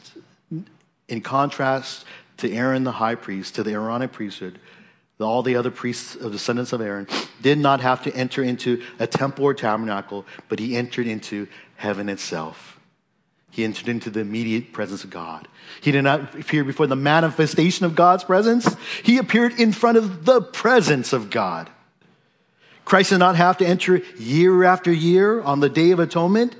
in 1.08 1.20
contrast 1.20 2.04
to 2.38 2.52
Aaron 2.52 2.82
the 2.82 2.90
high 2.90 3.14
priest, 3.14 3.54
to 3.54 3.62
the 3.62 3.70
Aaronic 3.70 4.10
priesthood, 4.10 4.58
all 5.20 5.44
the 5.44 5.54
other 5.54 5.70
priests 5.70 6.16
of 6.16 6.32
descendants 6.32 6.72
of 6.72 6.80
Aaron 6.80 7.06
did 7.40 7.58
not 7.58 7.80
have 7.80 8.02
to 8.02 8.16
enter 8.16 8.42
into 8.42 8.82
a 8.98 9.06
temple 9.06 9.44
or 9.44 9.54
tabernacle, 9.54 10.26
but 10.48 10.58
he 10.58 10.76
entered 10.76 11.06
into 11.06 11.46
heaven 11.76 12.08
itself. 12.08 12.80
He 13.52 13.62
entered 13.62 13.86
into 13.86 14.10
the 14.10 14.18
immediate 14.18 14.72
presence 14.72 15.04
of 15.04 15.10
God. 15.10 15.46
He 15.80 15.92
did 15.92 16.02
not 16.02 16.34
appear 16.34 16.64
before 16.64 16.88
the 16.88 16.96
manifestation 16.96 17.86
of 17.86 17.94
God's 17.94 18.24
presence. 18.24 18.74
He 19.04 19.18
appeared 19.18 19.60
in 19.60 19.70
front 19.70 19.96
of 19.96 20.24
the 20.24 20.42
presence 20.42 21.12
of 21.12 21.30
God. 21.30 21.70
Christ 22.84 23.10
did 23.10 23.18
not 23.18 23.36
have 23.36 23.58
to 23.58 23.66
enter 23.66 24.02
year 24.18 24.64
after 24.64 24.92
year 24.92 25.40
on 25.40 25.60
the 25.60 25.68
Day 25.68 25.92
of 25.92 26.00
Atonement. 26.00 26.56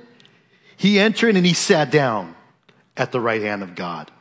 He 0.77 0.99
entered 0.99 1.35
and 1.35 1.45
he 1.45 1.53
sat 1.53 1.91
down 1.91 2.35
at 2.95 3.11
the 3.11 3.19
right 3.19 3.41
hand 3.41 3.63
of 3.63 3.75
God. 3.75 4.11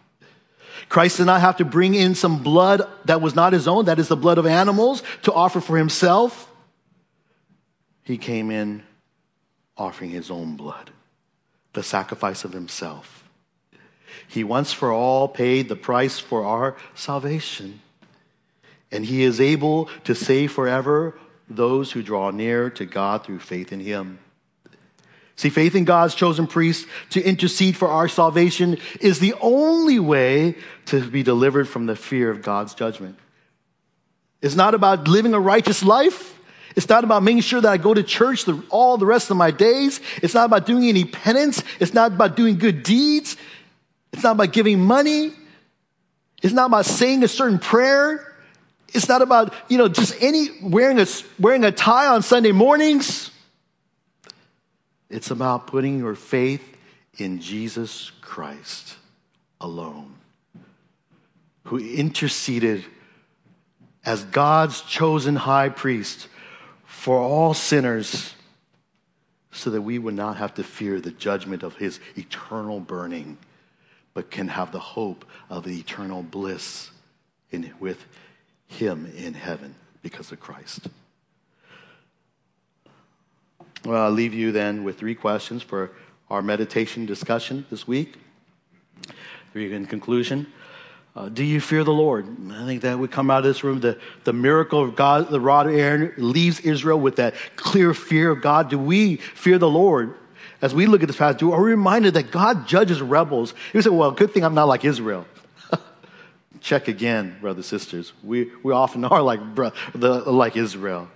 Christ 0.88 1.18
did 1.18 1.26
not 1.26 1.40
have 1.40 1.57
to 1.59 1.64
bring 1.64 1.94
in 1.94 2.14
some 2.14 2.42
blood 2.42 2.82
that 3.07 3.20
was 3.20 3.34
not 3.34 3.53
his 3.53 3.66
own, 3.66 3.86
that 3.86 3.98
is 3.98 4.09
the 4.09 4.16
blood 4.16 4.38
of 4.38 4.46
animals, 4.46 5.03
to 5.22 5.32
offer 5.32 5.61
for 5.61 5.78
himself. 5.78 6.50
He 8.03 8.18
came 8.18 8.50
in 8.50 8.82
offering 9.76 10.11
his 10.11 10.30
own 10.30 10.57
blood, 10.57 10.90
the 11.72 11.82
sacrifice 11.82 12.44
of 12.44 12.53
himself. 12.53 13.28
He 14.28 14.44
once 14.44 14.72
for 14.72 14.92
all 14.92 15.28
paid 15.28 15.68
the 15.68 15.76
price 15.76 16.18
for 16.18 16.44
our 16.44 16.76
salvation. 16.94 17.80
And 18.90 19.07
he 19.07 19.22
is 19.22 19.40
able 19.40 19.86
to 20.05 20.14
save 20.14 20.53
forever 20.53 21.18
those 21.57 21.92
who 21.92 22.03
draw 22.03 22.30
near 22.30 22.70
to 22.70 22.84
God 22.84 23.24
through 23.24 23.40
faith 23.40 23.72
in 23.72 23.80
him. 23.80 24.18
See, 25.36 25.50
faith 25.50 25.74
in 25.74 25.84
God's 25.84 26.14
chosen 26.14 26.46
priest 26.46 26.86
to 27.11 27.22
intercede 27.22 27.76
for 27.76 27.88
our 27.88 28.07
salvation 28.07 28.78
is 29.00 29.18
the 29.18 29.34
only 29.40 29.98
way 29.98 30.57
to 30.86 31.00
be 31.09 31.22
delivered 31.22 31.68
from 31.68 31.86
the 31.86 31.96
fear 31.96 32.30
of 32.30 32.42
God's 32.42 32.74
judgment. 32.74 33.18
It's 34.40 34.55
not 34.55 34.74
about 34.74 35.09
living 35.09 35.34
a 35.34 35.40
righteous 35.40 35.82
life. 35.82 36.38
It's 36.76 36.88
not 36.88 37.05
about 37.05 37.22
making 37.22 37.42
sure 37.42 37.61
that 37.61 37.70
I 37.70 37.76
go 37.76 37.94
to 37.94 38.03
church 38.03 38.44
the, 38.44 38.62
all 38.70 38.96
the 38.98 39.07
rest 39.07 39.30
of 39.30 39.36
my 39.36 39.50
days. 39.50 40.00
It's 40.22 40.34
not 40.34 40.46
about 40.46 40.66
doing 40.66 40.84
any 40.84 41.05
penance. 41.05 41.62
It's 41.80 41.94
not 41.94 42.12
about 42.12 42.36
doing 42.36 42.59
good 42.59 42.82
deeds. 42.82 43.36
It's 44.12 44.22
not 44.22 44.32
about 44.32 44.53
giving 44.53 44.80
money. 44.80 45.32
It's 46.42 46.55
not 46.55 46.66
about 46.66 46.86
saying 46.86 47.22
a 47.22 47.28
certain 47.28 47.59
prayer. 47.59 48.31
It's 48.93 49.09
not 49.09 49.22
about, 49.22 49.55
you 49.68 49.78
know, 49.78 49.88
just 49.88 50.14
any 50.20 50.49
wearing 50.62 50.99
a, 51.01 51.07
wearing 51.38 51.64
a 51.64 51.72
tie 51.72 52.07
on 52.07 52.22
Sunday 52.22 52.53
mornings. 52.53 53.30
It's 55.09 55.30
about 55.30 55.66
putting 55.66 55.99
your 55.99 56.14
faith 56.14 56.76
in 57.18 57.40
Jesus 57.40 58.11
Christ 58.20 58.97
alone, 59.61 60.14
who 61.64 61.78
interceded 61.78 62.84
as 64.05 64.24
God's 64.24 64.80
chosen 64.82 65.36
high 65.36 65.68
priest 65.68 66.28
for 66.84 67.18
all 67.18 67.55
sinners 67.55 68.34
so 69.53 69.70
that 69.70 69.82
we 69.82 69.99
would 69.99 70.14
not 70.14 70.38
have 70.38 70.55
to 70.55 70.64
fear 70.64 71.01
the 71.01 71.11
judgment 71.11 71.62
of 71.62 71.76
his 71.76 72.01
eternal 72.16 72.80
burning, 72.80 73.38
but 74.14 74.30
can 74.30 74.49
have 74.49 74.72
the 74.72 74.80
hope 74.80 75.24
of 75.51 75.64
the 75.64 75.78
eternal 75.78 76.22
bliss 76.22 76.90
in, 77.51 77.70
with 77.78 78.07
him 78.72 79.12
in 79.16 79.34
heaven 79.34 79.74
because 80.02 80.32
of 80.32 80.40
Christ. 80.40 80.88
Well, 83.84 84.02
I'll 84.02 84.10
leave 84.10 84.34
you 84.34 84.52
then 84.52 84.84
with 84.84 84.98
three 84.98 85.14
questions 85.14 85.62
for 85.62 85.90
our 86.30 86.42
meditation 86.42 87.04
discussion 87.04 87.66
this 87.70 87.86
week. 87.86 88.14
Three 89.52 89.72
In 89.72 89.86
conclusion, 89.86 90.46
uh, 91.14 91.28
do 91.28 91.44
you 91.44 91.60
fear 91.60 91.84
the 91.84 91.92
Lord? 91.92 92.26
I 92.52 92.64
think 92.64 92.82
that 92.82 92.98
would 92.98 93.10
come 93.10 93.30
out 93.30 93.38
of 93.38 93.44
this 93.44 93.62
room. 93.62 93.80
The, 93.80 93.98
the 94.24 94.32
miracle 94.32 94.82
of 94.82 94.96
God, 94.96 95.28
the 95.30 95.40
rod 95.40 95.66
of 95.66 95.74
Aaron 95.74 96.14
leaves 96.16 96.60
Israel 96.60 96.98
with 96.98 97.16
that 97.16 97.34
clear 97.56 97.92
fear 97.92 98.30
of 98.30 98.40
God. 98.40 98.70
Do 98.70 98.78
we 98.78 99.16
fear 99.16 99.58
the 99.58 99.68
Lord? 99.68 100.14
As 100.62 100.72
we 100.74 100.86
look 100.86 101.02
at 101.02 101.08
this 101.08 101.16
passage, 101.16 101.42
are 101.42 101.60
we 101.60 101.70
reminded 101.70 102.14
that 102.14 102.30
God 102.30 102.66
judges 102.66 103.02
rebels? 103.02 103.52
You 103.74 103.82
say, 103.82 103.90
well, 103.90 104.12
good 104.12 104.32
thing 104.32 104.44
I'm 104.44 104.54
not 104.54 104.68
like 104.68 104.84
Israel. 104.84 105.26
Check 106.62 106.88
again, 106.88 107.36
brothers 107.40 107.70
and 107.70 107.80
sisters. 107.80 108.12
We, 108.22 108.50
we 108.62 108.72
often 108.72 109.04
are 109.06 109.22
like, 109.22 109.40
the, 109.54 110.22
like 110.26 110.56
Israel 110.56 111.08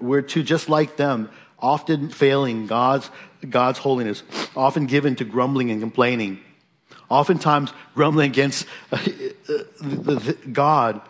we're 0.00 0.22
to 0.22 0.42
just 0.42 0.68
like 0.68 0.96
them, 0.96 1.30
often 1.58 2.08
failing 2.08 2.66
God's, 2.66 3.10
God's 3.48 3.78
holiness, 3.78 4.22
often 4.56 4.86
given 4.86 5.16
to 5.16 5.24
grumbling 5.24 5.70
and 5.70 5.80
complaining, 5.80 6.40
oftentimes 7.08 7.72
grumbling 7.94 8.30
against 8.30 8.66
uh, 8.92 8.98
God. 10.52 11.00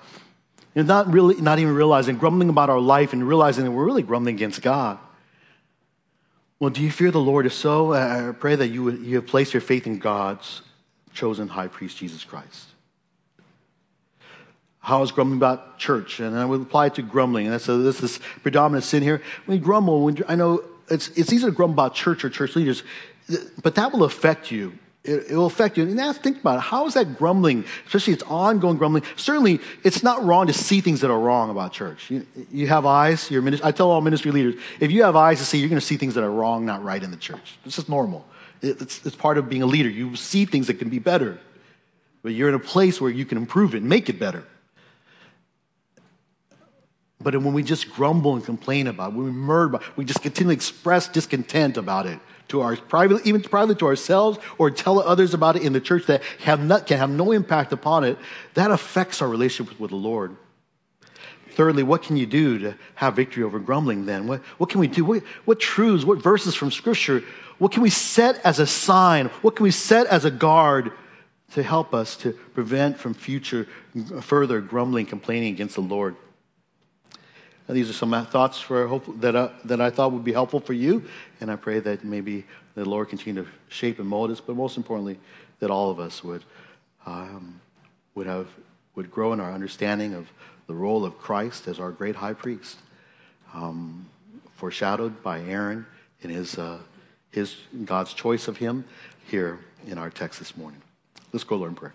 Not 0.74 1.12
really, 1.12 1.40
not 1.40 1.60
even 1.60 1.74
realizing, 1.74 2.16
grumbling 2.18 2.48
about 2.48 2.68
our 2.68 2.80
life 2.80 3.12
and 3.12 3.26
realizing 3.26 3.64
that 3.64 3.70
we're 3.70 3.84
really 3.84 4.02
grumbling 4.02 4.34
against 4.34 4.60
God. 4.60 4.98
Well, 6.58 6.70
do 6.70 6.82
you 6.82 6.90
fear 6.90 7.10
the 7.10 7.20
Lord? 7.20 7.46
If 7.46 7.52
so, 7.52 7.92
I 7.92 8.32
pray 8.32 8.56
that 8.56 8.68
you, 8.68 8.90
you 8.90 9.16
have 9.16 9.26
placed 9.26 9.54
your 9.54 9.60
faith 9.60 9.86
in 9.86 9.98
God's 9.98 10.62
chosen 11.14 11.48
high 11.48 11.68
priest, 11.68 11.96
Jesus 11.96 12.24
Christ 12.24 12.68
How 14.80 15.02
is 15.02 15.12
grumbling 15.12 15.38
about 15.38 15.78
church, 15.78 16.20
and 16.20 16.36
I 16.36 16.44
would 16.44 16.62
apply 16.62 16.86
it 16.86 16.94
to 16.96 17.02
grumbling. 17.02 17.46
And 17.46 17.54
that's 17.54 17.64
so 17.64 17.82
this 17.82 18.02
is 18.02 18.20
predominant 18.42 18.84
sin 18.84 19.02
here. 19.02 19.22
When 19.46 19.58
we 19.58 19.64
grumble, 19.64 20.02
when, 20.04 20.22
I 20.28 20.34
know 20.34 20.62
it's, 20.90 21.08
it's 21.16 21.32
easy 21.32 21.46
to 21.46 21.52
grumble 21.52 21.74
about 21.74 21.94
church 21.94 22.24
or 22.24 22.30
church 22.30 22.54
leaders, 22.56 22.82
but 23.62 23.76
that 23.76 23.92
will 23.92 24.04
affect 24.04 24.50
you. 24.50 24.78
It, 25.04 25.30
it 25.30 25.36
will 25.36 25.46
affect 25.46 25.76
you. 25.76 25.84
And 25.84 25.94
now 25.94 26.12
think 26.14 26.40
about 26.40 26.56
it. 26.56 26.62
How 26.62 26.86
is 26.86 26.94
that 26.94 27.18
grumbling, 27.18 27.64
especially 27.86 28.14
it's 28.14 28.22
ongoing 28.22 28.78
grumbling? 28.78 29.04
Certainly, 29.16 29.60
it's 29.82 30.02
not 30.02 30.24
wrong 30.24 30.46
to 30.46 30.54
see 30.54 30.80
things 30.80 31.02
that 31.02 31.10
are 31.10 31.18
wrong 31.18 31.50
about 31.50 31.72
church. 31.72 32.10
You, 32.10 32.26
you 32.50 32.66
have 32.68 32.86
eyes, 32.86 33.30
your 33.30 33.42
ministry, 33.42 33.68
I 33.68 33.72
tell 33.72 33.90
all 33.90 34.00
ministry 34.00 34.30
leaders, 34.30 34.54
if 34.80 34.90
you 34.90 35.02
have 35.02 35.14
eyes 35.14 35.40
to 35.40 35.44
see, 35.44 35.58
you're 35.58 35.68
going 35.68 35.80
to 35.80 35.86
see 35.86 35.98
things 35.98 36.14
that 36.14 36.24
are 36.24 36.30
wrong, 36.30 36.64
not 36.64 36.82
right 36.82 37.02
in 37.02 37.10
the 37.10 37.18
church. 37.18 37.58
This 37.64 37.78
is 37.78 37.86
normal. 37.86 38.26
It, 38.62 38.80
it's, 38.80 39.04
it's 39.04 39.16
part 39.16 39.36
of 39.36 39.48
being 39.50 39.62
a 39.62 39.66
leader. 39.66 39.90
You 39.90 40.16
see 40.16 40.46
things 40.46 40.68
that 40.68 40.78
can 40.78 40.88
be 40.88 41.00
better, 41.00 41.38
but 42.22 42.32
you're 42.32 42.48
in 42.48 42.54
a 42.54 42.58
place 42.58 42.98
where 42.98 43.10
you 43.10 43.26
can 43.26 43.36
improve 43.36 43.74
it 43.74 43.78
and 43.78 43.88
make 43.88 44.08
it 44.08 44.18
better. 44.18 44.44
But 47.20 47.34
when 47.36 47.52
we 47.52 47.62
just 47.62 47.92
grumble 47.92 48.36
and 48.36 48.44
complain 48.44 48.86
about 48.86 49.12
it, 49.12 49.16
when 49.16 49.26
we 49.26 49.32
murmur 49.32 49.66
about 49.66 49.82
it, 49.82 49.96
we 49.96 50.06
just 50.06 50.22
continually 50.22 50.56
express 50.56 51.08
discontent 51.08 51.76
about 51.76 52.06
it 52.06 52.18
to 52.48 52.60
our 52.60 52.76
private, 52.76 53.26
even 53.26 53.42
privately 53.42 53.74
to 53.76 53.86
ourselves, 53.86 54.38
or 54.58 54.70
tell 54.70 55.00
others 55.00 55.34
about 55.34 55.56
it 55.56 55.62
in 55.62 55.72
the 55.72 55.80
church 55.80 56.06
that 56.06 56.22
have 56.40 56.62
not, 56.62 56.86
can 56.86 56.98
have 56.98 57.10
no 57.10 57.32
impact 57.32 57.72
upon 57.72 58.04
it, 58.04 58.18
that 58.54 58.70
affects 58.70 59.22
our 59.22 59.28
relationship 59.28 59.78
with 59.80 59.90
the 59.90 59.96
Lord. 59.96 60.36
Thirdly, 61.52 61.84
what 61.84 62.02
can 62.02 62.16
you 62.16 62.26
do 62.26 62.58
to 62.58 62.74
have 62.96 63.14
victory 63.14 63.44
over 63.44 63.60
grumbling 63.60 64.06
then? 64.06 64.26
What, 64.26 64.40
what 64.58 64.70
can 64.70 64.80
we 64.80 64.88
do? 64.88 65.04
What, 65.04 65.22
what 65.44 65.60
truths, 65.60 66.04
what 66.04 66.20
verses 66.20 66.54
from 66.54 66.72
Scripture, 66.72 67.22
what 67.58 67.70
can 67.70 67.82
we 67.82 67.90
set 67.90 68.44
as 68.44 68.58
a 68.58 68.66
sign? 68.66 69.26
What 69.42 69.54
can 69.56 69.64
we 69.64 69.70
set 69.70 70.06
as 70.08 70.24
a 70.24 70.30
guard 70.30 70.92
to 71.52 71.62
help 71.62 71.94
us 71.94 72.16
to 72.18 72.32
prevent 72.32 72.98
from 72.98 73.14
future 73.14 73.68
further 74.20 74.60
grumbling, 74.60 75.06
complaining 75.06 75.54
against 75.54 75.76
the 75.76 75.80
Lord? 75.80 76.16
These 77.68 77.88
are 77.88 77.94
some 77.94 78.26
thoughts 78.26 78.60
for 78.60 78.86
hope, 78.86 79.20
that, 79.20 79.34
uh, 79.34 79.48
that 79.64 79.80
I 79.80 79.88
thought 79.88 80.12
would 80.12 80.24
be 80.24 80.32
helpful 80.32 80.60
for 80.60 80.74
you, 80.74 81.04
and 81.40 81.50
I 81.50 81.56
pray 81.56 81.80
that 81.80 82.04
maybe 82.04 82.44
the 82.74 82.84
Lord 82.84 83.08
continue 83.08 83.42
to 83.42 83.50
shape 83.68 83.98
and 83.98 84.08
mold 84.08 84.30
us, 84.30 84.40
but 84.40 84.54
most 84.54 84.76
importantly, 84.76 85.18
that 85.60 85.70
all 85.70 85.90
of 85.90 85.98
us 85.98 86.22
would, 86.22 86.44
um, 87.06 87.60
would, 88.14 88.26
have, 88.26 88.48
would 88.94 89.10
grow 89.10 89.32
in 89.32 89.40
our 89.40 89.50
understanding 89.50 90.12
of 90.12 90.30
the 90.66 90.74
role 90.74 91.06
of 91.06 91.18
Christ 91.18 91.66
as 91.66 91.80
our 91.80 91.90
great 91.90 92.16
high 92.16 92.34
priest, 92.34 92.78
um, 93.54 94.06
foreshadowed 94.56 95.22
by 95.22 95.40
Aaron 95.40 95.86
in 96.20 96.28
his, 96.28 96.58
uh, 96.58 96.78
his 97.30 97.56
God's 97.84 98.12
choice 98.12 98.46
of 98.46 98.58
him 98.58 98.84
here 99.26 99.58
in 99.86 99.96
our 99.96 100.10
text 100.10 100.38
this 100.38 100.56
morning. 100.56 100.82
Let's 101.32 101.44
go, 101.44 101.56
Lord, 101.56 101.70
in 101.70 101.76
prayer. 101.76 101.94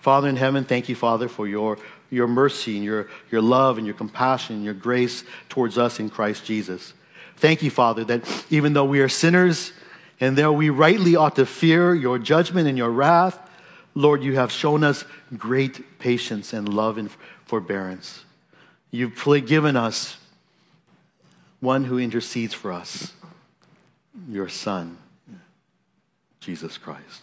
Father 0.00 0.28
in 0.28 0.36
heaven, 0.36 0.64
thank 0.64 0.88
you, 0.88 0.94
Father, 0.94 1.28
for 1.28 1.46
your 1.46 1.76
your 2.10 2.26
mercy 2.26 2.76
and 2.76 2.84
your, 2.84 3.08
your 3.30 3.42
love 3.42 3.78
and 3.78 3.86
your 3.86 3.94
compassion 3.94 4.56
and 4.56 4.64
your 4.64 4.74
grace 4.74 5.24
towards 5.48 5.78
us 5.78 6.00
in 6.00 6.10
Christ 6.10 6.44
Jesus. 6.44 6.94
Thank 7.36 7.62
you, 7.62 7.70
Father, 7.70 8.04
that 8.04 8.46
even 8.50 8.72
though 8.72 8.84
we 8.84 9.00
are 9.00 9.08
sinners 9.08 9.72
and 10.20 10.36
though 10.36 10.52
we 10.52 10.70
rightly 10.70 11.16
ought 11.16 11.36
to 11.36 11.46
fear 11.46 11.94
your 11.94 12.18
judgment 12.18 12.66
and 12.66 12.76
your 12.76 12.90
wrath, 12.90 13.38
Lord, 13.94 14.22
you 14.22 14.36
have 14.36 14.50
shown 14.50 14.84
us 14.84 15.04
great 15.36 15.98
patience 15.98 16.52
and 16.52 16.68
love 16.68 16.98
and 16.98 17.10
forbearance. 17.44 18.24
You've 18.90 19.14
given 19.46 19.76
us 19.76 20.16
one 21.60 21.84
who 21.84 21.98
intercedes 21.98 22.54
for 22.54 22.72
us, 22.72 23.12
your 24.28 24.48
Son, 24.48 24.98
Jesus 26.40 26.78
Christ. 26.78 27.22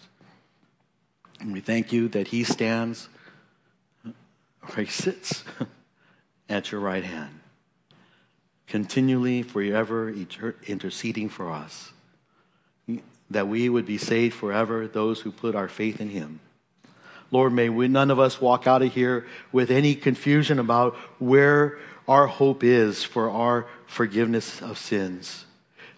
And 1.39 1.53
we 1.53 1.59
thank 1.59 1.91
you 1.91 2.07
that 2.09 2.27
he 2.27 2.43
stands 2.43 3.09
he 4.74 4.86
sits 4.86 5.43
at 6.49 6.72
your 6.72 6.82
right 6.82 7.03
hand, 7.03 7.39
continually, 8.68 9.43
forever 9.43 10.13
interceding 10.68 11.30
for 11.30 11.51
us, 11.51 11.91
that 13.30 13.47
we 13.47 13.70
would 13.70 13.86
be 13.86 13.97
saved 13.97 14.36
forever, 14.36 14.88
those 14.88 15.22
who 15.22 15.32
put 15.32 15.55
our 15.55 15.68
faith 15.68 15.99
in 15.99 16.09
him. 16.09 16.39
Lord, 17.32 17.53
may 17.53 17.70
we, 17.70 17.88
none 17.88 18.11
of 18.11 18.20
us 18.20 18.39
walk 18.39 18.68
out 18.68 18.82
of 18.82 18.93
here 18.93 19.26
with 19.51 19.72
any 19.72 19.95
confusion 19.95 20.59
about 20.59 20.95
where 21.20 21.80
our 22.07 22.28
hope 22.28 22.63
is 22.63 23.03
for 23.03 23.30
our 23.30 23.66
forgiveness 23.88 24.61
of 24.61 24.78
sins. 24.78 25.45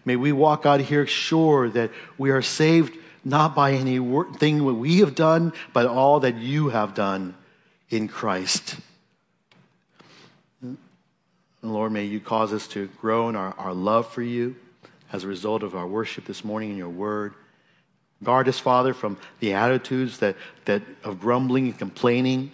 May 0.05 0.15
we 0.15 0.32
walk 0.32 0.65
out 0.65 0.80
of 0.80 0.88
here 0.88 1.05
sure 1.05 1.70
that 1.70 1.91
we 2.18 2.30
are 2.30 2.41
saved 2.41 2.97
not 3.26 3.53
by 3.53 3.74
anything 3.74 4.65
that 4.65 4.74
we 4.74 4.99
have 4.99 5.15
done, 5.15 5.51
but 5.74 5.86
all 5.86 6.22
that 6.22 6.38
you 6.38 6.70
have 6.70 6.93
done 6.93 7.36
in 7.89 8.07
Christ. 8.07 8.77
Lord, 11.61 11.91
may 11.91 12.05
you 12.05 12.19
cause 12.19 12.53
us 12.53 12.67
to 12.69 12.88
grow 13.01 13.29
in 13.29 13.35
our, 13.35 13.53
our 13.57 13.73
love 13.73 14.11
for 14.11 14.21
you 14.21 14.55
as 15.11 15.23
a 15.23 15.27
result 15.27 15.63
of 15.63 15.75
our 15.75 15.88
worship 15.88 16.25
this 16.25 16.43
morning 16.43 16.71
in 16.71 16.77
your 16.77 16.89
word. 16.89 17.33
Guard 18.23 18.47
us, 18.47 18.59
Father, 18.59 18.93
from 18.93 19.17
the 19.39 19.53
attitudes 19.53 20.19
that, 20.19 20.35
that 20.65 20.81
of 21.03 21.19
grumbling 21.19 21.65
and 21.65 21.77
complaining, 21.77 22.51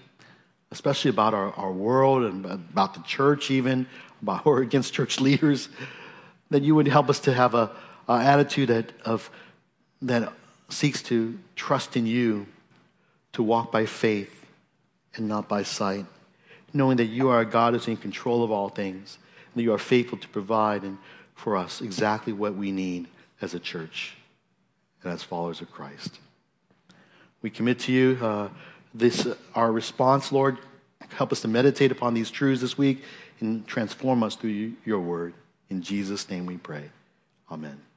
especially 0.71 1.09
about 1.09 1.33
our, 1.33 1.53
our 1.53 1.71
world 1.71 2.23
and 2.23 2.45
about 2.45 2.93
the 2.93 3.01
church, 3.01 3.49
even 3.49 3.87
about 4.21 4.45
or 4.45 4.59
against 4.61 4.93
church 4.93 5.19
leaders. 5.19 5.69
That 6.49 6.63
you 6.63 6.75
would 6.75 6.87
help 6.87 7.09
us 7.09 7.19
to 7.21 7.33
have 7.33 7.55
a, 7.55 7.71
a 8.07 8.13
attitude 8.13 8.69
that 8.69 8.91
of 9.05 9.29
that 10.01 10.33
seeks 10.69 11.01
to 11.03 11.39
trust 11.55 11.95
in 11.95 12.05
you, 12.05 12.45
to 13.31 13.41
walk 13.41 13.71
by 13.71 13.85
faith, 13.85 14.42
and 15.15 15.27
not 15.27 15.47
by 15.47 15.63
sight, 15.63 16.05
knowing 16.73 16.97
that 16.97 17.05
you 17.05 17.29
are 17.29 17.41
a 17.41 17.45
God 17.45 17.73
who's 17.73 17.87
in 17.87 17.97
control 17.97 18.43
of 18.43 18.51
all 18.51 18.69
things, 18.69 19.17
and 19.53 19.59
that 19.59 19.63
you 19.63 19.73
are 19.73 19.77
faithful 19.77 20.17
to 20.17 20.27
provide 20.29 20.83
and 20.83 20.97
for 21.35 21.55
us 21.57 21.81
exactly 21.81 22.33
what 22.33 22.55
we 22.55 22.71
need 22.71 23.07
as 23.41 23.53
a 23.53 23.59
church 23.59 24.15
and 25.03 25.11
as 25.11 25.23
followers 25.23 25.61
of 25.61 25.71
Christ. 25.71 26.19
We 27.41 27.49
commit 27.49 27.79
to 27.79 27.91
you 27.91 28.17
uh, 28.21 28.49
this 28.93 29.25
uh, 29.25 29.35
our 29.53 29.71
response, 29.71 30.31
Lord. 30.31 30.57
Help 31.09 31.31
us 31.31 31.41
to 31.41 31.47
meditate 31.47 31.91
upon 31.91 32.13
these 32.13 32.31
truths 32.31 32.61
this 32.61 32.77
week 32.77 33.03
and 33.39 33.67
transform 33.67 34.23
us 34.23 34.35
through 34.35 34.73
your 34.85 34.99
word. 34.99 35.33
In 35.69 35.81
Jesus' 35.81 36.29
name 36.29 36.45
we 36.45 36.57
pray. 36.57 36.89
Amen. 37.51 37.92